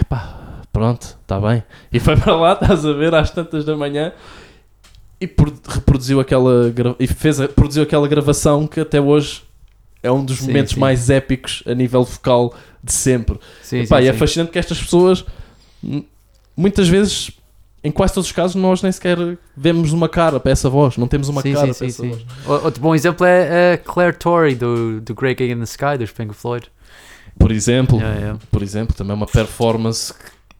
epá, 0.00 0.60
pronto, 0.72 1.16
está 1.22 1.40
bem. 1.40 1.62
E 1.92 2.00
foi 2.00 2.16
para 2.18 2.34
lá, 2.36 2.52
estás 2.54 2.84
a 2.84 2.92
ver, 2.92 3.14
às 3.14 3.30
tantas 3.30 3.64
da 3.64 3.76
manhã. 3.76 4.12
E 5.20 5.28
reproduziu 5.68 6.20
aquela 6.20 6.72
e 7.00 7.06
fez 7.08 7.40
a- 7.40 7.48
produziu 7.48 7.82
aquela 7.82 8.06
gravação 8.06 8.66
que 8.68 8.78
até 8.80 9.00
hoje 9.00 9.42
é 10.02 10.10
um 10.12 10.24
dos 10.24 10.38
Sim, 10.38 10.46
momentos 10.46 10.74
sim. 10.74 10.80
mais 10.80 11.10
épicos 11.10 11.62
a 11.66 11.74
nível 11.74 12.04
vocal 12.04 12.54
de 12.84 12.92
sempre. 12.92 13.36
Sim, 13.62 13.80
Epá, 13.80 14.00
e 14.00 14.06
é 14.06 14.12
fascinante 14.12 14.52
que 14.52 14.58
estas 14.60 14.78
pessoas, 14.80 15.24
muitas 16.56 16.88
vezes, 16.88 17.32
em 17.82 17.90
quase 17.90 18.14
todos 18.14 18.28
os 18.28 18.32
casos, 18.32 18.54
nós 18.54 18.80
nem 18.80 18.92
sequer 18.92 19.18
vemos 19.56 19.92
uma 19.92 20.08
cara 20.08 20.38
para 20.38 20.52
essa 20.52 20.70
voz. 20.70 20.96
Não 20.96 21.08
temos 21.08 21.28
uma 21.28 21.42
cara 21.42 21.74
para 21.74 21.86
essa 21.86 22.06
voz. 22.06 22.24
Outro 22.46 22.80
bom 22.80 22.94
exemplo 22.94 23.26
é 23.26 23.72
a 23.72 23.78
Claire 23.78 24.16
Torrey 24.16 24.54
do, 24.54 25.00
do 25.00 25.14
Great 25.16 25.42
Gig 25.42 25.52
in 25.52 25.58
the 25.58 25.64
Sky 25.64 25.98
dos 25.98 26.12
Pink 26.12 26.32
Floyd. 26.34 26.70
Por 27.38 27.50
exemplo, 27.52 27.98
Yeah, 27.98 28.18
yeah. 28.18 28.38
por 28.50 28.62
exemplo, 28.62 28.94
também 28.96 29.14
uma 29.14 29.26
performance 29.26 30.12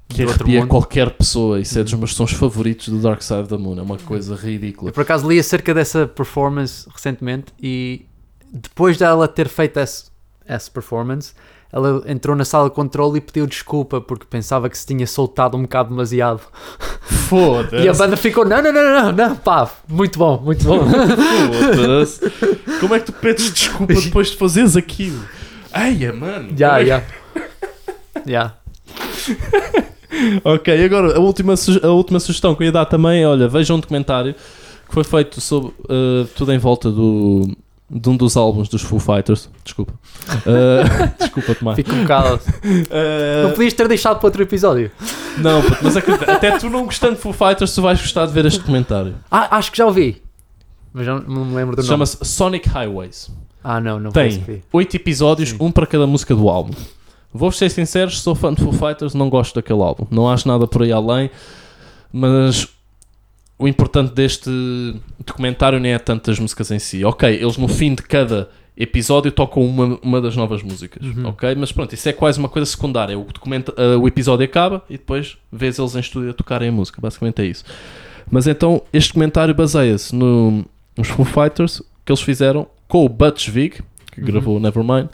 que, 0.09 0.25
outro 0.25 0.45
arrepia 0.45 0.67
qualquer 0.67 1.11
pessoa. 1.11 1.61
Isso 1.61 1.79
é 1.79 1.83
dos 1.83 1.93
Uhum. 1.93 1.99
meus 1.99 2.15
sons 2.15 2.33
favoritos 2.33 2.89
do 2.89 2.99
Dark 2.99 3.21
Side 3.23 3.41
of 3.41 3.49
the 3.49 3.57
Moon. 3.59 3.79
É 3.79 3.83
uma 3.83 3.99
coisa 3.99 4.35
ridícula. 4.35 4.89
Eu 4.91 4.95
por 4.95 5.03
acaso 5.03 5.29
li 5.29 5.39
acerca 5.39 5.75
dessa 5.75 6.07
performance 6.07 6.89
recentemente 6.95 7.47
e 7.63 8.07
depois 8.53 8.97
dela 8.97 9.29
ter 9.29 9.49
feito 9.49 9.79
esse, 9.79 10.05
essa 10.47 10.71
performance, 10.71 11.33
ela 11.71 12.03
entrou 12.07 12.35
na 12.35 12.47
sala 12.47 12.71
de 12.71 12.75
controle 12.75 13.19
e 13.19 13.21
pediu 13.21 13.47
desculpa 13.47 14.01
porque 14.01 14.25
pensava 14.25 14.71
que 14.71 14.79
se 14.79 14.87
tinha 14.87 15.07
soltado 15.07 15.55
um 15.59 15.63
bocado 15.63 15.91
demasiado. 15.91 16.41
Foda-se. 17.03 17.85
E 17.85 17.89
a 17.89 17.93
banda 17.93 18.17
ficou: 18.17 18.45
não, 18.47 18.63
não, 18.63 18.73
não, 18.73 18.83
não, 18.83 19.13
não, 19.13 19.37
pá, 19.37 19.71
muito 19.87 20.19
bom, 20.19 20.41
muito 20.43 20.65
bom. 20.65 20.79
Foda-se. 21.77 22.21
Como 22.81 22.95
é 22.95 23.01
que 23.01 23.07
tu 23.07 23.13
pedes 23.13 23.53
desculpa 23.53 23.93
depois 24.01 24.31
de 24.31 24.37
fazeres 24.39 24.77
aquilo? 24.77 25.23
Eia, 25.75 26.13
mano. 26.13 26.51
Já, 26.57 26.81
é 26.81 26.87
já. 26.87 27.03
Já. 28.27 28.55
Ok, 30.45 30.85
agora 30.85 31.17
a 31.17 31.21
última, 31.21 31.55
a 31.83 31.89
última 31.89 32.19
sugestão 32.21 32.55
que 32.55 32.63
eu 32.63 32.67
ia 32.67 32.73
dar 32.73 32.87
também 32.87 33.23
é: 33.23 33.27
olha, 33.29 33.49
vejam 33.49 33.77
um 33.77 33.81
documentário 33.81 34.35
que 34.35 34.95
foi 34.95 35.05
feito 35.05 35.41
sobre 35.41 35.69
uh, 35.85 36.27
tudo 36.35 36.53
em 36.53 36.59
volta 36.59 36.91
do, 36.91 37.57
de 37.89 38.09
um 38.09 38.17
dos 38.17 38.37
álbuns 38.37 38.69
dos 38.69 38.83
Foo 38.83 38.99
Fighters. 38.99 39.49
Desculpa. 39.63 39.93
Uh, 40.29 41.09
desculpa, 41.21 41.55
Tomás. 41.55 41.77
Fico 41.77 41.93
um 41.93 42.03
bocado. 42.03 42.41
Não 42.65 43.51
Uh, 43.51 43.55
podias 43.55 43.73
ter 43.75 43.87
deixado 43.89 44.19
para 44.19 44.27
outro 44.27 44.43
episódio. 44.43 44.91
não, 45.39 45.63
mas 45.83 45.97
acredita, 45.97 46.33
até 46.33 46.59
tu 46.59 46.69
não 46.69 46.85
gostando 46.85 47.15
de 47.15 47.21
Foo 47.21 47.33
Fighters, 47.33 47.75
tu 47.75 47.83
vais 47.83 48.01
gostar 48.01 48.27
de 48.27 48.33
ver 48.33 48.47
este 48.47 48.61
comentário. 48.61 49.15
Ah, 49.31 49.57
acho 49.59 49.71
que 49.71 49.79
já 49.79 49.87
ouvi. 49.87 50.23
Mas 50.93 51.07
já 51.07 51.15
não 51.21 51.45
me 51.45 51.55
lembro 51.55 51.77
do 51.77 51.83
nome. 51.83 51.89
Chama-se 51.89 52.19
Sonic 52.25 52.69
Highways. 52.69 53.31
Ah, 53.63 53.81
não, 53.81 53.99
não 53.99 54.11
Tem 54.11 54.31
foi 54.31 54.55
esse 54.55 54.65
oito 54.73 54.97
episódios, 54.97 55.51
Sim. 55.51 55.57
um 55.61 55.71
para 55.71 55.87
cada 55.87 56.07
música 56.07 56.35
do 56.35 56.49
álbum. 56.49 56.75
Vou 57.33 57.53
ser 57.53 57.69
sincero, 57.71 58.11
sou 58.11 58.35
fã 58.35 58.55
de 58.55 58.63
Foo 58.63 58.73
Fighters, 58.73 59.15
não 59.15 59.29
gosto 59.29 59.57
daquele 59.57 59.83
álbum. 59.83 60.07
Não 60.11 60.29
acho 60.29 60.49
nada 60.49 60.67
por 60.67 60.83
aí 60.83 60.93
além, 60.93 61.31
mas 62.13 62.69
o 63.59 63.67
importante 63.69 64.15
deste 64.15 64.51
documentário 65.27 65.79
nem 65.79 65.93
é 65.93 65.99
tanto 65.99 66.31
as 66.31 66.39
músicas 66.39 66.71
em 66.71 66.79
si. 66.79 67.05
Ok, 67.05 67.29
eles 67.29 67.57
no 67.57 67.69
fim 67.69 67.95
de 67.95 68.03
cada 68.03 68.49
episódio 68.77 69.33
tocam 69.33 69.65
uma, 69.65 69.99
uma 70.01 70.21
das 70.21 70.37
novas 70.37 70.63
músicas. 70.63 71.05
Uhum. 71.05 71.27
Ok, 71.27 71.55
mas 71.57 71.73
pronto, 71.73 71.93
isso 71.93 72.09
é 72.09 72.13
quase 72.13 72.39
uma 72.39 72.49
coisa 72.49 72.65
secundária. 72.71 73.19
O, 73.19 73.25
documenta, 73.25 73.75
ah, 73.77 73.99
o 73.99 74.07
episódio 74.07 74.45
acaba 74.45 74.83
e 74.89 74.93
depois 74.93 75.37
vês 75.51 75.79
eles 75.79 75.97
em 75.97 76.01
estúdio 76.01 76.31
a 76.31 76.33
tocarem 76.33 76.69
a 76.69 76.73
música. 76.73 77.01
Basicamente 77.01 77.43
é 77.43 77.47
isso. 77.47 77.65
Mas 78.31 78.47
então 78.47 78.83
este 78.93 79.09
documentário 79.09 79.55
baseia-se 79.55 80.15
no, 80.15 80.65
nos 80.97 81.09
Foo 81.09 81.25
Fighters 81.25 81.83
que 82.05 82.13
eles 82.13 82.23
fizeram 82.23 82.69
com 82.89 83.05
o 83.05 83.09
Butch 83.09 83.49
Vig, 83.51 83.81
que 84.13 84.21
Uhum. 84.21 84.27
gravou 84.27 84.57
o 84.57 84.61
Nevermind. 84.61 85.09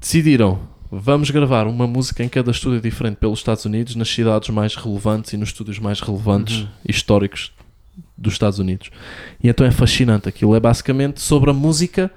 Decidiram, 0.00 0.58
vamos 0.90 1.30
gravar 1.30 1.66
uma 1.66 1.86
música 1.86 2.24
em 2.24 2.28
cada 2.28 2.50
estúdio 2.50 2.80
diferente 2.80 3.16
pelos 3.16 3.38
Estados 3.38 3.64
Unidos, 3.64 3.94
nas 3.94 4.08
cidades 4.08 4.48
mais 4.48 4.74
relevantes 4.74 5.32
e 5.32 5.36
nos 5.36 5.50
estúdios 5.50 5.78
mais 5.78 6.00
relevantes 6.00 6.60
Uhum. 6.62 6.68
históricos 6.88 7.52
dos 8.16 8.32
Estados 8.32 8.58
Unidos. 8.58 8.90
E 9.42 9.48
então 9.48 9.66
é 9.66 9.70
fascinante. 9.70 10.28
Aquilo 10.28 10.54
é 10.54 10.60
basicamente 10.60 11.20
sobre 11.20 11.50
a 11.50 11.54
música. 11.54 12.10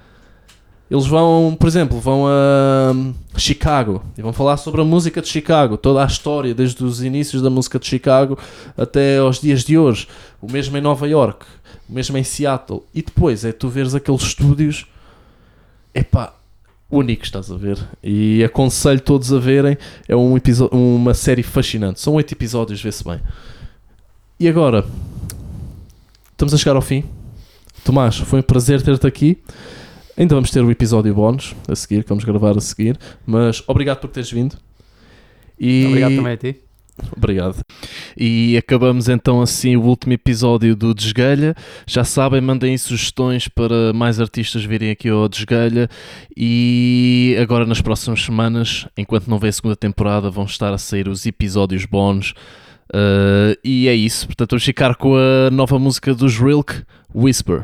Eles 0.91 1.07
vão, 1.07 1.55
por 1.59 1.67
exemplo, 1.67 1.99
vão 1.99 2.27
a 2.27 2.91
hum, 2.93 3.13
Chicago 3.35 4.03
e 4.17 4.21
vão 4.21 4.31
falar 4.31 4.57
sobre 4.57 4.81
a 4.81 4.83
música 4.83 5.21
de 5.21 5.27
Chicago, 5.27 5.75
toda 5.77 6.03
a 6.03 6.05
história, 6.05 6.53
desde 6.53 6.83
os 6.83 7.01
inícios 7.01 7.41
da 7.41 7.49
música 7.49 7.79
de 7.79 7.87
Chicago 7.87 8.37
até 8.77 9.17
aos 9.17 9.39
dias 9.41 9.63
de 9.63 9.77
hoje. 9.77 10.07
O 10.41 10.51
mesmo 10.51 10.77
em 10.77 10.81
Nova 10.81 11.07
York, 11.07 11.45
o 11.89 11.93
mesmo 11.93 12.15
em 12.17 12.23
Seattle. 12.23 12.83
E 12.93 13.01
depois 13.01 13.43
é 13.43 13.51
tu 13.51 13.69
veres 13.69 13.95
aqueles 13.95 14.21
estúdios, 14.21 14.85
epá, 15.95 16.33
únicos, 16.91 17.27
estás 17.27 17.51
a 17.51 17.55
ver? 17.57 17.79
E 18.03 18.43
aconselho 18.43 19.01
todos 19.01 19.33
a 19.33 19.39
verem. 19.39 19.75
É 20.07 20.15
um 20.15 20.37
episo- 20.37 20.67
uma 20.71 21.15
série 21.15 21.41
fascinante. 21.41 22.01
São 22.01 22.13
oito 22.13 22.33
episódios, 22.33 22.79
vê-se 22.83 23.03
bem. 23.03 23.19
E 24.39 24.47
agora, 24.47 24.85
estamos 26.33 26.53
a 26.53 26.57
chegar 26.57 26.75
ao 26.75 26.81
fim. 26.83 27.03
Tomás, 27.83 28.17
foi 28.17 28.39
um 28.39 28.43
prazer 28.43 28.81
ter-te 28.83 29.07
aqui. 29.07 29.39
Ainda 30.17 30.35
vamos 30.35 30.51
ter 30.51 30.63
o 30.63 30.69
episódio 30.69 31.13
bónus 31.13 31.55
a 31.67 31.75
seguir, 31.75 32.03
que 32.03 32.09
vamos 32.09 32.23
gravar 32.23 32.55
a 32.57 32.61
seguir. 32.61 32.97
Mas 33.25 33.63
obrigado 33.67 33.99
por 33.99 34.09
teres 34.09 34.31
vindo. 34.31 34.55
E... 35.59 35.85
Obrigado 35.87 36.15
também 36.15 36.33
a 36.33 36.37
ti. 36.37 36.55
Obrigado. 37.17 37.59
E 38.15 38.55
acabamos 38.55 39.09
então 39.09 39.41
assim 39.41 39.75
o 39.75 39.81
último 39.81 40.13
episódio 40.13 40.75
do 40.75 40.93
Desgalha. 40.93 41.55
Já 41.87 42.03
sabem, 42.03 42.39
mandem 42.39 42.77
sugestões 42.77 43.47
para 43.47 43.91
mais 43.93 44.19
artistas 44.19 44.63
virem 44.63 44.91
aqui 44.91 45.09
ao 45.09 45.27
Desgalha. 45.27 45.89
E 46.37 47.35
agora 47.41 47.65
nas 47.65 47.81
próximas 47.81 48.23
semanas, 48.23 48.87
enquanto 48.95 49.27
não 49.27 49.39
vem 49.39 49.49
a 49.49 49.53
segunda 49.53 49.75
temporada, 49.75 50.29
vão 50.29 50.45
estar 50.45 50.71
a 50.71 50.77
sair 50.77 51.07
os 51.07 51.25
episódios 51.25 51.85
bónus. 51.85 52.35
Uh, 52.93 53.57
e 53.63 53.87
é 53.87 53.95
isso. 53.95 54.27
Portanto, 54.27 54.51
vamos 54.51 54.63
ficar 54.63 54.95
com 54.95 55.15
a 55.15 55.49
nova 55.49 55.79
música 55.79 56.13
dos 56.13 56.37
Rilk, 56.37 56.83
Whisper. 57.13 57.63